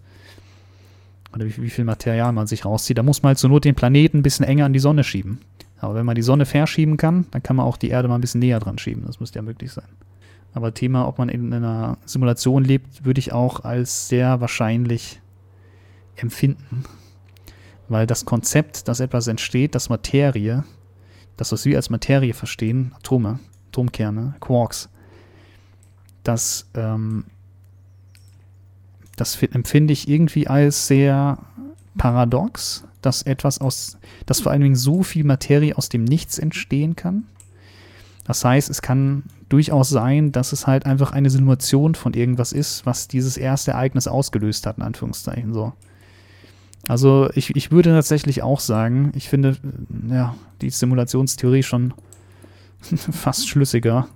Oder 1.34 1.44
wie, 1.44 1.56
wie, 1.58 1.70
viel 1.70 1.84
Material 1.84 2.32
man 2.32 2.46
sich 2.46 2.64
rauszieht. 2.64 2.96
Da 2.96 3.02
muss 3.02 3.22
man 3.22 3.30
halt 3.30 3.38
zur 3.38 3.50
Not 3.50 3.64
den 3.64 3.74
Planeten 3.74 4.18
ein 4.18 4.22
bisschen 4.22 4.46
enger 4.46 4.64
an 4.64 4.72
die 4.72 4.78
Sonne 4.78 5.04
schieben. 5.04 5.40
Aber 5.80 5.96
wenn 5.96 6.06
man 6.06 6.14
die 6.14 6.22
Sonne 6.22 6.46
verschieben 6.46 6.96
kann, 6.96 7.26
dann 7.32 7.42
kann 7.42 7.56
man 7.56 7.66
auch 7.66 7.76
die 7.76 7.88
Erde 7.88 8.08
mal 8.08 8.14
ein 8.14 8.20
bisschen 8.20 8.40
näher 8.40 8.60
dran 8.60 8.78
schieben. 8.78 9.02
Das 9.06 9.20
müsste 9.20 9.38
ja 9.38 9.42
möglich 9.42 9.72
sein. 9.72 9.88
Aber 10.55 10.72
Thema, 10.72 11.07
ob 11.09 11.18
man 11.18 11.28
in 11.28 11.52
einer 11.52 11.98
Simulation 12.07 12.64
lebt, 12.64 13.05
würde 13.05 13.18
ich 13.18 13.32
auch 13.32 13.64
als 13.64 14.09
sehr 14.09 14.40
wahrscheinlich 14.40 15.20
empfinden. 16.14 16.84
Weil 17.88 18.07
das 18.07 18.24
Konzept, 18.24 18.86
dass 18.86 19.00
etwas 19.00 19.26
entsteht, 19.26 19.74
dass 19.74 19.88
Materie, 19.88 20.64
das, 21.36 21.50
was 21.50 21.64
wir 21.64 21.76
als 21.76 21.90
Materie 21.90 22.34
verstehen, 22.34 22.92
Atome, 22.96 23.40
Atomkerne, 23.68 24.36
Quarks, 24.38 24.88
das, 26.22 26.70
ähm, 26.74 27.24
das 29.16 29.42
empfinde 29.42 29.92
ich 29.92 30.09
irgendwie 30.09 30.46
als 30.46 30.86
sehr 30.86 31.38
paradox, 31.98 32.84
dass 33.02 33.22
etwas 33.22 33.61
aus, 33.61 33.98
dass 34.24 34.40
vor 34.40 34.52
allen 34.52 34.62
Dingen 34.62 34.76
so 34.76 35.02
viel 35.02 35.24
Materie 35.24 35.76
aus 35.76 35.88
dem 35.88 36.05
Nichts 36.05 36.38
entstehen 36.38 36.94
kann. 36.94 37.24
Das 38.24 38.44
heißt, 38.44 38.70
es 38.70 38.80
kann 38.80 39.24
durchaus 39.49 39.88
sein, 39.88 40.32
dass 40.32 40.53
es 40.53 40.66
halt 40.66 40.86
einfach 40.86 41.12
eine 41.12 41.30
Simulation 41.30 41.95
von 41.95 42.14
irgendwas 42.14 42.53
ist, 42.53 42.86
was 42.86 43.09
dieses 43.09 43.36
erste 43.36 43.72
Ereignis 43.72 44.09
ausgelöst 44.09 44.66
hat, 44.66 44.78
in 44.78 44.82
Anführungszeichen 44.82 45.53
so. 45.53 45.72
Also 46.88 47.30
ich, 47.34 47.55
ich 47.57 47.70
würde 47.70 47.90
tatsächlich 47.90 48.42
auch 48.42 48.61
sagen, 48.61 49.12
ich 49.14 49.28
finde 49.28 49.57
ja, 50.09 50.34
die 50.61 50.70
Simulationstheorie 50.70 51.62
schon 51.62 51.95
fast 53.12 53.49
schlüssiger 53.49 54.09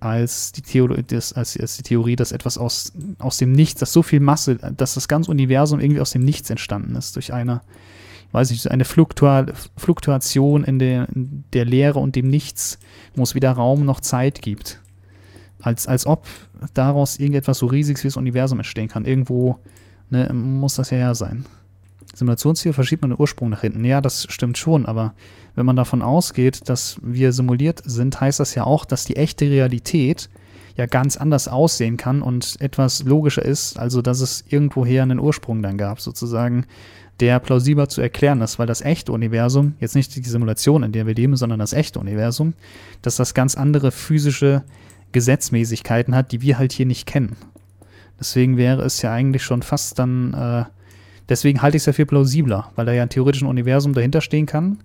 als 0.00 0.52
die, 0.52 0.62
Theorie, 0.62 1.02
das, 1.06 1.32
als, 1.32 1.58
als 1.58 1.76
die 1.76 1.82
Theorie, 1.82 2.16
dass 2.16 2.32
etwas 2.32 2.58
aus, 2.58 2.92
aus 3.18 3.38
dem 3.38 3.52
Nichts, 3.52 3.80
dass 3.80 3.92
so 3.92 4.02
viel 4.02 4.20
Masse, 4.20 4.56
dass 4.56 4.94
das 4.94 5.08
ganze 5.08 5.30
Universum 5.30 5.80
irgendwie 5.80 6.00
aus 6.00 6.10
dem 6.10 6.24
Nichts 6.24 6.50
entstanden 6.50 6.96
ist, 6.96 7.16
durch 7.16 7.32
eine, 7.32 7.62
weiß 8.36 8.50
ich, 8.50 8.70
eine 8.70 8.84
Fluktua 8.84 9.46
Fluktuation 9.78 10.62
in 10.62 10.78
der, 10.78 11.08
in 11.08 11.44
der 11.54 11.64
Leere 11.64 11.98
und 11.98 12.16
dem 12.16 12.28
Nichts, 12.28 12.78
wo 13.14 13.22
es 13.22 13.34
weder 13.34 13.52
Raum 13.52 13.86
noch 13.86 14.00
Zeit 14.00 14.42
gibt. 14.42 14.82
Als, 15.62 15.86
als 15.86 16.06
ob 16.06 16.26
daraus 16.74 17.18
irgendetwas 17.18 17.56
so 17.56 17.64
riesiges 17.64 18.04
wie 18.04 18.08
das 18.08 18.18
Universum 18.18 18.58
entstehen 18.58 18.88
kann. 18.88 19.06
Irgendwo 19.06 19.58
ne, 20.10 20.30
muss 20.34 20.74
das 20.74 20.90
ja 20.90 20.98
her 20.98 21.14
sein. 21.14 21.46
Simulationsziel 22.14 22.74
verschiebt 22.74 23.00
man 23.00 23.12
den 23.12 23.18
Ursprung 23.18 23.48
nach 23.48 23.62
hinten. 23.62 23.86
Ja, 23.86 24.02
das 24.02 24.26
stimmt 24.28 24.58
schon, 24.58 24.84
aber 24.84 25.14
wenn 25.54 25.64
man 25.64 25.76
davon 25.76 26.02
ausgeht, 26.02 26.68
dass 26.68 26.98
wir 27.02 27.32
simuliert 27.32 27.80
sind, 27.86 28.20
heißt 28.20 28.38
das 28.38 28.54
ja 28.54 28.64
auch, 28.64 28.84
dass 28.84 29.06
die 29.06 29.16
echte 29.16 29.46
Realität 29.46 30.28
ja 30.76 30.84
ganz 30.84 31.16
anders 31.16 31.48
aussehen 31.48 31.96
kann 31.96 32.20
und 32.20 32.56
etwas 32.60 33.02
logischer 33.02 33.46
ist, 33.46 33.78
also 33.78 34.02
dass 34.02 34.20
es 34.20 34.44
irgendwoher 34.46 35.04
einen 35.04 35.20
Ursprung 35.20 35.62
dann 35.62 35.78
gab, 35.78 36.02
sozusagen, 36.02 36.66
der 37.20 37.40
plausibler 37.40 37.88
zu 37.88 38.00
erklären 38.00 38.40
ist, 38.42 38.58
weil 38.58 38.66
das 38.66 38.82
echte 38.82 39.12
Universum, 39.12 39.74
jetzt 39.80 39.94
nicht 39.94 40.14
die 40.14 40.22
Simulation, 40.22 40.82
in 40.82 40.92
der 40.92 41.06
wir 41.06 41.14
leben, 41.14 41.36
sondern 41.36 41.58
das 41.58 41.72
echte 41.72 41.98
Universum, 41.98 42.54
dass 43.02 43.16
das 43.16 43.34
ganz 43.34 43.54
andere 43.54 43.90
physische 43.90 44.64
Gesetzmäßigkeiten 45.12 46.14
hat, 46.14 46.32
die 46.32 46.42
wir 46.42 46.58
halt 46.58 46.72
hier 46.72 46.86
nicht 46.86 47.06
kennen. 47.06 47.36
Deswegen 48.20 48.56
wäre 48.56 48.82
es 48.82 49.00
ja 49.02 49.12
eigentlich 49.12 49.42
schon 49.42 49.62
fast 49.62 49.98
dann 49.98 50.34
äh, 50.34 50.64
Deswegen 51.28 51.60
halte 51.62 51.76
ich 51.76 51.82
es 51.82 51.86
ja 51.86 51.92
viel 51.92 52.06
plausibler, 52.06 52.70
weil 52.76 52.86
da 52.86 52.92
ja 52.92 53.02
ein 53.02 53.08
theoretisches 53.08 53.48
Universum 53.48 53.94
dahinter 53.94 54.20
stehen 54.20 54.46
kann, 54.46 54.78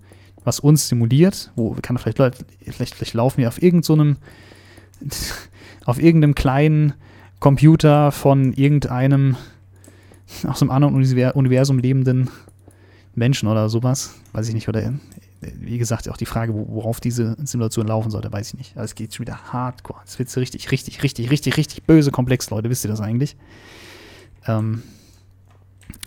was 0.44 0.58
uns 0.58 0.88
simuliert, 0.88 1.52
wo 1.54 1.76
kann 1.80 1.98
vielleicht 1.98 2.18
vielleicht, 2.64 2.94
vielleicht 2.94 3.14
laufen 3.14 3.38
wir 3.38 3.48
auf 3.48 3.62
irgendeinem, 3.62 4.16
so 5.08 5.34
auf 5.84 6.00
irgendeinem 6.02 6.34
kleinen 6.34 6.94
Computer 7.38 8.12
von 8.12 8.52
irgendeinem 8.52 9.36
aus 10.46 10.62
einem 10.62 10.70
anderen 10.70 10.94
Universum 10.94 11.78
lebenden 11.78 12.30
Menschen 13.14 13.48
oder 13.48 13.68
sowas. 13.68 14.14
Weiß 14.32 14.48
ich 14.48 14.54
nicht, 14.54 14.68
oder 14.68 14.92
wie 15.58 15.78
gesagt, 15.78 16.08
auch 16.08 16.16
die 16.16 16.26
Frage, 16.26 16.54
worauf 16.54 17.00
diese 17.00 17.36
Simulation 17.42 17.86
laufen 17.86 18.10
sollte, 18.10 18.32
weiß 18.32 18.48
ich 18.48 18.58
nicht. 18.58 18.76
Also 18.76 18.84
es 18.84 18.94
geht 18.94 19.14
schon 19.14 19.26
wieder 19.26 19.52
hardcore. 19.52 20.00
Es 20.06 20.18
wird 20.18 20.30
so 20.30 20.40
richtig, 20.40 20.70
richtig, 20.70 21.02
richtig, 21.02 21.30
richtig, 21.30 21.56
richtig 21.56 21.82
böse 21.84 22.10
komplex, 22.10 22.48
Leute. 22.50 22.70
Wisst 22.70 22.84
ihr 22.84 22.90
das 22.90 23.00
eigentlich? 23.00 23.36
Ähm, 24.46 24.82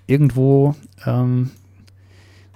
irgendwo, 0.07 0.76
ähm, 1.05 1.51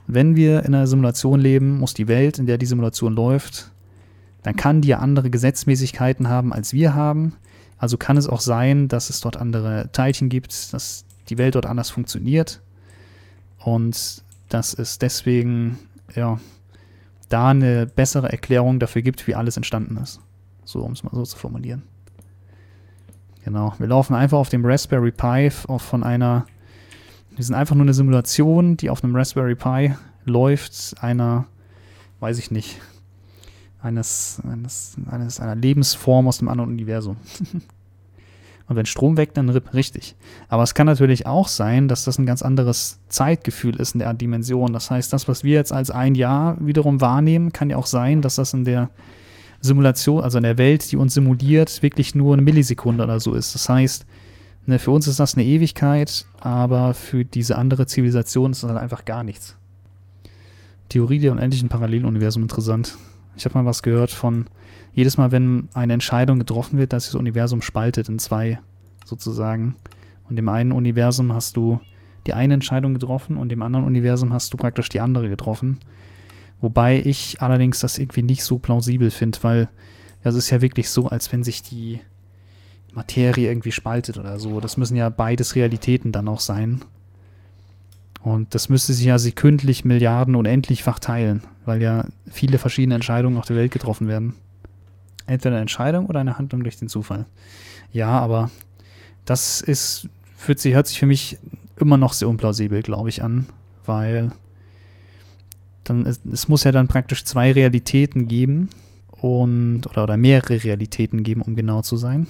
wenn 0.07 0.36
wir 0.36 0.63
in 0.63 0.74
einer 0.74 0.88
Simulation 0.88 1.39
leben, 1.39 1.80
muss 1.80 1.93
die 1.93 2.07
Welt, 2.07 2.39
in 2.39 2.45
der 2.45 2.57
die 2.57 2.65
Simulation 2.65 3.13
läuft, 3.13 3.72
dann 4.43 4.55
kann 4.55 4.82
die 4.82 4.89
ja 4.89 4.99
andere 4.99 5.30
Gesetzmäßigkeiten 5.30 6.30
haben, 6.30 6.53
als 6.53 6.72
wir 6.74 6.95
haben. 6.95 7.34
Also 7.78 7.97
kann 7.97 8.17
es 8.17 8.28
auch 8.28 8.41
sein, 8.41 8.88
dass 8.88 9.09
es 9.09 9.20
dort 9.20 9.38
andere 9.38 9.89
Teilchen 9.91 10.30
gibt, 10.30 10.74
dass 10.74 11.05
die 11.30 11.38
Welt 11.38 11.55
dort 11.55 11.65
anders 11.65 11.89
funktioniert 11.89 12.61
und 13.59 14.23
dass 14.49 14.73
es 14.73 14.99
deswegen 14.99 15.80
ja, 16.15 16.39
da 17.30 17.49
eine 17.49 17.86
bessere 17.86 18.32
Erklärung 18.32 18.80
dafür 18.80 19.01
gibt, 19.01 19.27
wie 19.27 19.36
alles 19.36 19.57
entstanden 19.57 19.97
ist. 19.97 20.19
So, 20.65 20.82
um 20.82 20.93
es 20.93 21.03
mal 21.03 21.11
so 21.13 21.23
zu 21.23 21.38
formulieren. 21.38 21.84
Genau, 23.43 23.73
wir 23.77 23.88
laufen 23.88 24.15
einfach 24.15 24.38
auf 24.38 24.49
dem 24.49 24.65
Raspberry 24.65 25.11
Pi 25.11 25.49
von 25.49 26.03
einer 26.03 26.45
wir 27.39 27.45
sind 27.45 27.55
einfach 27.55 27.73
nur 27.73 27.86
eine 27.86 27.93
Simulation, 27.93 28.75
die 28.75 28.89
auf 28.89 29.01
einem 29.01 29.15
Raspberry 29.15 29.55
Pi 29.55 29.95
läuft, 30.25 30.95
einer, 30.99 31.45
weiß 32.19 32.38
ich 32.38 32.51
nicht, 32.51 32.82
eines, 33.82 34.41
eines, 34.43 34.97
eines 35.09 35.39
einer 35.39 35.55
Lebensform 35.55 36.27
aus 36.27 36.39
einem 36.39 36.49
anderen 36.49 36.69
Universum. 36.69 37.15
Und 38.70 38.76
wenn 38.76 38.86
Strom 38.86 39.17
weg, 39.17 39.34
dann 39.34 39.49
RIP, 39.49 39.74
richtig. 39.74 40.15
Aber 40.47 40.63
es 40.63 40.74
kann 40.74 40.86
natürlich 40.86 41.26
auch 41.26 41.47
sein, 41.47 41.88
dass 41.88 42.05
das 42.05 42.17
ein 42.20 42.26
ganz 42.26 42.41
anderes 42.41 42.99
Zeitgefühl 43.09 43.76
ist 43.76 43.95
in 43.95 43.99
der 43.99 44.13
Dimension. 44.13 44.72
Das 44.72 44.89
heißt, 44.91 45.11
das, 45.11 45.28
was 45.28 45.43
wir 45.43 45.55
jetzt 45.55 45.74
als 45.74 45.91
ein 45.91 46.15
Jahr 46.15 46.55
wiederum 46.59 47.01
wahrnehmen, 47.01 47.51
kann 47.51 47.70
ja 47.70 47.78
auch 47.78 47.88
sein, 47.88 48.22
dass 48.22 48.36
das 48.36 48.53
in 48.53 48.63
der 48.63 48.89
Simulation, 49.59 50.24
also 50.24 50.38
in 50.38 50.43
der 50.43 50.57
Welt, 50.57 50.91
die 50.91 50.97
uns 50.97 51.15
simuliert, 51.15 51.82
wirklich 51.82 52.15
nur 52.15 52.34
eine 52.34 52.43
Millisekunde 52.43 53.03
oder 53.03 53.20
so 53.20 53.34
ist. 53.34 53.55
Das 53.55 53.67
heißt, 53.67 54.05
Ne, 54.70 54.78
für 54.78 54.91
uns 54.91 55.07
ist 55.07 55.20
das 55.20 55.34
eine 55.34 55.45
Ewigkeit, 55.45 56.28
aber 56.41 56.93
für 56.93 57.26
diese 57.26 57.57
andere 57.57 57.88
Zivilisation 57.88 58.51
ist 58.51 58.61
das 58.61 58.70
halt 58.70 58.80
einfach 58.80 59.03
gar 59.03 59.24
nichts. 59.24 59.55
Theorie 60.89 61.17
der 61.17 61.32
unendlichen 61.32 61.70
Paralleluniversum 61.70 62.43
interessant. 62.43 62.95
Ich 63.36 63.45
habe 63.45 63.57
mal 63.57 63.65
was 63.65 63.84
gehört 63.84 64.11
von, 64.11 64.47
jedes 64.93 65.17
Mal, 65.17 65.32
wenn 65.32 65.69
eine 65.73 65.93
Entscheidung 65.93 66.39
getroffen 66.39 66.77
wird, 66.77 66.93
dass 66.93 67.05
das 67.05 67.15
Universum 67.15 67.61
spaltet 67.61 68.09
in 68.09 68.19
zwei, 68.19 68.59
sozusagen. 69.05 69.75
Und 70.30 70.38
im 70.38 70.49
einen 70.49 70.71
Universum 70.71 71.34
hast 71.34 71.57
du 71.57 71.80
die 72.27 72.34
eine 72.34 72.53
Entscheidung 72.53 72.93
getroffen 72.93 73.38
und 73.38 73.51
im 73.51 73.61
anderen 73.61 73.86
Universum 73.86 74.34
hast 74.34 74.53
du 74.53 74.57
praktisch 74.57 74.89
die 74.89 74.99
andere 74.99 75.30
getroffen. 75.30 75.80
Wobei 76.61 77.01
ich 77.03 77.41
allerdings 77.41 77.80
das 77.80 77.97
irgendwie 77.97 78.23
nicht 78.23 78.43
so 78.43 78.59
plausibel 78.59 79.11
finde, 79.11 79.39
weil 79.41 79.69
es 80.21 80.36
ist 80.36 80.49
ja 80.49 80.61
wirklich 80.61 80.89
so, 80.89 81.07
als 81.07 81.32
wenn 81.32 81.43
sich 81.43 81.63
die 81.63 82.01
Materie 82.93 83.47
irgendwie 83.47 83.71
spaltet 83.71 84.17
oder 84.17 84.39
so. 84.39 84.59
Das 84.59 84.75
müssen 84.75 84.97
ja 84.97 85.09
beides 85.09 85.55
Realitäten 85.55 86.11
dann 86.11 86.27
auch 86.27 86.41
sein. 86.41 86.82
Und 88.22 88.53
das 88.53 88.70
müsste 88.70 88.93
sich 88.93 89.05
ja 89.05 89.17
sekündlich 89.17 89.86
Milliarden 89.86 90.36
unendlichfach 90.36 90.99
teilen, 90.99 91.43
weil 91.65 91.82
ja 91.82 92.05
viele 92.30 92.57
verschiedene 92.57 92.95
Entscheidungen 92.95 93.38
auf 93.38 93.45
der 93.45 93.55
Welt 93.55 93.72
getroffen 93.72 94.07
werden. 94.07 94.34
Entweder 95.26 95.55
eine 95.55 95.61
Entscheidung 95.61 96.07
oder 96.07 96.20
eine 96.20 96.38
Handlung 96.38 96.63
durch 96.63 96.78
den 96.78 96.89
Zufall. 96.89 97.26
Ja, 97.93 98.20
aber 98.20 98.51
das 99.26 99.61
ist, 99.61 100.09
fühlt 100.36 100.59
sich, 100.59 100.74
hört 100.74 100.88
sich 100.88 100.99
für 100.99 101.05
mich 101.05 101.38
immer 101.78 101.97
noch 101.97 102.13
sehr 102.13 102.28
unplausibel, 102.28 102.82
glaube 102.82 103.09
ich, 103.09 103.24
an, 103.24 103.45
weil 103.86 104.32
dann 105.84 106.05
es, 106.05 106.20
es 106.32 106.47
muss 106.47 106.63
ja 106.63 106.72
dann 106.72 106.88
praktisch 106.88 107.24
zwei 107.26 107.51
Realitäten 107.51 108.28
geben 108.28 108.70
und 109.11 109.88
oder, 109.88 110.03
oder 110.03 110.17
mehrere 110.17 110.63
Realitäten 110.63 111.24
geben, 111.24 111.41
um 111.41 111.55
genau 111.55 111.82
zu 111.82 111.97
sein. 111.97 112.28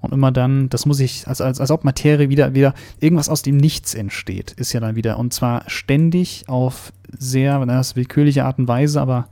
Und 0.00 0.12
immer 0.12 0.30
dann, 0.30 0.68
das 0.68 0.86
muss 0.86 1.00
ich, 1.00 1.26
als, 1.26 1.40
als, 1.40 1.60
als 1.60 1.70
ob 1.70 1.84
Materie 1.84 2.28
wieder, 2.28 2.54
wieder 2.54 2.74
irgendwas 3.00 3.28
aus 3.28 3.42
dem 3.42 3.56
Nichts 3.56 3.94
entsteht, 3.94 4.52
ist 4.52 4.72
ja 4.72 4.80
dann 4.80 4.94
wieder. 4.94 5.18
Und 5.18 5.32
zwar 5.32 5.68
ständig 5.68 6.44
auf 6.48 6.92
sehr, 7.18 7.64
das 7.66 7.96
willkürliche 7.96 8.44
Art 8.44 8.58
und 8.58 8.68
Weise, 8.68 9.00
aber 9.00 9.28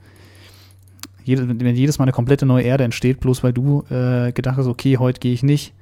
jede, 1.23 1.47
wenn 1.47 1.75
jedes 1.75 1.99
Mal 1.99 2.03
eine 2.03 2.11
komplette 2.11 2.45
neue 2.45 2.63
Erde 2.63 2.83
entsteht, 2.83 3.19
bloß 3.19 3.43
weil 3.43 3.53
du 3.53 3.83
äh, 3.89 4.31
gedacht 4.31 4.57
hast, 4.57 4.67
okay, 4.67 4.97
heute 4.97 5.19
gehe 5.19 5.33
ich 5.33 5.43
nicht 5.43 5.73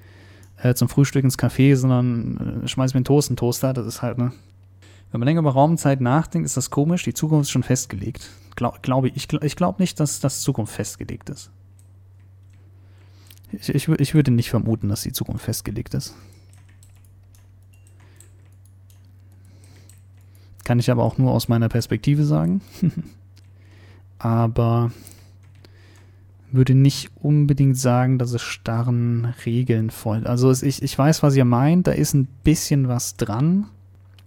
äh, 0.62 0.74
zum 0.74 0.90
Frühstück 0.90 1.24
ins 1.24 1.38
Café, 1.38 1.76
sondern 1.76 2.64
äh, 2.64 2.68
schmeiß 2.68 2.94
mir 2.94 3.00
einen 3.00 3.06
Toast 3.06 3.30
in 3.30 3.34
den 3.34 3.38
Toaster, 3.38 3.74
das 3.74 3.86
ist 3.86 4.02
halt, 4.02 4.18
ne? 4.18 4.32
Wenn 5.12 5.20
man 5.20 5.28
länger 5.28 5.42
über 5.42 5.52
Raumzeit 5.52 6.02
nachdenkt, 6.02 6.46
ist 6.46 6.58
das 6.58 6.72
komisch, 6.72 7.04
die 7.04 7.14
Zukunft 7.14 7.44
ist 7.44 7.52
schon 7.52 7.64
festgelegt. 7.64 8.30
Glaub, 8.56 8.82
glaube 8.82 9.08
ich, 9.08 9.16
ich, 9.16 9.32
ich 9.32 9.56
glaube 9.56 9.82
nicht, 9.82 10.00
dass 10.00 10.20
das 10.20 10.42
Zukunft 10.42 10.74
festgelegt 10.74 11.30
ist. 11.30 11.52
Ich, 13.52 13.70
ich, 13.70 13.88
ich 13.88 14.14
würde 14.14 14.32
nicht 14.32 14.50
vermuten, 14.50 14.90
dass 14.90 15.04
die 15.04 15.14
Zukunft 15.14 15.46
festgelegt 15.46 15.94
ist. 15.94 16.16
Kann 20.64 20.80
ich 20.80 20.90
aber 20.90 21.04
auch 21.04 21.18
nur 21.18 21.32
aus 21.32 21.48
meiner 21.48 21.70
Perspektive 21.70 22.24
sagen. 22.24 22.62
aber 24.18 24.92
würde 26.52 26.74
nicht 26.74 27.12
unbedingt 27.22 27.78
sagen, 27.78 28.18
dass 28.18 28.34
es 28.34 28.42
starren 28.42 29.34
Regeln 29.46 29.90
folgt. 29.90 30.26
Also 30.26 30.50
es, 30.50 30.64
ich, 30.64 30.82
ich 30.82 30.98
weiß, 30.98 31.22
was 31.22 31.36
ihr 31.36 31.46
meint, 31.46 31.88
da 31.88 31.92
ist 31.92 32.14
ein 32.14 32.28
bisschen 32.44 32.88
was 32.88 33.18
dran. 33.18 33.68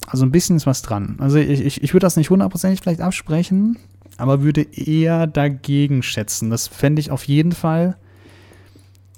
Also 0.07 0.25
ein 0.25 0.31
bisschen 0.31 0.57
ist 0.57 0.67
was 0.67 0.83
dran. 0.83 1.17
Also 1.19 1.39
ich, 1.39 1.61
ich, 1.61 1.83
ich 1.83 1.93
würde 1.93 2.07
das 2.07 2.17
nicht 2.17 2.31
hundertprozentig 2.31 2.81
vielleicht 2.81 3.01
absprechen, 3.01 3.79
aber 4.17 4.43
würde 4.43 4.63
eher 4.63 5.27
dagegen 5.27 6.03
schätzen. 6.03 6.51
Das 6.51 6.69
fände 6.69 7.01
ich 7.01 7.11
auf 7.11 7.25
jeden 7.25 7.53
Fall, 7.53 7.97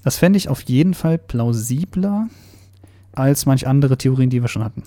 das 0.03 0.19
fände 0.19 0.37
ich 0.37 0.49
auf 0.49 0.63
jeden 0.63 0.95
Fall 0.95 1.19
plausibler 1.19 2.29
als 3.13 3.47
manch 3.47 3.67
andere 3.67 3.99
Theorien, 3.99 4.31
die 4.31 4.41
wir 4.41 4.49
schon 4.49 4.65
hatten. 4.65 4.83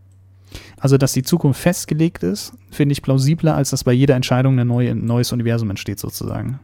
also, 0.80 0.98
dass 0.98 1.12
die 1.12 1.22
Zukunft 1.22 1.60
festgelegt 1.60 2.22
ist, 2.22 2.52
finde 2.70 2.92
ich 2.92 3.02
plausibler, 3.02 3.54
als 3.54 3.70
dass 3.70 3.84
bei 3.84 3.92
jeder 3.92 4.14
Entscheidung 4.14 4.58
ein 4.58 4.66
neue, 4.66 4.94
neues 4.94 5.32
Universum 5.32 5.70
entsteht, 5.70 5.98
sozusagen. 5.98 6.60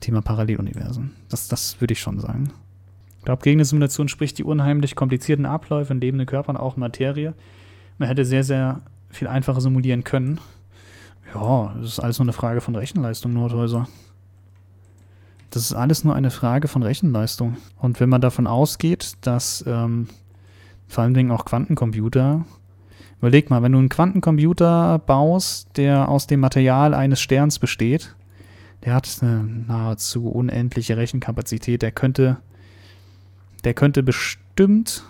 Thema 0.00 0.22
Paralleluniversen. 0.22 1.12
Das, 1.28 1.48
das 1.48 1.80
würde 1.80 1.92
ich 1.92 2.00
schon 2.00 2.20
sagen. 2.20 2.52
Ich 3.18 3.24
glaube, 3.24 3.42
gegen 3.42 3.58
eine 3.58 3.64
Simulation 3.64 4.08
spricht 4.08 4.38
die 4.38 4.44
unheimlich 4.44 4.94
komplizierten 4.94 5.44
Abläufe 5.44 5.92
in 5.92 6.00
lebenden 6.00 6.26
Körpern, 6.26 6.56
auch 6.56 6.76
in 6.76 6.80
Materie. 6.80 7.34
Man 7.98 8.08
hätte 8.08 8.24
sehr, 8.24 8.44
sehr 8.44 8.80
viel 9.10 9.26
einfacher 9.26 9.60
simulieren 9.60 10.04
können. 10.04 10.40
Ja, 11.34 11.74
das 11.78 11.92
ist 11.92 12.00
alles 12.00 12.18
nur 12.18 12.24
eine 12.24 12.32
Frage 12.32 12.60
von 12.60 12.76
Rechenleistung, 12.76 13.32
Nordhäuser. 13.32 13.88
Das 15.50 15.62
ist 15.62 15.72
alles 15.72 16.04
nur 16.04 16.14
eine 16.14 16.30
Frage 16.30 16.68
von 16.68 16.82
Rechenleistung. 16.82 17.56
Und 17.76 18.00
wenn 18.00 18.08
man 18.08 18.20
davon 18.20 18.46
ausgeht, 18.46 19.12
dass 19.22 19.64
ähm, 19.66 20.08
vor 20.86 21.04
allen 21.04 21.14
Dingen 21.14 21.30
auch 21.30 21.44
Quantencomputer, 21.44 22.44
überleg 23.18 23.50
mal, 23.50 23.62
wenn 23.62 23.72
du 23.72 23.78
einen 23.78 23.88
Quantencomputer 23.88 24.98
baust, 24.98 25.70
der 25.76 26.08
aus 26.08 26.26
dem 26.26 26.40
Material 26.40 26.94
eines 26.94 27.20
Sterns 27.20 27.58
besteht, 27.58 28.14
der 28.84 28.94
hat 28.94 29.08
eine 29.20 29.42
nahezu 29.42 30.28
unendliche 30.28 30.96
Rechenkapazität. 30.96 31.82
Der 31.82 31.92
könnte, 31.92 32.38
der 33.64 33.74
könnte 33.74 34.02
bestimmt 34.02 35.04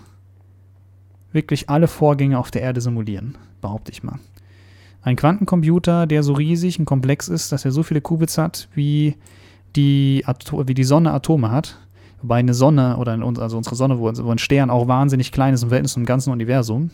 wirklich 1.32 1.68
alle 1.68 1.88
Vorgänge 1.88 2.38
auf 2.38 2.50
der 2.50 2.62
Erde 2.62 2.80
simulieren, 2.80 3.36
behaupte 3.60 3.92
ich 3.92 4.02
mal. 4.02 4.18
Ein 5.02 5.16
Quantencomputer, 5.16 6.06
der 6.06 6.22
so 6.22 6.32
riesig 6.32 6.78
und 6.78 6.84
komplex 6.84 7.28
ist, 7.28 7.52
dass 7.52 7.64
er 7.64 7.72
so 7.72 7.82
viele 7.82 8.00
Qubits 8.00 8.38
hat, 8.38 8.68
wie 8.74 9.16
die, 9.76 10.22
Ato 10.26 10.66
wie 10.66 10.74
die 10.74 10.84
Sonne 10.84 11.12
Atome 11.12 11.50
hat. 11.50 11.78
Wobei 12.20 12.36
eine 12.36 12.54
Sonne 12.54 12.96
oder 12.96 13.12
also 13.12 13.56
unsere 13.56 13.76
Sonne, 13.76 13.98
wo, 13.98 14.08
ein 14.08 14.38
Stern 14.38 14.70
auch 14.70 14.88
wahnsinnig 14.88 15.30
klein 15.30 15.54
ist 15.54 15.62
im 15.62 15.68
Verhältnis 15.68 15.92
zum 15.92 16.04
ganzen 16.04 16.32
Universum, 16.32 16.90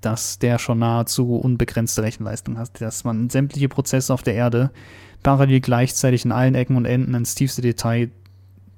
dass 0.00 0.40
der 0.40 0.58
schon 0.58 0.80
nahezu 0.80 1.36
unbegrenzte 1.36 2.02
Rechenleistung 2.02 2.58
hat, 2.58 2.80
dass 2.80 3.04
man 3.04 3.30
sämtliche 3.30 3.68
Prozesse 3.68 4.12
auf 4.12 4.22
der 4.22 4.34
Erde 4.34 4.70
parallel 5.22 5.60
gleichzeitig 5.60 6.24
in 6.24 6.32
allen 6.32 6.56
Ecken 6.56 6.76
und 6.76 6.86
Enden 6.86 7.14
ins 7.14 7.36
tiefste 7.36 7.62
Detail 7.62 8.10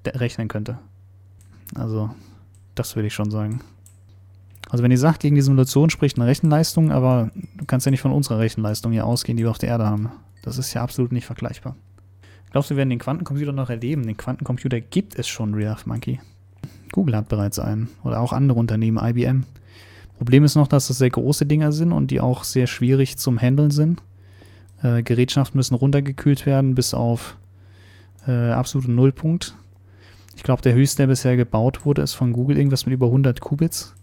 rechnen 0.07 0.49
könnte. 0.49 0.79
Also, 1.75 2.11
das 2.75 2.97
würde 2.97 3.07
ich 3.07 3.15
schon 3.15 3.31
sagen. 3.31 3.61
Also 4.71 4.85
wenn 4.85 4.91
ihr 4.91 4.99
sagt, 4.99 5.21
gegen 5.21 5.35
die 5.35 5.43
Simulation 5.43 5.91
spricht 5.91 6.17
eine 6.17 6.29
Rechenleistung, 6.29 6.93
aber 6.93 7.31
du 7.57 7.65
kannst 7.65 7.87
ja 7.87 7.91
nicht 7.91 8.01
von 8.01 8.13
unserer 8.13 8.39
Rechenleistung 8.39 8.93
hier 8.93 9.05
ausgehen, 9.05 9.37
die 9.37 9.43
wir 9.43 9.51
auf 9.51 9.59
der 9.59 9.69
Erde 9.69 9.87
haben. 9.87 10.11
Das 10.43 10.59
ist 10.59 10.73
ja 10.75 10.83
absolut 10.83 11.13
nicht 11.13 11.27
vergleichbar. 11.27 11.75
Glaubst 12.51 12.71
du, 12.71 12.75
wir 12.75 12.79
werden 12.79 12.91
den 12.91 12.99
Quantencomputer 12.99 13.53
noch 13.53 13.71
erleben? 13.71 14.07
Den 14.07 14.17
Quantencomputer 14.17 14.81
gibt 14.81 15.19
es 15.19 15.29
schon, 15.29 15.55
Real 15.55 15.77
Monkey. 15.85 16.21
Google 16.93 17.17
hat 17.17 17.29
bereits 17.29 17.59
einen. 17.59 17.89
Oder 18.03 18.21
auch 18.21 18.33
andere 18.33 18.59
Unternehmen, 18.59 18.99
IBM. 19.03 19.45
Problem 20.19 20.45
ist 20.45 20.57
noch, 20.57 20.67
dass 20.67 20.89
das 20.89 20.99
sehr 20.99 21.11
große 21.11 21.47
Dinger 21.47 21.73
sind 21.73 21.93
und 21.93 22.11
die 22.11 22.21
auch 22.21 22.45
sehr 22.45 22.67
schwierig 22.67 23.17
zum 23.17 23.41
Handeln 23.41 23.71
sind. 23.71 24.03
Äh, 24.83 25.03
Gerätschaften 25.03 25.57
müssen 25.59 25.75
runtergekühlt 25.75 26.45
werden 26.45 26.75
bis 26.75 26.93
auf 26.93 27.37
äh, 28.27 28.51
absoluten 28.51 28.95
Nullpunkt. 28.97 29.55
Ich 30.37 30.43
glaube, 30.43 30.63
der 30.63 30.75
höchste, 30.75 31.03
der 31.03 31.07
bisher 31.07 31.37
gebaut 31.37 31.85
wurde, 31.85 32.03
ist 32.03 32.15
von 32.15 32.33
Google 32.33 32.57
irgendwas 32.57 32.85
mit 32.85 32.93
über 32.93 33.07
100 33.07 33.41
Qubits. 33.41 33.95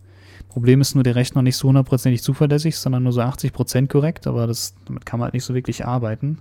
Problem 0.50 0.82
ist 0.82 0.96
nur, 0.96 1.04
der 1.04 1.16
Rechner 1.16 1.42
nicht 1.42 1.58
so 1.58 1.68
hundertprozentig 1.68 2.24
zuverlässig, 2.24 2.78
sondern 2.78 3.04
nur 3.04 3.12
so 3.12 3.22
80% 3.22 3.88
korrekt, 3.88 4.26
aber 4.26 4.48
das, 4.48 4.74
damit 4.86 5.06
kann 5.06 5.20
man 5.20 5.26
halt 5.26 5.34
nicht 5.34 5.44
so 5.44 5.54
wirklich 5.54 5.86
arbeiten. 5.86 6.40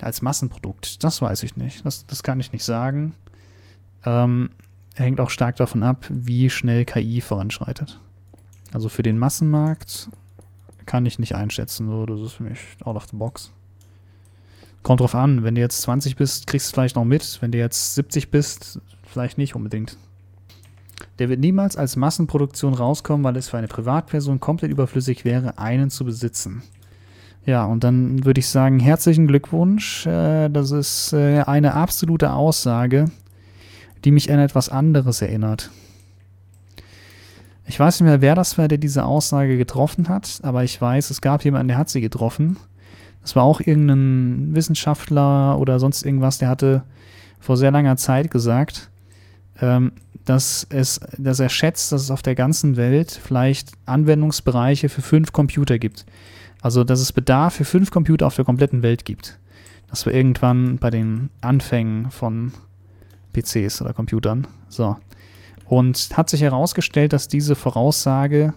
Als 0.00 0.22
Massenprodukt, 0.22 1.02
das 1.02 1.20
weiß 1.22 1.42
ich 1.42 1.56
nicht. 1.56 1.84
Das, 1.84 2.06
das 2.06 2.22
kann 2.22 2.40
ich 2.40 2.52
nicht 2.52 2.64
sagen. 2.64 3.14
Ähm, 4.04 4.50
hängt 4.94 5.20
auch 5.20 5.30
stark 5.30 5.56
davon 5.56 5.82
ab, 5.82 6.06
wie 6.08 6.50
schnell 6.50 6.84
KI 6.84 7.20
voranschreitet. 7.20 8.00
Also 8.72 8.88
für 8.88 9.02
den 9.02 9.18
Massenmarkt 9.18 10.08
kann 10.86 11.06
ich 11.06 11.18
nicht 11.18 11.34
einschätzen. 11.34 11.88
So, 11.88 12.06
das 12.06 12.20
ist 12.20 12.32
für 12.34 12.44
mich 12.44 12.60
out 12.84 12.96
of 12.96 13.06
the 13.10 13.16
box. 13.16 13.52
Kommt 14.82 15.00
drauf 15.00 15.14
an, 15.14 15.42
wenn 15.42 15.54
du 15.54 15.60
jetzt 15.60 15.82
20 15.82 16.16
bist, 16.16 16.46
kriegst 16.46 16.66
du 16.66 16.68
es 16.68 16.72
vielleicht 16.72 16.96
noch 16.96 17.04
mit. 17.04 17.38
Wenn 17.40 17.52
du 17.52 17.58
jetzt 17.58 17.94
70 17.94 18.30
bist, 18.30 18.80
vielleicht 19.04 19.38
nicht 19.38 19.54
unbedingt. 19.54 19.96
Der 21.18 21.28
wird 21.28 21.40
niemals 21.40 21.76
als 21.76 21.96
Massenproduktion 21.96 22.74
rauskommen, 22.74 23.24
weil 23.24 23.36
es 23.36 23.48
für 23.48 23.58
eine 23.58 23.68
Privatperson 23.68 24.40
komplett 24.40 24.70
überflüssig 24.70 25.24
wäre, 25.24 25.58
einen 25.58 25.90
zu 25.90 26.04
besitzen. 26.04 26.62
Ja, 27.48 27.64
und 27.64 27.82
dann 27.82 28.26
würde 28.26 28.40
ich 28.40 28.46
sagen, 28.46 28.78
herzlichen 28.78 29.26
Glückwunsch. 29.26 30.04
Äh, 30.04 30.50
das 30.50 30.70
ist 30.70 31.14
äh, 31.14 31.40
eine 31.40 31.72
absolute 31.72 32.34
Aussage, 32.34 33.06
die 34.04 34.10
mich 34.10 34.30
an 34.30 34.38
etwas 34.38 34.68
anderes 34.68 35.22
erinnert. 35.22 35.70
Ich 37.66 37.80
weiß 37.80 38.00
nicht 38.00 38.06
mehr, 38.06 38.20
wer 38.20 38.34
das 38.34 38.58
war, 38.58 38.68
der 38.68 38.76
diese 38.76 39.06
Aussage 39.06 39.56
getroffen 39.56 40.10
hat, 40.10 40.40
aber 40.42 40.62
ich 40.62 40.78
weiß, 40.78 41.08
es 41.08 41.22
gab 41.22 41.42
jemanden, 41.42 41.68
der 41.68 41.78
hat 41.78 41.88
sie 41.88 42.02
getroffen. 42.02 42.58
Das 43.22 43.34
war 43.34 43.44
auch 43.44 43.62
irgendein 43.62 44.54
Wissenschaftler 44.54 45.58
oder 45.58 45.80
sonst 45.80 46.04
irgendwas, 46.04 46.36
der 46.36 46.50
hatte 46.50 46.82
vor 47.40 47.56
sehr 47.56 47.70
langer 47.70 47.96
Zeit 47.96 48.30
gesagt, 48.30 48.90
ähm, 49.62 49.92
dass, 50.26 50.66
es, 50.68 51.00
dass 51.16 51.40
er 51.40 51.48
schätzt, 51.48 51.92
dass 51.92 52.02
es 52.02 52.10
auf 52.10 52.20
der 52.20 52.34
ganzen 52.34 52.76
Welt 52.76 53.10
vielleicht 53.10 53.72
Anwendungsbereiche 53.86 54.90
für 54.90 55.00
fünf 55.00 55.32
Computer 55.32 55.78
gibt. 55.78 56.04
Also, 56.60 56.84
dass 56.84 57.00
es 57.00 57.12
Bedarf 57.12 57.54
für 57.54 57.64
fünf 57.64 57.90
Computer 57.90 58.26
auf 58.26 58.36
der 58.36 58.44
kompletten 58.44 58.82
Welt 58.82 59.04
gibt. 59.04 59.38
Das 59.88 60.04
war 60.06 60.12
irgendwann 60.12 60.78
bei 60.78 60.90
den 60.90 61.30
Anfängen 61.40 62.10
von 62.10 62.52
PCs 63.32 63.80
oder 63.80 63.94
Computern. 63.94 64.46
So. 64.68 64.96
Und 65.66 66.10
hat 66.16 66.30
sich 66.30 66.42
herausgestellt, 66.42 67.12
dass 67.12 67.28
diese 67.28 67.54
Voraussage 67.54 68.54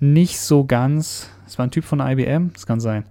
nicht 0.00 0.40
so 0.40 0.64
ganz, 0.64 1.28
es 1.46 1.58
war 1.58 1.66
ein 1.66 1.70
Typ 1.70 1.84
von 1.84 2.00
IBM, 2.00 2.52
das 2.52 2.66
kann 2.66 2.80
sein, 2.80 3.04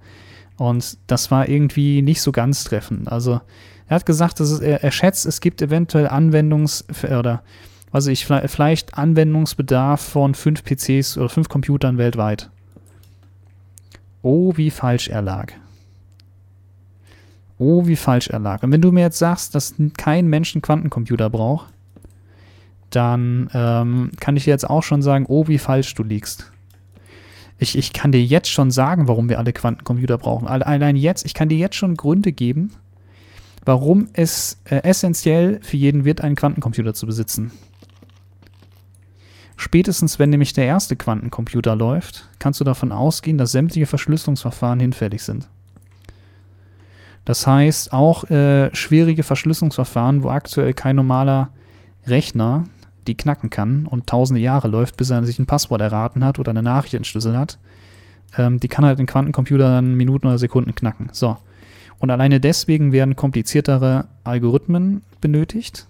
und 0.58 0.98
das 1.08 1.30
war 1.32 1.48
irgendwie 1.48 2.02
nicht 2.02 2.22
so 2.22 2.32
ganz 2.32 2.64
treffend. 2.64 3.12
Also 3.12 3.42
er 3.88 3.96
hat 3.96 4.06
gesagt, 4.06 4.40
dass 4.40 4.50
es, 4.50 4.60
er, 4.60 4.84
er 4.84 4.92
schätzt, 4.92 5.26
es 5.26 5.40
gibt 5.40 5.62
eventuell 5.62 6.08
Anwendungs- 6.08 6.84
oder 7.18 7.44
was 7.92 8.08
ich, 8.08 8.26
vielleicht 8.26 8.98
Anwendungsbedarf 8.98 10.02
von 10.02 10.36
fünf 10.36 10.64
PCs 10.64 11.18
oder 11.18 11.30
fünf 11.30 11.48
Computern 11.48 11.98
weltweit. 11.98 12.50
Oh, 14.22 14.54
wie 14.56 14.72
falsch 14.72 15.08
er 15.08 15.22
lag. 15.22 15.54
Oh, 17.60 17.88
wie 17.88 17.96
falsch 17.96 18.28
er 18.28 18.40
lag. 18.40 18.64
Und 18.64 18.72
wenn 18.72 18.82
du 18.82 18.92
mir 18.92 19.02
jetzt 19.02 19.18
sagst, 19.18 19.56
dass 19.56 19.76
kein 19.98 20.28
Mensch 20.28 20.56
einen 20.56 20.62
Quantencomputer 20.62 21.30
braucht, 21.30 21.74
dann 22.90 23.50
ähm, 23.54 24.12
kann 24.20 24.38
ich 24.38 24.46
dir 24.46 24.52
jetzt 24.52 24.70
auch 24.70 24.84
schon 24.84 25.02
sagen, 25.02 25.26
oh, 25.28 25.48
wie 25.48 25.58
falsch 25.58 25.94
du 25.96 26.04
liegst. 26.04 26.52
Ich, 27.60 27.78
ich 27.78 27.92
kann 27.92 28.12
dir 28.12 28.24
jetzt 28.24 28.50
schon 28.50 28.70
sagen, 28.70 29.08
warum 29.08 29.30
wir 29.30 29.40
alle 29.40 29.54
Quantencomputer 29.54 30.18
brauchen. 30.18 30.48
Allein 30.48 30.96
jetzt, 30.96 31.26
ich 31.26 31.34
kann 31.34 31.50
dir 31.50 31.58
jetzt 31.58 31.76
schon 31.76 31.98
Gründe 31.98 32.32
geben, 32.32 32.72
warum 33.66 34.08
es 34.14 34.60
äh, 34.66 34.84
essentiell 34.84 35.60
für 35.64 35.78
jeden 35.78 36.06
wird, 36.06 36.22
einen 36.22 36.36
Quantencomputer 36.36 36.94
zu 36.94 37.08
besitzen. 37.08 37.52
Spätestens, 39.58 40.20
wenn 40.20 40.30
nämlich 40.30 40.54
der 40.54 40.66
erste 40.66 40.96
Quantencomputer 40.96 41.76
läuft, 41.76 42.30
kannst 42.38 42.60
du 42.60 42.64
davon 42.64 42.92
ausgehen, 42.92 43.40
dass 43.40 43.52
sämtliche 43.52 43.88
Verschlüsselungsverfahren 43.88 44.80
hinfällig 44.80 45.24
sind. 45.24 45.50
Das 47.26 47.46
heißt, 47.46 47.92
auch 47.92 48.30
äh, 48.30 48.74
schwierige 48.74 49.24
Verschlüsselungsverfahren, 49.24 50.24
wo 50.24 50.30
aktuell 50.30 50.74
kein 50.74 50.96
normaler 50.96 51.50
Rechner 52.06 52.66
die 53.08 53.18
knacken 53.18 53.50
kann 53.50 53.88
und 53.88 54.08
tausende 54.08 54.40
Jahre 54.40 54.68
läuft, 54.68 54.96
bis 54.96 55.10
er 55.10 55.24
sich 55.26 55.40
ein 55.40 55.48
Passwort 55.48 55.82
erraten 55.82 56.24
hat 56.24 56.40
oder 56.40 56.52
eine 56.52 56.64
Nachricht 56.64 56.94
entschlüsselt 56.94 57.36
hat, 57.36 57.58
ähm, 58.38 58.60
die 58.60 58.68
kann 58.68 58.86
halt 58.86 59.00
ein 59.00 59.08
Quantencomputer 59.08 59.70
dann 59.70 59.96
Minuten 59.96 60.28
oder 60.28 60.38
Sekunden 60.38 60.76
knacken. 60.76 61.10
So. 61.12 61.36
Und 62.00 62.12
alleine 62.12 62.40
deswegen 62.40 62.92
werden 62.92 63.16
kompliziertere 63.16 64.06
Algorithmen 64.24 65.02
benötigt, 65.20 65.88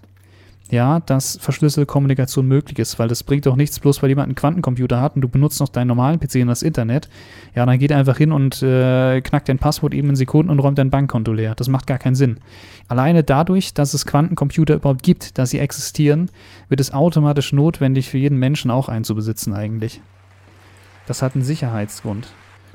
ja, 0.70 1.00
dass 1.00 1.38
verschlüsselte 1.40 1.86
Kommunikation 1.86 2.46
möglich 2.46 2.78
ist, 2.78 2.98
weil 2.98 3.08
das 3.08 3.22
bringt 3.22 3.46
doch 3.46 3.56
nichts, 3.56 3.80
bloß 3.80 4.02
weil 4.02 4.10
jemand 4.10 4.26
einen 4.26 4.34
Quantencomputer 4.34 5.00
hat 5.00 5.16
und 5.16 5.22
du 5.22 5.28
benutzt 5.28 5.60
noch 5.60 5.68
deinen 5.70 5.88
normalen 5.88 6.20
PC 6.20 6.36
und 6.36 6.48
das 6.48 6.62
Internet. 6.62 7.08
Ja, 7.54 7.64
dann 7.64 7.78
geht 7.78 7.90
er 7.90 7.98
einfach 7.98 8.18
hin 8.18 8.32
und 8.32 8.62
äh, 8.62 9.20
knackt 9.22 9.48
dein 9.48 9.58
Passwort 9.58 9.94
eben 9.94 10.10
in 10.10 10.16
Sekunden 10.16 10.50
und 10.50 10.58
räumt 10.58 10.78
dein 10.78 10.90
Bankkonto 10.90 11.32
leer. 11.32 11.54
Das 11.54 11.68
macht 11.68 11.86
gar 11.86 11.98
keinen 11.98 12.14
Sinn. 12.14 12.38
Alleine 12.86 13.24
dadurch, 13.24 13.72
dass 13.72 13.94
es 13.94 14.04
Quantencomputer 14.04 14.74
überhaupt 14.74 15.02
gibt, 15.02 15.38
dass 15.38 15.50
sie 15.50 15.58
existieren, 15.58 16.30
wird 16.68 16.80
es 16.80 16.92
automatisch 16.92 17.52
notwendig 17.52 18.10
für 18.10 18.18
jeden 18.18 18.38
Menschen 18.38 18.70
auch 18.70 18.88
einen 18.88 19.04
zu 19.04 19.14
besitzen 19.14 19.54
eigentlich. 19.54 20.02
Das 21.06 21.22
hat 21.22 21.34
einen 21.34 21.44
Sicherheitsgrund. 21.44 22.28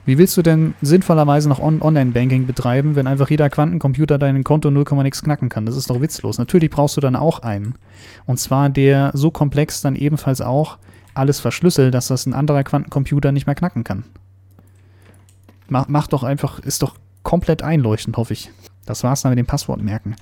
Wie 0.06 0.18
willst 0.18 0.36
du 0.36 0.41
denn 0.41 0.74
sinnvollerweise 0.82 1.47
noch 1.47 1.60
On 1.60 1.82
Online-Banking 1.82 2.45
betreiben, 2.45 2.95
wenn 2.95 3.08
einfach 3.08 3.30
jeder 3.30 3.49
Quantencomputer 3.49 4.18
dein 4.18 4.43
Konto 4.43 4.70
0, 4.70 4.84
nix 5.04 5.24
knacken 5.24 5.47
kann? 5.47 5.66
Das 5.66 5.78
ist 5.78 5.89
doch 5.89 6.01
witzlos. 6.01 6.38
Natürlich 6.38 6.70
brauchst 6.70 6.97
du 6.97 7.01
dann 7.01 7.16
auch 7.16 7.39
einen. 7.39 7.76
Und 8.26 8.39
zwar 8.39 8.70
der 8.70 9.12
so 9.14 9.32
komplex 9.32 9.82
dann 9.82 9.95
ebenfalls 9.95 10.41
auch 10.41 10.78
alles 11.14 11.39
verschlüsselt, 11.39 11.93
dass 11.93 12.08
das 12.08 12.26
ein 12.26 12.34
anderer 12.34 12.64
Quantencomputer 12.64 13.32
nicht 13.32 13.45
mehr 13.45 13.56
knacken 13.56 13.84
kann. 13.84 14.04
Mach, 15.70 15.88
mach 15.88 16.08
doch 16.08 16.24
einfach, 16.24 16.60
ist 16.60 16.82
doch 16.82 16.95
komplett 17.24 17.62
einleuchtend, 17.62 18.18
hoffe 18.18 18.34
ich. 18.34 18.51
Das 18.86 19.04
war's 19.04 19.22
dann 19.22 19.32
mit 19.32 19.39
dem 19.39 19.45
Passwort 19.45 19.82
merken. 19.82 20.16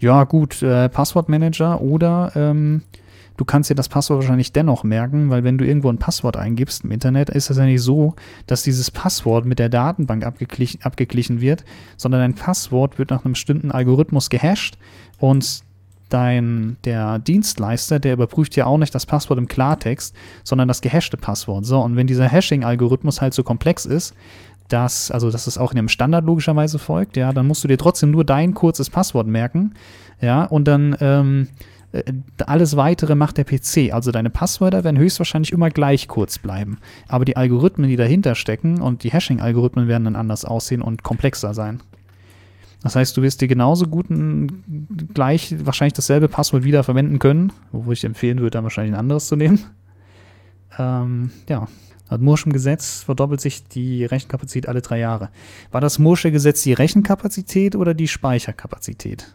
Ja, 0.00 0.24
gut, 0.24 0.60
äh, 0.62 0.88
Passwortmanager 0.88 1.80
oder 1.80 2.32
ähm, 2.34 2.82
du 3.38 3.44
kannst 3.44 3.70
dir 3.70 3.74
das 3.74 3.88
Passwort 3.88 4.20
wahrscheinlich 4.20 4.52
dennoch 4.52 4.84
merken, 4.84 5.30
weil 5.30 5.44
wenn 5.44 5.56
du 5.56 5.64
irgendwo 5.64 5.88
ein 5.88 5.98
Passwort 5.98 6.36
eingibst 6.36 6.84
im 6.84 6.90
Internet, 6.90 7.30
ist 7.30 7.48
das 7.48 7.56
ja 7.56 7.64
nicht 7.64 7.80
so, 7.80 8.14
dass 8.46 8.64
dieses 8.64 8.90
Passwort 8.90 9.46
mit 9.46 9.58
der 9.58 9.70
Datenbank 9.70 10.26
abgeglichen, 10.26 10.82
abgeglichen 10.82 11.40
wird, 11.40 11.64
sondern 11.96 12.20
dein 12.20 12.34
Passwort 12.34 12.98
wird 12.98 13.10
nach 13.10 13.24
einem 13.24 13.32
bestimmten 13.32 13.70
Algorithmus 13.70 14.28
gehasht 14.28 14.76
und 15.18 15.62
dein, 16.08 16.76
der 16.84 17.18
Dienstleister, 17.20 18.00
der 18.00 18.14
überprüft 18.14 18.56
ja 18.56 18.66
auch 18.66 18.78
nicht 18.78 18.94
das 18.94 19.06
Passwort 19.06 19.38
im 19.38 19.46
Klartext, 19.46 20.16
sondern 20.42 20.66
das 20.66 20.80
gehashte 20.80 21.16
Passwort. 21.16 21.64
So, 21.64 21.80
und 21.80 21.96
wenn 21.96 22.06
dieser 22.06 22.28
Hashing-Algorithmus 22.28 23.20
halt 23.20 23.34
so 23.34 23.44
komplex 23.44 23.86
ist, 23.86 24.14
dass, 24.68 25.10
also 25.10 25.30
dass 25.30 25.46
es 25.46 25.58
auch 25.58 25.72
in 25.72 25.78
einem 25.78 25.88
Standard 25.88 26.24
logischerweise 26.24 26.78
folgt, 26.78 27.16
ja, 27.16 27.32
dann 27.32 27.46
musst 27.46 27.62
du 27.62 27.68
dir 27.68 27.78
trotzdem 27.78 28.10
nur 28.10 28.24
dein 28.24 28.54
kurzes 28.54 28.90
Passwort 28.90 29.26
merken, 29.26 29.74
ja, 30.20 30.44
und 30.44 30.66
dann 30.66 30.96
ähm, 31.00 31.48
äh, 31.52 31.64
alles 32.46 32.76
weitere 32.76 33.14
macht 33.14 33.38
der 33.38 33.44
PC. 33.44 33.92
Also 33.92 34.10
deine 34.10 34.30
Passwörter 34.30 34.84
werden 34.84 34.98
höchstwahrscheinlich 34.98 35.52
immer 35.52 35.70
gleich 35.70 36.06
kurz 36.08 36.38
bleiben. 36.38 36.78
Aber 37.08 37.24
die 37.24 37.36
Algorithmen, 37.36 37.88
die 37.88 37.96
dahinter 37.96 38.34
stecken 38.34 38.80
und 38.80 39.04
die 39.04 39.10
Hashing-Algorithmen 39.10 39.88
werden 39.88 40.04
dann 40.04 40.16
anders 40.16 40.44
aussehen 40.44 40.82
und 40.82 41.02
komplexer 41.02 41.54
sein. 41.54 41.80
Das 42.82 42.94
heißt, 42.94 43.16
du 43.16 43.22
wirst 43.22 43.40
dir 43.40 43.48
genauso 43.48 43.86
gut 43.86 44.06
gleich 45.14 45.54
wahrscheinlich 45.64 45.94
dasselbe 45.94 46.28
Passwort 46.28 46.62
wieder 46.62 46.84
verwenden 46.84 47.18
können, 47.18 47.52
wo 47.72 47.90
ich 47.90 48.04
empfehlen 48.04 48.38
würde, 48.38 48.50
dann 48.50 48.64
wahrscheinlich 48.64 48.94
ein 48.94 49.00
anderes 49.00 49.26
zu 49.26 49.36
nehmen. 49.36 49.64
Ähm, 50.78 51.30
ja, 51.48 51.66
Laut 52.10 52.22
Murschem 52.22 52.52
Gesetz 52.52 53.02
verdoppelt 53.02 53.40
sich 53.40 53.68
die 53.68 54.04
Rechenkapazität 54.04 54.68
alle 54.68 54.80
drei 54.80 54.98
Jahre. 54.98 55.28
War 55.70 55.80
das 55.80 55.98
Mursche 55.98 56.32
Gesetz 56.32 56.62
die 56.62 56.72
Rechenkapazität 56.72 57.76
oder 57.76 57.94
die 57.94 58.08
Speicherkapazität? 58.08 59.34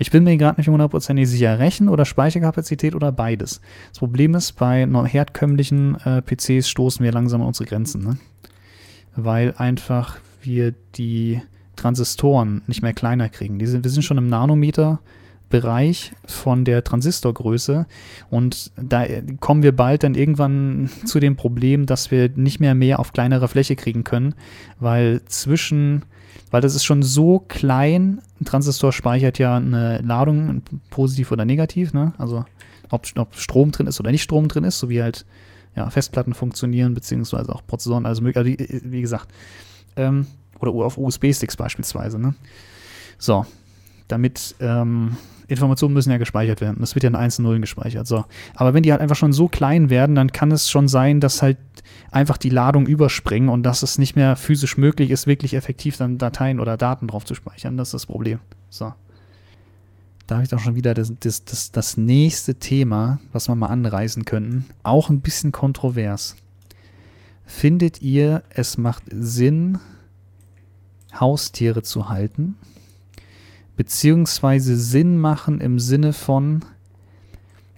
Ich 0.00 0.12
bin 0.12 0.22
mir 0.22 0.36
gerade 0.36 0.60
nicht 0.60 0.68
hundertprozentig 0.68 1.28
sicher, 1.28 1.58
Rechen- 1.58 1.88
oder 1.88 2.04
Speicherkapazität 2.04 2.94
oder 2.94 3.10
beides. 3.10 3.60
Das 3.90 3.98
Problem 3.98 4.34
ist, 4.36 4.52
bei 4.52 4.86
herkömmlichen 5.06 5.96
äh, 6.04 6.22
PCs 6.22 6.68
stoßen 6.68 7.04
wir 7.04 7.10
langsam 7.10 7.40
an 7.40 7.48
unsere 7.48 7.68
Grenzen, 7.68 8.04
ne? 8.04 8.18
weil 9.16 9.54
einfach 9.56 10.18
wir 10.40 10.72
die 10.94 11.42
Transistoren 11.74 12.62
nicht 12.68 12.82
mehr 12.82 12.92
kleiner 12.92 13.28
kriegen. 13.28 13.58
Die 13.58 13.66
sind, 13.66 13.82
wir 13.82 13.90
sind 13.90 14.04
schon 14.04 14.18
im 14.18 14.28
Nanometer 14.28 15.00
Bereich 15.48 16.12
von 16.26 16.64
der 16.64 16.84
Transistorgröße. 16.84 17.86
Und 18.30 18.70
da 18.76 19.06
kommen 19.40 19.62
wir 19.62 19.74
bald 19.74 20.02
dann 20.02 20.14
irgendwann 20.14 20.90
zu 21.04 21.20
dem 21.20 21.36
Problem, 21.36 21.86
dass 21.86 22.10
wir 22.10 22.30
nicht 22.34 22.60
mehr 22.60 22.74
mehr 22.74 22.98
auf 22.98 23.12
kleinere 23.12 23.48
Fläche 23.48 23.76
kriegen 23.76 24.04
können, 24.04 24.34
weil 24.78 25.22
zwischen, 25.26 26.04
weil 26.50 26.60
das 26.60 26.74
ist 26.74 26.84
schon 26.84 27.02
so 27.02 27.40
klein, 27.40 28.20
ein 28.40 28.44
Transistor 28.44 28.92
speichert 28.92 29.38
ja 29.38 29.56
eine 29.56 29.98
Ladung, 30.02 30.62
positiv 30.90 31.32
oder 31.32 31.44
negativ, 31.44 31.92
ne? 31.92 32.12
also 32.18 32.44
ob, 32.90 33.06
ob 33.16 33.34
Strom 33.34 33.72
drin 33.72 33.86
ist 33.86 34.00
oder 34.00 34.10
nicht 34.10 34.22
Strom 34.22 34.48
drin 34.48 34.64
ist, 34.64 34.78
so 34.78 34.88
wie 34.88 35.02
halt 35.02 35.24
ja, 35.76 35.88
Festplatten 35.90 36.34
funktionieren, 36.34 36.94
beziehungsweise 36.94 37.54
auch 37.54 37.66
Prozessoren, 37.66 38.06
also 38.06 38.22
möglich, 38.22 38.58
wie, 38.58 38.80
wie 38.84 39.00
gesagt, 39.00 39.28
ähm, 39.96 40.26
oder 40.60 40.72
auf 40.72 40.98
USB-Sticks 40.98 41.56
beispielsweise. 41.56 42.18
Ne? 42.18 42.34
So, 43.18 43.46
damit 44.08 44.56
ähm, 44.60 45.16
Informationen 45.48 45.94
müssen 45.94 46.10
ja 46.10 46.18
gespeichert 46.18 46.60
werden. 46.60 46.76
Das 46.80 46.94
wird 46.94 47.02
ja 47.02 47.08
in 47.08 47.16
einzelnen 47.16 47.48
Nullen 47.48 47.62
gespeichert. 47.62 48.06
So. 48.06 48.24
Aber 48.54 48.74
wenn 48.74 48.82
die 48.82 48.92
halt 48.92 49.00
einfach 49.00 49.16
schon 49.16 49.32
so 49.32 49.48
klein 49.48 49.90
werden, 49.90 50.14
dann 50.14 50.30
kann 50.30 50.52
es 50.52 50.70
schon 50.70 50.88
sein, 50.88 51.20
dass 51.20 51.42
halt 51.42 51.56
einfach 52.10 52.36
die 52.36 52.50
Ladung 52.50 52.86
überspringen 52.86 53.48
und 53.48 53.62
dass 53.62 53.82
es 53.82 53.98
nicht 53.98 54.14
mehr 54.14 54.36
physisch 54.36 54.76
möglich 54.76 55.10
ist, 55.10 55.26
wirklich 55.26 55.54
effektiv 55.54 55.96
dann 55.96 56.18
Dateien 56.18 56.60
oder 56.60 56.76
Daten 56.76 57.08
drauf 57.08 57.24
zu 57.24 57.34
speichern. 57.34 57.76
Das 57.78 57.88
ist 57.88 57.94
das 57.94 58.06
Problem. 58.06 58.40
So. 58.68 58.92
Da 60.26 60.34
habe 60.34 60.44
ich 60.44 60.50
doch 60.50 60.60
schon 60.60 60.74
wieder 60.74 60.92
das, 60.92 61.10
das, 61.20 61.46
das, 61.46 61.72
das 61.72 61.96
nächste 61.96 62.56
Thema, 62.56 63.18
was 63.32 63.48
wir 63.48 63.54
mal 63.54 63.68
anreißen 63.68 64.26
könnten. 64.26 64.66
Auch 64.82 65.08
ein 65.08 65.22
bisschen 65.22 65.52
kontrovers. 65.52 66.36
Findet 67.46 68.02
ihr, 68.02 68.42
es 68.50 68.76
macht 68.76 69.04
Sinn, 69.10 69.78
Haustiere 71.18 71.82
zu 71.82 72.10
halten? 72.10 72.56
Beziehungsweise 73.78 74.76
Sinn 74.76 75.18
machen 75.18 75.60
im 75.60 75.78
Sinne 75.78 76.12
von, 76.12 76.64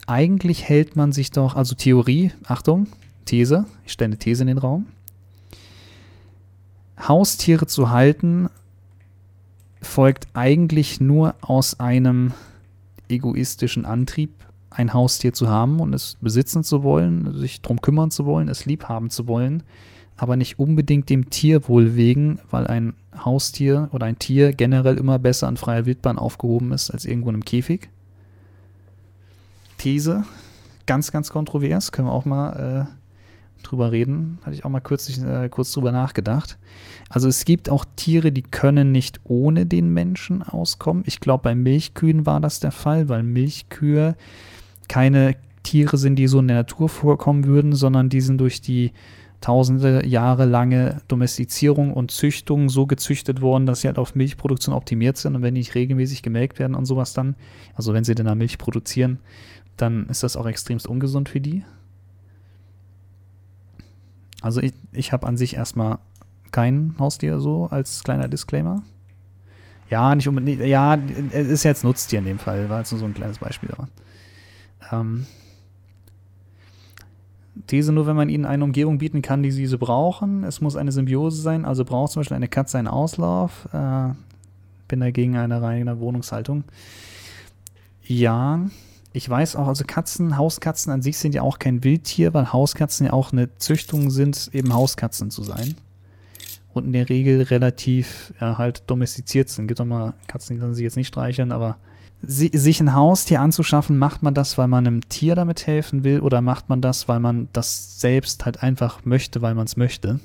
eigentlich 0.06 0.66
hält 0.66 0.96
man 0.96 1.12
sich 1.12 1.30
doch, 1.30 1.54
also 1.54 1.74
Theorie, 1.74 2.32
Achtung, 2.42 2.86
These, 3.26 3.66
ich 3.84 3.92
stelle 3.92 4.08
eine 4.08 4.16
These 4.16 4.42
in 4.42 4.46
den 4.46 4.56
Raum. 4.56 4.86
Haustiere 6.98 7.66
zu 7.66 7.90
halten 7.90 8.48
folgt 9.82 10.28
eigentlich 10.32 11.02
nur 11.02 11.34
aus 11.42 11.78
einem 11.80 12.32
egoistischen 13.10 13.84
Antrieb, 13.84 14.32
ein 14.70 14.94
Haustier 14.94 15.34
zu 15.34 15.48
haben 15.48 15.80
und 15.80 15.92
es 15.92 16.16
besitzen 16.22 16.64
zu 16.64 16.82
wollen, 16.82 17.38
sich 17.38 17.60
darum 17.60 17.82
kümmern 17.82 18.10
zu 18.10 18.24
wollen, 18.24 18.48
es 18.48 18.64
lieb 18.64 18.84
haben 18.88 19.10
zu 19.10 19.26
wollen, 19.26 19.64
aber 20.20 20.36
nicht 20.36 20.58
unbedingt 20.58 21.08
dem 21.08 21.30
Tierwohl 21.30 21.96
wegen, 21.96 22.40
weil 22.50 22.66
ein 22.66 22.92
Haustier 23.24 23.88
oder 23.92 24.04
ein 24.04 24.18
Tier 24.18 24.52
generell 24.52 24.98
immer 24.98 25.18
besser 25.18 25.48
an 25.48 25.56
freier 25.56 25.86
Wildbahn 25.86 26.18
aufgehoben 26.18 26.72
ist 26.72 26.90
als 26.90 27.06
irgendwo 27.06 27.30
in 27.30 27.36
einem 27.36 27.44
Käfig. 27.46 27.88
These, 29.78 30.24
ganz, 30.84 31.10
ganz 31.10 31.30
kontrovers, 31.30 31.90
können 31.90 32.08
wir 32.08 32.12
auch 32.12 32.26
mal 32.26 32.86
äh, 32.90 33.64
drüber 33.66 33.92
reden. 33.92 34.38
Hatte 34.42 34.54
ich 34.54 34.66
auch 34.66 34.68
mal 34.68 34.80
kürzlich, 34.80 35.22
äh, 35.22 35.48
kurz 35.48 35.72
drüber 35.72 35.90
nachgedacht. 35.90 36.58
Also 37.08 37.26
es 37.26 37.46
gibt 37.46 37.70
auch 37.70 37.86
Tiere, 37.96 38.30
die 38.30 38.42
können 38.42 38.92
nicht 38.92 39.20
ohne 39.24 39.64
den 39.64 39.88
Menschen 39.88 40.42
auskommen. 40.42 41.02
Ich 41.06 41.20
glaube, 41.20 41.44
bei 41.44 41.54
Milchkühen 41.54 42.26
war 42.26 42.40
das 42.40 42.60
der 42.60 42.72
Fall, 42.72 43.08
weil 43.08 43.22
Milchkühe 43.22 44.16
keine 44.86 45.36
Tiere 45.62 45.96
sind, 45.96 46.16
die 46.16 46.26
so 46.26 46.40
in 46.40 46.48
der 46.48 46.58
Natur 46.58 46.90
vorkommen 46.90 47.46
würden, 47.46 47.72
sondern 47.72 48.10
die 48.10 48.20
sind 48.20 48.38
durch 48.38 48.60
die 48.60 48.92
tausende 49.40 50.06
Jahre 50.06 50.44
lange 50.44 51.00
Domestizierung 51.08 51.92
und 51.92 52.10
Züchtung 52.10 52.68
so 52.68 52.86
gezüchtet 52.86 53.40
worden, 53.40 53.66
dass 53.66 53.80
sie 53.80 53.88
halt 53.88 53.98
auf 53.98 54.14
Milchproduktion 54.14 54.74
optimiert 54.74 55.16
sind 55.16 55.34
und 55.34 55.42
wenn 55.42 55.54
die 55.54 55.60
nicht 55.60 55.74
regelmäßig 55.74 56.22
gemelkt 56.22 56.58
werden 56.58 56.74
und 56.74 56.84
sowas 56.84 57.14
dann, 57.14 57.36
also 57.74 57.94
wenn 57.94 58.04
sie 58.04 58.14
denn 58.14 58.26
da 58.26 58.34
Milch 58.34 58.58
produzieren, 58.58 59.18
dann 59.76 60.06
ist 60.06 60.22
das 60.22 60.36
auch 60.36 60.46
extremst 60.46 60.86
ungesund 60.86 61.28
für 61.28 61.40
die. 61.40 61.64
Also 64.42 64.60
ich, 64.60 64.74
ich 64.92 65.12
habe 65.12 65.26
an 65.26 65.36
sich 65.36 65.54
erstmal 65.56 65.98
kein 66.52 66.94
Haustier 66.98 67.40
so 67.40 67.66
als 67.66 68.02
kleiner 68.04 68.28
Disclaimer. 68.28 68.82
Ja, 69.88 70.14
nicht 70.14 70.28
unbedingt, 70.28 70.60
ja, 70.60 70.98
es 71.32 71.48
ist 71.48 71.64
jetzt 71.64 71.82
Nutztier 71.82 72.20
in 72.20 72.24
dem 72.24 72.38
Fall, 72.38 72.68
war 72.68 72.78
jetzt 72.78 72.92
nur 72.92 73.00
so 73.00 73.06
ein 73.06 73.14
kleines 73.14 73.38
Beispiel. 73.38 73.70
Aber, 73.72 73.88
ähm, 74.92 75.26
These 77.66 77.92
nur, 77.92 78.06
wenn 78.06 78.16
man 78.16 78.28
ihnen 78.28 78.44
eine 78.44 78.64
Umgebung 78.64 78.98
bieten 78.98 79.22
kann, 79.22 79.42
die 79.42 79.50
sie 79.50 79.66
so 79.66 79.78
brauchen. 79.78 80.44
Es 80.44 80.60
muss 80.60 80.76
eine 80.76 80.92
Symbiose 80.92 81.40
sein, 81.40 81.64
also 81.64 81.84
braucht 81.84 82.12
zum 82.12 82.20
Beispiel 82.20 82.36
eine 82.36 82.48
Katze 82.48 82.78
einen 82.78 82.88
Auslauf. 82.88 83.68
Äh, 83.72 84.10
bin 84.88 85.00
dagegen 85.00 85.36
eine 85.36 85.62
reine 85.62 86.00
Wohnungshaltung. 86.00 86.64
Ja, 88.02 88.66
ich 89.12 89.28
weiß 89.28 89.56
auch, 89.56 89.68
also 89.68 89.84
Katzen, 89.86 90.36
Hauskatzen 90.36 90.92
an 90.92 91.02
sich 91.02 91.18
sind 91.18 91.34
ja 91.34 91.42
auch 91.42 91.58
kein 91.58 91.82
Wildtier, 91.82 92.34
weil 92.34 92.52
Hauskatzen 92.52 93.06
ja 93.06 93.12
auch 93.12 93.32
eine 93.32 93.56
Züchtung 93.56 94.10
sind, 94.10 94.50
eben 94.52 94.74
Hauskatzen 94.74 95.30
zu 95.30 95.42
sein. 95.42 95.74
Und 96.72 96.86
in 96.86 96.92
der 96.92 97.08
Regel 97.08 97.42
relativ 97.42 98.32
ja, 98.40 98.58
halt 98.58 98.84
domestiziert 98.88 99.48
sind. 99.48 99.66
Gibt 99.66 99.80
doch 99.80 99.84
mal 99.84 100.14
Katzen, 100.28 100.56
die 100.56 100.60
dann 100.60 100.74
sich 100.74 100.84
jetzt 100.84 100.96
nicht 100.96 101.08
streicheln, 101.08 101.50
aber 101.50 101.78
si 102.22 102.50
sich 102.52 102.80
ein 102.80 102.94
Haustier 102.94 103.40
anzuschaffen, 103.40 103.96
macht 103.98 104.22
man 104.22 104.34
das, 104.34 104.58
weil 104.58 104.68
man 104.68 104.86
einem 104.86 105.08
Tier 105.08 105.34
damit 105.34 105.66
helfen 105.66 106.04
will 106.04 106.20
oder 106.20 106.40
macht 106.40 106.68
man 106.68 106.80
das, 106.80 107.08
weil 107.08 107.20
man 107.20 107.48
das 107.52 108.00
selbst 108.00 108.44
halt 108.44 108.62
einfach 108.62 109.04
möchte, 109.04 109.42
weil 109.42 109.54
man 109.54 109.66
es 109.66 109.76
möchte? 109.76 110.20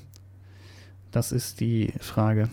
Das 1.11 1.31
ist 1.31 1.61
die 1.61 1.93
Frage. 1.99 2.49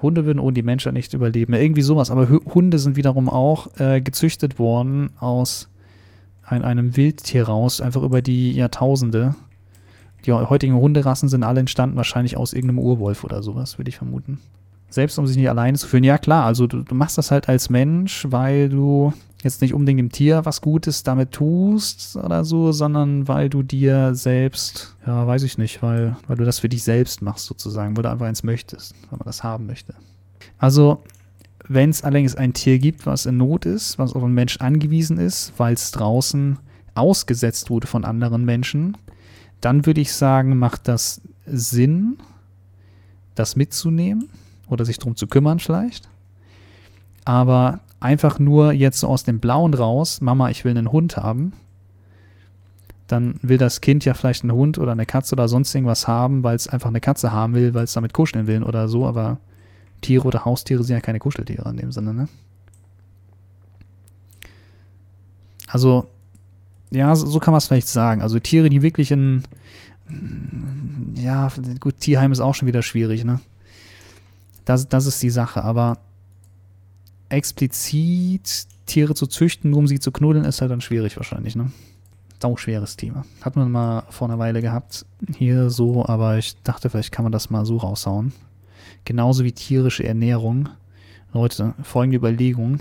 Hunde 0.00 0.26
würden 0.26 0.40
ohne 0.40 0.54
die 0.54 0.64
Menschheit 0.64 0.94
nicht 0.94 1.14
überleben. 1.14 1.54
Irgendwie 1.54 1.82
sowas. 1.82 2.10
Aber 2.10 2.28
Hunde 2.28 2.78
sind 2.78 2.96
wiederum 2.96 3.28
auch 3.28 3.68
äh, 3.78 4.00
gezüchtet 4.00 4.58
worden 4.58 5.10
aus 5.20 5.68
ein, 6.42 6.62
einem 6.64 6.96
Wildtier 6.96 7.44
raus, 7.44 7.80
einfach 7.80 8.02
über 8.02 8.20
die 8.20 8.52
Jahrtausende. 8.52 9.36
Die 10.26 10.32
heutigen 10.32 10.74
Hunderassen 10.74 11.28
sind 11.28 11.44
alle 11.44 11.60
entstanden, 11.60 11.96
wahrscheinlich 11.96 12.36
aus 12.36 12.52
irgendeinem 12.52 12.80
Urwolf 12.80 13.24
oder 13.24 13.42
sowas, 13.42 13.78
würde 13.78 13.88
ich 13.88 13.96
vermuten. 13.96 14.40
Selbst 14.92 15.18
um 15.18 15.26
sich 15.26 15.38
nicht 15.38 15.48
alleine 15.48 15.78
zu 15.78 15.88
fühlen. 15.88 16.04
Ja, 16.04 16.18
klar, 16.18 16.44
also 16.44 16.66
du, 16.66 16.82
du 16.82 16.94
machst 16.94 17.16
das 17.16 17.30
halt 17.30 17.48
als 17.48 17.70
Mensch, 17.70 18.26
weil 18.28 18.68
du 18.68 19.14
jetzt 19.42 19.62
nicht 19.62 19.72
unbedingt 19.72 19.98
dem 19.98 20.12
Tier 20.12 20.44
was 20.44 20.60
Gutes 20.60 21.02
damit 21.02 21.32
tust 21.32 22.14
oder 22.16 22.44
so, 22.44 22.72
sondern 22.72 23.26
weil 23.26 23.48
du 23.48 23.62
dir 23.62 24.14
selbst, 24.14 24.94
ja, 25.06 25.26
weiß 25.26 25.44
ich 25.44 25.56
nicht, 25.56 25.82
weil, 25.82 26.16
weil 26.26 26.36
du 26.36 26.44
das 26.44 26.58
für 26.58 26.68
dich 26.68 26.84
selbst 26.84 27.22
machst 27.22 27.46
sozusagen, 27.46 27.96
weil 27.96 28.02
du 28.02 28.10
einfach 28.10 28.26
eins 28.26 28.42
möchtest, 28.42 28.94
weil 29.08 29.18
man 29.18 29.24
das 29.24 29.42
haben 29.42 29.64
möchte. 29.64 29.94
Also, 30.58 31.02
wenn 31.66 31.88
es 31.88 32.04
allerdings 32.04 32.34
ein 32.34 32.52
Tier 32.52 32.78
gibt, 32.78 33.06
was 33.06 33.24
in 33.24 33.38
Not 33.38 33.64
ist, 33.64 33.98
was 33.98 34.12
auf 34.12 34.22
einen 34.22 34.34
Mensch 34.34 34.58
angewiesen 34.58 35.16
ist, 35.16 35.54
weil 35.56 35.72
es 35.72 35.90
draußen 35.92 36.58
ausgesetzt 36.94 37.70
wurde 37.70 37.86
von 37.86 38.04
anderen 38.04 38.44
Menschen, 38.44 38.98
dann 39.62 39.86
würde 39.86 40.02
ich 40.02 40.12
sagen, 40.12 40.58
macht 40.58 40.86
das 40.86 41.22
Sinn, 41.46 42.18
das 43.34 43.56
mitzunehmen 43.56 44.28
oder 44.72 44.84
sich 44.84 44.98
darum 44.98 45.16
zu 45.16 45.26
kümmern 45.26 45.58
vielleicht. 45.58 46.08
Aber 47.24 47.80
einfach 48.00 48.38
nur 48.38 48.72
jetzt 48.72 49.00
so 49.00 49.08
aus 49.08 49.24
dem 49.24 49.38
Blauen 49.38 49.74
raus, 49.74 50.20
Mama, 50.20 50.50
ich 50.50 50.64
will 50.64 50.76
einen 50.76 50.90
Hund 50.90 51.16
haben, 51.16 51.52
dann 53.06 53.34
will 53.42 53.58
das 53.58 53.80
Kind 53.80 54.04
ja 54.04 54.14
vielleicht 54.14 54.42
einen 54.42 54.52
Hund 54.52 54.78
oder 54.78 54.92
eine 54.92 55.06
Katze 55.06 55.34
oder 55.34 55.46
sonst 55.46 55.74
irgendwas 55.74 56.08
haben, 56.08 56.42
weil 56.42 56.56
es 56.56 56.66
einfach 56.66 56.88
eine 56.88 57.00
Katze 57.00 57.30
haben 57.30 57.54
will, 57.54 57.74
weil 57.74 57.84
es 57.84 57.92
damit 57.92 58.12
kuscheln 58.12 58.46
will 58.46 58.62
oder 58.62 58.88
so, 58.88 59.06
aber 59.06 59.38
Tiere 60.00 60.26
oder 60.26 60.44
Haustiere 60.44 60.82
sind 60.82 60.94
ja 60.94 61.00
keine 61.00 61.18
Kuscheltiere 61.18 61.68
in 61.70 61.76
dem 61.76 61.92
Sinne, 61.92 62.14
ne? 62.14 62.28
Also, 65.68 66.06
ja, 66.90 67.14
so, 67.16 67.26
so 67.26 67.38
kann 67.38 67.52
man 67.52 67.58
es 67.58 67.66
vielleicht 67.66 67.88
sagen. 67.88 68.20
Also 68.20 68.38
Tiere, 68.38 68.68
die 68.68 68.82
wirklich 68.82 69.10
in, 69.10 69.42
ja, 71.14 71.48
gut, 71.80 71.98
Tierheim 72.00 72.32
ist 72.32 72.40
auch 72.40 72.54
schon 72.54 72.68
wieder 72.68 72.82
schwierig, 72.82 73.24
ne? 73.24 73.40
Das, 74.64 74.88
das 74.88 75.06
ist 75.06 75.22
die 75.22 75.30
Sache, 75.30 75.64
aber 75.64 75.98
explizit 77.28 78.66
Tiere 78.86 79.14
zu 79.14 79.26
züchten, 79.26 79.70
nur 79.70 79.80
um 79.80 79.86
sie 79.86 80.00
zu 80.00 80.12
knuddeln, 80.12 80.44
ist 80.44 80.60
halt 80.60 80.70
dann 80.70 80.80
schwierig 80.80 81.16
wahrscheinlich, 81.16 81.56
ne? 81.56 81.72
Schweres 82.56 82.96
Thema. 82.96 83.24
Hat 83.40 83.54
man 83.54 83.70
mal 83.70 84.02
vor 84.10 84.28
einer 84.28 84.40
Weile 84.40 84.60
gehabt, 84.60 85.06
hier 85.38 85.70
so, 85.70 86.04
aber 86.04 86.38
ich 86.38 86.60
dachte, 86.64 86.90
vielleicht 86.90 87.12
kann 87.12 87.22
man 87.24 87.30
das 87.30 87.50
mal 87.50 87.64
so 87.64 87.76
raushauen. 87.76 88.32
Genauso 89.04 89.44
wie 89.44 89.52
tierische 89.52 90.02
Ernährung. 90.02 90.68
Leute, 91.32 91.74
folgende 91.84 92.16
Überlegung. 92.16 92.80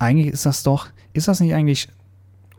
Eigentlich 0.00 0.26
ist 0.26 0.44
das 0.44 0.64
doch, 0.64 0.88
ist 1.12 1.28
das 1.28 1.38
nicht 1.38 1.54
eigentlich 1.54 1.88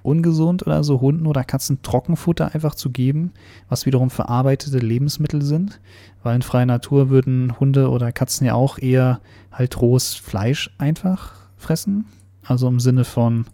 ungesund 0.06 0.66
oder 0.66 0.84
so 0.84 1.02
Hunden 1.02 1.26
oder 1.26 1.44
Katzen 1.44 1.82
Trockenfutter 1.82 2.54
einfach 2.54 2.76
zu 2.76 2.90
geben, 2.90 3.32
was 3.70 3.86
wiederum 3.86 4.10
verarbeitete 4.10 4.80
Lebensmittel 4.80 5.42
sind, 5.42 5.80
weil 6.24 6.36
in 6.36 6.42
freier 6.42 6.66
Natur 6.66 7.10
würden 7.10 7.60
Hunde 7.60 7.90
oder 7.90 8.12
Katzen 8.12 8.48
ja 8.48 8.54
auch 8.54 8.78
eher 8.78 9.20
halt 9.52 9.82
rohes 9.82 10.14
Fleisch 10.14 10.74
einfach 10.78 11.34
fressen, 11.58 12.06
also 12.44 12.68
im 12.68 12.80
Sinne 12.80 13.04
von 13.04 13.46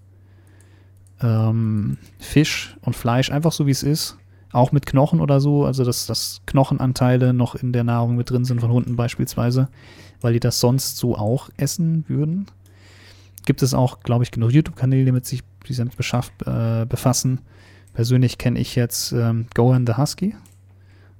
ähm, 1.22 1.98
Fisch 2.20 2.78
und 2.82 2.96
Fleisch 2.96 3.32
einfach 3.32 3.52
so 3.52 3.68
wie 3.68 3.72
es 3.72 3.84
ist, 3.84 4.18
auch 4.52 4.72
mit 4.72 4.86
Knochen 4.86 5.22
oder 5.22 5.40
so, 5.40 5.66
also 5.66 5.84
dass, 5.84 6.06
dass 6.06 6.42
Knochenanteile 6.46 7.34
noch 7.34 7.56
in 7.56 7.74
der 7.74 7.84
Nahrung 7.84 8.16
mit 8.16 8.30
drin 8.30 8.46
sind 8.46 8.62
von 8.62 8.72
Hunden 8.72 8.96
beispielsweise, 8.96 9.70
weil 10.20 10.34
die 10.34 10.40
das 10.40 10.60
sonst 10.60 10.98
so 10.98 11.16
auch 11.16 11.50
essen 11.58 12.06
würden. 12.08 12.48
Gibt 13.46 13.64
es 13.64 13.74
auch, 13.74 14.02
glaube 14.02 14.24
ich, 14.24 14.32
genug 14.32 14.52
YouTube-Kanäle, 14.52 15.06
die 15.06 15.12
mit 15.12 15.26
sich 15.26 15.44
damit 15.70 15.98
beschafft, 15.98 16.34
äh, 16.46 16.86
befassen. 16.86 17.42
Persönlich 17.94 18.38
kenne 18.38 18.60
ich 18.60 18.76
jetzt 18.76 19.12
ähm, 19.12 19.48
Gohan 19.54 19.86
the 19.86 19.96
Husky. 19.98 20.36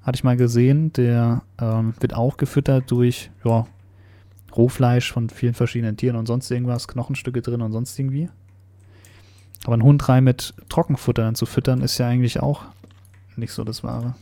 Hatte 0.02 0.16
ich 0.16 0.24
mal 0.24 0.36
gesehen. 0.36 0.92
Der 0.94 1.42
ähm, 1.60 1.94
wird 2.00 2.14
auch 2.14 2.36
gefüttert 2.36 2.90
durch 2.90 3.30
ja, 3.44 3.66
Rohfleisch 4.56 5.12
von 5.12 5.28
vielen 5.30 5.54
verschiedenen 5.54 5.96
Tieren 5.96 6.16
und 6.16 6.26
sonst 6.26 6.50
irgendwas, 6.50 6.88
Knochenstücke 6.88 7.42
drin 7.42 7.62
und 7.62 7.72
sonst 7.72 7.98
irgendwie. 7.98 8.28
Aber 9.64 9.76
ein 9.76 9.82
Hund 9.82 10.08
rein 10.08 10.24
mit 10.24 10.54
Trockenfutter 10.68 11.34
zu 11.34 11.46
füttern, 11.46 11.82
ist 11.82 11.98
ja 11.98 12.08
eigentlich 12.08 12.40
auch 12.40 12.64
nicht 13.36 13.52
so 13.52 13.64
das 13.64 13.84
Wahre. 13.84 14.14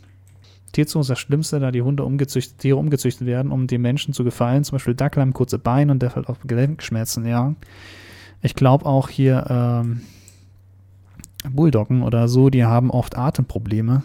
Tierzucht 0.72 1.02
ist 1.02 1.10
das 1.10 1.18
Schlimmste, 1.18 1.58
da 1.58 1.72
die 1.72 1.82
Hunde 1.82 2.04
umgezüchtet, 2.04 2.58
Tiere 2.58 2.76
umgezüchtet 2.76 3.26
werden, 3.26 3.50
um 3.50 3.66
den 3.66 3.80
Menschen 3.80 4.14
zu 4.14 4.22
gefallen. 4.22 4.62
Zum 4.62 4.76
Beispiel 4.76 4.94
Dackel 4.94 5.20
haben 5.20 5.32
kurze 5.32 5.58
Beine 5.58 5.90
und 5.92 6.00
der 6.00 6.10
fällt 6.10 6.28
auf 6.28 6.38
Gelenkschmerzen, 6.44 7.26
ja. 7.26 7.54
Ich 8.42 8.54
glaube 8.54 8.86
auch 8.86 9.08
hier 9.08 9.46
ähm, 9.48 10.00
Bulldoggen 11.48 12.02
oder 12.02 12.28
so, 12.28 12.50
die 12.50 12.64
haben 12.64 12.90
oft 12.90 13.16
Atemprobleme. 13.16 14.02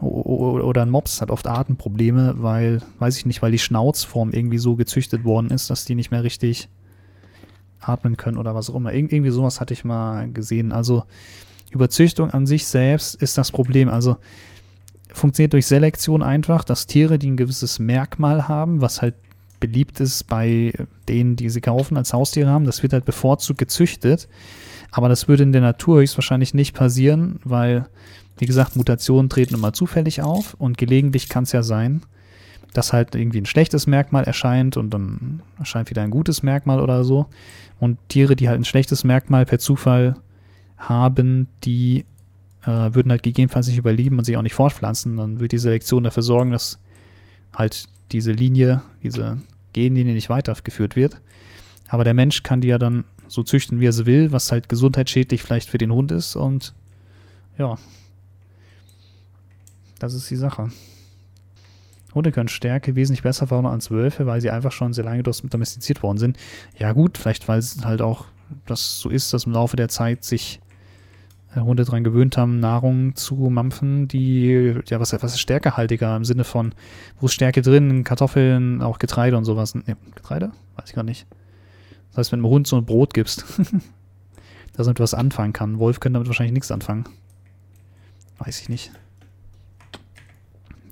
Oder 0.00 0.82
ein 0.82 0.90
Mops 0.90 1.20
hat 1.20 1.30
oft 1.30 1.48
Atemprobleme, 1.48 2.34
weil, 2.38 2.80
weiß 3.00 3.18
ich 3.18 3.26
nicht, 3.26 3.42
weil 3.42 3.50
die 3.50 3.58
Schnauzform 3.58 4.30
irgendwie 4.30 4.58
so 4.58 4.76
gezüchtet 4.76 5.24
worden 5.24 5.50
ist, 5.50 5.70
dass 5.70 5.84
die 5.84 5.96
nicht 5.96 6.12
mehr 6.12 6.22
richtig 6.22 6.68
atmen 7.80 8.16
können 8.16 8.36
oder 8.36 8.54
was 8.54 8.70
auch 8.70 8.76
immer. 8.76 8.92
Ir 8.92 9.12
irgendwie 9.12 9.30
sowas 9.30 9.60
hatte 9.60 9.74
ich 9.74 9.84
mal 9.84 10.30
gesehen. 10.30 10.70
Also 10.70 11.02
Überzüchtung 11.70 12.30
an 12.30 12.46
sich 12.46 12.66
selbst 12.66 13.16
ist 13.16 13.38
das 13.38 13.50
Problem. 13.50 13.88
Also 13.88 14.18
funktioniert 15.12 15.52
durch 15.52 15.66
Selektion 15.66 16.22
einfach, 16.22 16.62
dass 16.62 16.86
Tiere, 16.86 17.18
die 17.18 17.30
ein 17.30 17.36
gewisses 17.36 17.80
Merkmal 17.80 18.46
haben, 18.46 18.80
was 18.80 19.02
halt 19.02 19.14
beliebt 19.60 20.00
ist 20.00 20.24
bei 20.24 20.72
denen, 21.08 21.36
die 21.36 21.50
sie 21.50 21.60
kaufen, 21.60 21.96
als 21.96 22.12
Haustiere 22.12 22.50
haben, 22.50 22.64
das 22.64 22.82
wird 22.82 22.92
halt 22.92 23.04
bevorzugt 23.04 23.58
gezüchtet. 23.58 24.28
Aber 24.90 25.08
das 25.08 25.28
würde 25.28 25.42
in 25.42 25.52
der 25.52 25.60
Natur 25.60 26.00
höchstwahrscheinlich 26.00 26.54
nicht 26.54 26.74
passieren, 26.74 27.40
weil, 27.44 27.86
wie 28.38 28.46
gesagt, 28.46 28.76
Mutationen 28.76 29.28
treten 29.28 29.54
immer 29.54 29.72
zufällig 29.72 30.22
auf 30.22 30.54
und 30.54 30.78
gelegentlich 30.78 31.28
kann 31.28 31.44
es 31.44 31.52
ja 31.52 31.62
sein, 31.62 32.02
dass 32.72 32.92
halt 32.92 33.14
irgendwie 33.14 33.40
ein 33.40 33.46
schlechtes 33.46 33.86
Merkmal 33.86 34.24
erscheint 34.24 34.76
und 34.76 34.90
dann 34.90 35.42
erscheint 35.58 35.90
wieder 35.90 36.02
ein 36.02 36.10
gutes 36.10 36.42
Merkmal 36.42 36.80
oder 36.80 37.04
so. 37.04 37.26
Und 37.78 37.98
Tiere, 38.08 38.36
die 38.36 38.48
halt 38.48 38.60
ein 38.60 38.64
schlechtes 38.64 39.04
Merkmal 39.04 39.44
per 39.44 39.58
Zufall 39.58 40.16
haben, 40.76 41.48
die 41.64 42.04
äh, 42.62 42.94
würden 42.94 43.10
halt 43.10 43.22
gegebenenfalls 43.22 43.68
nicht 43.68 43.78
überleben 43.78 44.18
und 44.18 44.24
sich 44.24 44.36
auch 44.36 44.42
nicht 44.42 44.54
fortpflanzen. 44.54 45.16
Dann 45.16 45.40
wird 45.40 45.52
die 45.52 45.58
Selektion 45.58 46.04
dafür 46.04 46.22
sorgen, 46.22 46.50
dass 46.50 46.78
halt 47.54 47.86
diese 48.12 48.32
Linie, 48.32 48.82
diese 49.02 49.38
Genlinie 49.72 50.14
nicht 50.14 50.30
weitergeführt 50.30 50.96
wird. 50.96 51.20
Aber 51.88 52.04
der 52.04 52.14
Mensch 52.14 52.42
kann 52.42 52.60
die 52.60 52.68
ja 52.68 52.78
dann 52.78 53.04
so 53.28 53.42
züchten, 53.42 53.80
wie 53.80 53.86
er 53.86 53.92
sie 53.92 54.06
will, 54.06 54.32
was 54.32 54.50
halt 54.52 54.68
gesundheitsschädlich 54.68 55.42
vielleicht 55.42 55.68
für 55.68 55.78
den 55.78 55.92
Hund 55.92 56.12
ist. 56.12 56.36
Und 56.36 56.74
ja, 57.58 57.76
das 59.98 60.14
ist 60.14 60.30
die 60.30 60.36
Sache. 60.36 60.70
Hunde 62.14 62.32
können 62.32 62.48
Stärke 62.48 62.96
wesentlich 62.96 63.22
besser 63.22 63.46
fahren 63.46 63.66
als 63.66 63.90
Wölfe, 63.90 64.26
weil 64.26 64.40
sie 64.40 64.50
einfach 64.50 64.72
schon 64.72 64.92
sehr 64.92 65.04
lange 65.04 65.22
domestiziert 65.22 66.02
worden 66.02 66.18
sind. 66.18 66.38
Ja 66.78 66.92
gut, 66.92 67.18
vielleicht 67.18 67.48
weil 67.48 67.58
es 67.58 67.84
halt 67.84 68.00
auch 68.00 68.24
das 68.66 69.00
so 69.00 69.10
ist, 69.10 69.32
dass 69.34 69.44
im 69.44 69.52
Laufe 69.52 69.76
der 69.76 69.88
Zeit 69.88 70.24
sich 70.24 70.60
Hunde 71.56 71.84
daran 71.84 72.04
gewöhnt 72.04 72.36
haben, 72.36 72.60
Nahrung 72.60 73.16
zu 73.16 73.34
mampfen, 73.34 74.06
die, 74.06 74.74
ja, 74.86 75.00
was, 75.00 75.12
was 75.12 75.32
ist 75.32 75.40
stärkehaltiger 75.40 76.14
im 76.16 76.24
Sinne 76.24 76.44
von, 76.44 76.74
wo 77.20 77.26
ist 77.26 77.34
Stärke 77.34 77.62
drin? 77.62 78.04
Kartoffeln, 78.04 78.82
auch 78.82 78.98
Getreide 78.98 79.36
und 79.36 79.44
sowas. 79.44 79.74
Nee, 79.74 79.96
Getreide? 80.14 80.52
Weiß 80.76 80.90
ich 80.90 80.94
gar 80.94 81.04
nicht. 81.04 81.26
Das 82.10 82.18
heißt, 82.18 82.32
wenn 82.32 82.40
du 82.40 82.46
einem 82.46 82.54
Hund 82.54 82.66
so 82.66 82.76
ein 82.76 82.84
Brot 82.84 83.14
gibst, 83.14 83.44
dass 84.72 84.78
er 84.78 84.84
damit 84.84 85.00
was 85.00 85.14
anfangen 85.14 85.52
kann. 85.52 85.78
Wolf 85.78 86.00
könnte 86.00 86.14
damit 86.14 86.28
wahrscheinlich 86.28 86.54
nichts 86.54 86.70
anfangen. 86.70 87.04
Weiß 88.38 88.60
ich 88.60 88.68
nicht. 88.68 88.92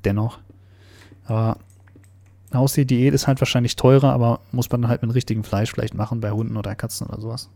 Dennoch. 0.04 0.38
Aber 1.26 1.58
Haustier-Diät 2.54 3.12
ist 3.12 3.26
halt 3.26 3.40
wahrscheinlich 3.40 3.76
teurer, 3.76 4.12
aber 4.12 4.40
muss 4.52 4.70
man 4.70 4.88
halt 4.88 5.02
mit 5.02 5.14
richtigem 5.14 5.44
Fleisch 5.44 5.72
vielleicht 5.72 5.94
machen 5.94 6.20
bei 6.20 6.30
Hunden 6.30 6.56
oder 6.56 6.74
Katzen 6.74 7.06
oder 7.06 7.20
sowas. 7.20 7.50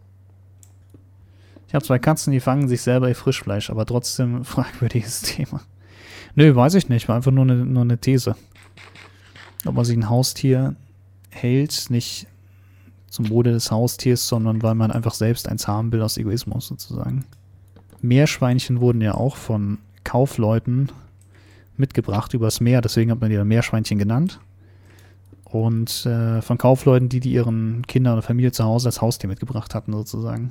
Ich 1.70 1.74
habe 1.76 1.84
zwei 1.84 2.00
Katzen, 2.00 2.32
die 2.32 2.40
fangen 2.40 2.66
sich 2.66 2.82
selber 2.82 3.08
ihr 3.08 3.14
Frischfleisch, 3.14 3.70
aber 3.70 3.86
trotzdem 3.86 4.44
fragwürdiges 4.44 5.22
Thema. 5.22 5.60
Nö, 6.34 6.52
weiß 6.52 6.74
ich 6.74 6.88
nicht, 6.88 7.08
war 7.08 7.14
einfach 7.14 7.30
nur 7.30 7.44
eine, 7.44 7.64
nur 7.64 7.82
eine 7.82 7.96
These. 7.96 8.34
Ob 9.64 9.76
man 9.76 9.84
sich 9.84 9.96
ein 9.96 10.10
Haustier 10.10 10.74
hält, 11.28 11.88
nicht 11.88 12.26
zum 13.08 13.30
Wohle 13.30 13.52
des 13.52 13.70
Haustiers, 13.70 14.26
sondern 14.26 14.64
weil 14.64 14.74
man 14.74 14.90
einfach 14.90 15.14
selbst 15.14 15.48
eins 15.48 15.68
haben 15.68 15.92
will 15.92 16.02
aus 16.02 16.18
Egoismus 16.18 16.66
sozusagen. 16.66 17.24
Meerschweinchen 18.00 18.80
wurden 18.80 19.00
ja 19.00 19.14
auch 19.14 19.36
von 19.36 19.78
Kaufleuten 20.02 20.90
mitgebracht 21.76 22.34
übers 22.34 22.60
Meer, 22.60 22.80
deswegen 22.80 23.12
hat 23.12 23.20
man 23.20 23.30
die 23.30 23.36
dann 23.36 23.46
Meerschweinchen 23.46 24.00
genannt. 24.00 24.40
Und 25.44 26.04
äh, 26.04 26.42
von 26.42 26.58
Kaufleuten, 26.58 27.08
die, 27.08 27.20
die 27.20 27.30
ihren 27.30 27.86
Kindern 27.86 28.14
oder 28.14 28.22
Familie 28.22 28.50
zu 28.50 28.64
Hause 28.64 28.88
als 28.88 29.00
Haustier 29.00 29.28
mitgebracht 29.28 29.72
hatten, 29.76 29.92
sozusagen 29.92 30.50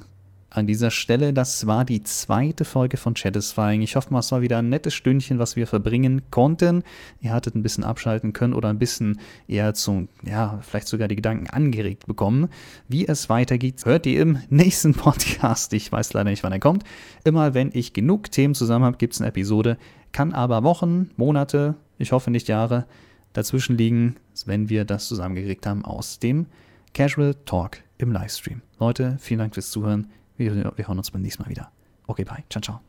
an 0.49 0.67
dieser 0.67 0.91
Stelle. 0.91 1.33
Das 1.33 1.67
war 1.67 1.85
die 1.85 2.03
zweite 2.03 2.65
Folge 2.65 2.97
von 2.97 3.15
Satisfying. 3.15 3.81
Ich 3.81 3.95
hoffe 3.95 4.11
mal, 4.11 4.19
es 4.19 4.31
war 4.31 4.41
wieder 4.41 4.57
ein 4.59 4.69
nettes 4.69 4.93
Stündchen, 4.93 5.39
was 5.39 5.55
wir 5.55 5.67
verbringen 5.67 6.23
konnten. 6.31 6.83
Ihr 7.21 7.33
hattet 7.33 7.55
ein 7.55 7.63
bisschen 7.63 7.83
abschalten 7.83 8.33
können 8.33 8.53
oder 8.53 8.69
ein 8.69 8.79
bisschen 8.79 9.19
eher 9.47 9.73
zu, 9.73 10.07
ja, 10.23 10.59
vielleicht 10.61 10.87
sogar 10.87 11.07
die 11.07 11.15
Gedanken 11.15 11.49
angeregt 11.49 12.07
bekommen. 12.07 12.49
Wie 12.87 13.07
es 13.07 13.29
weitergeht, 13.29 13.85
hört 13.85 14.05
ihr 14.05 14.21
im 14.21 14.39
nächsten 14.49 14.93
Podcast. 14.93 15.73
Ich 15.73 15.91
weiß 15.91 16.13
leider 16.13 16.29
nicht, 16.29 16.43
wann 16.43 16.53
er 16.53 16.59
kommt. 16.59 16.83
Immer 17.23 17.53
wenn 17.53 17.69
ich 17.73 17.93
genug 17.93 18.31
Themen 18.31 18.55
zusammen 18.55 18.85
habe, 18.85 18.97
gibt 18.97 19.13
es 19.13 19.21
eine 19.21 19.29
Episode. 19.29 19.77
Kann 20.11 20.33
aber 20.33 20.63
Wochen, 20.63 21.11
Monate, 21.17 21.75
ich 21.97 22.11
hoffe 22.11 22.31
nicht 22.31 22.47
Jahre 22.47 22.85
dazwischen 23.33 23.77
liegen, 23.77 24.15
wenn 24.45 24.69
wir 24.69 24.85
das 24.85 25.07
zusammengekriegt 25.07 25.65
haben 25.67 25.85
aus 25.85 26.17
dem 26.19 26.47
Casual 26.93 27.35
Talk 27.45 27.77
im 27.99 28.11
Livestream. 28.11 28.61
Leute, 28.79 29.17
vielen 29.19 29.39
Dank 29.39 29.53
fürs 29.53 29.69
Zuhören. 29.69 30.07
Wir, 30.39 30.55
wir 30.55 30.87
hören 30.87 30.97
uns 30.97 31.11
beim 31.11 31.21
nächsten 31.21 31.43
Mal 31.43 31.49
wieder. 31.49 31.71
Okay, 32.07 32.23
bye. 32.23 32.43
Ciao, 32.49 32.61
ciao. 32.61 32.88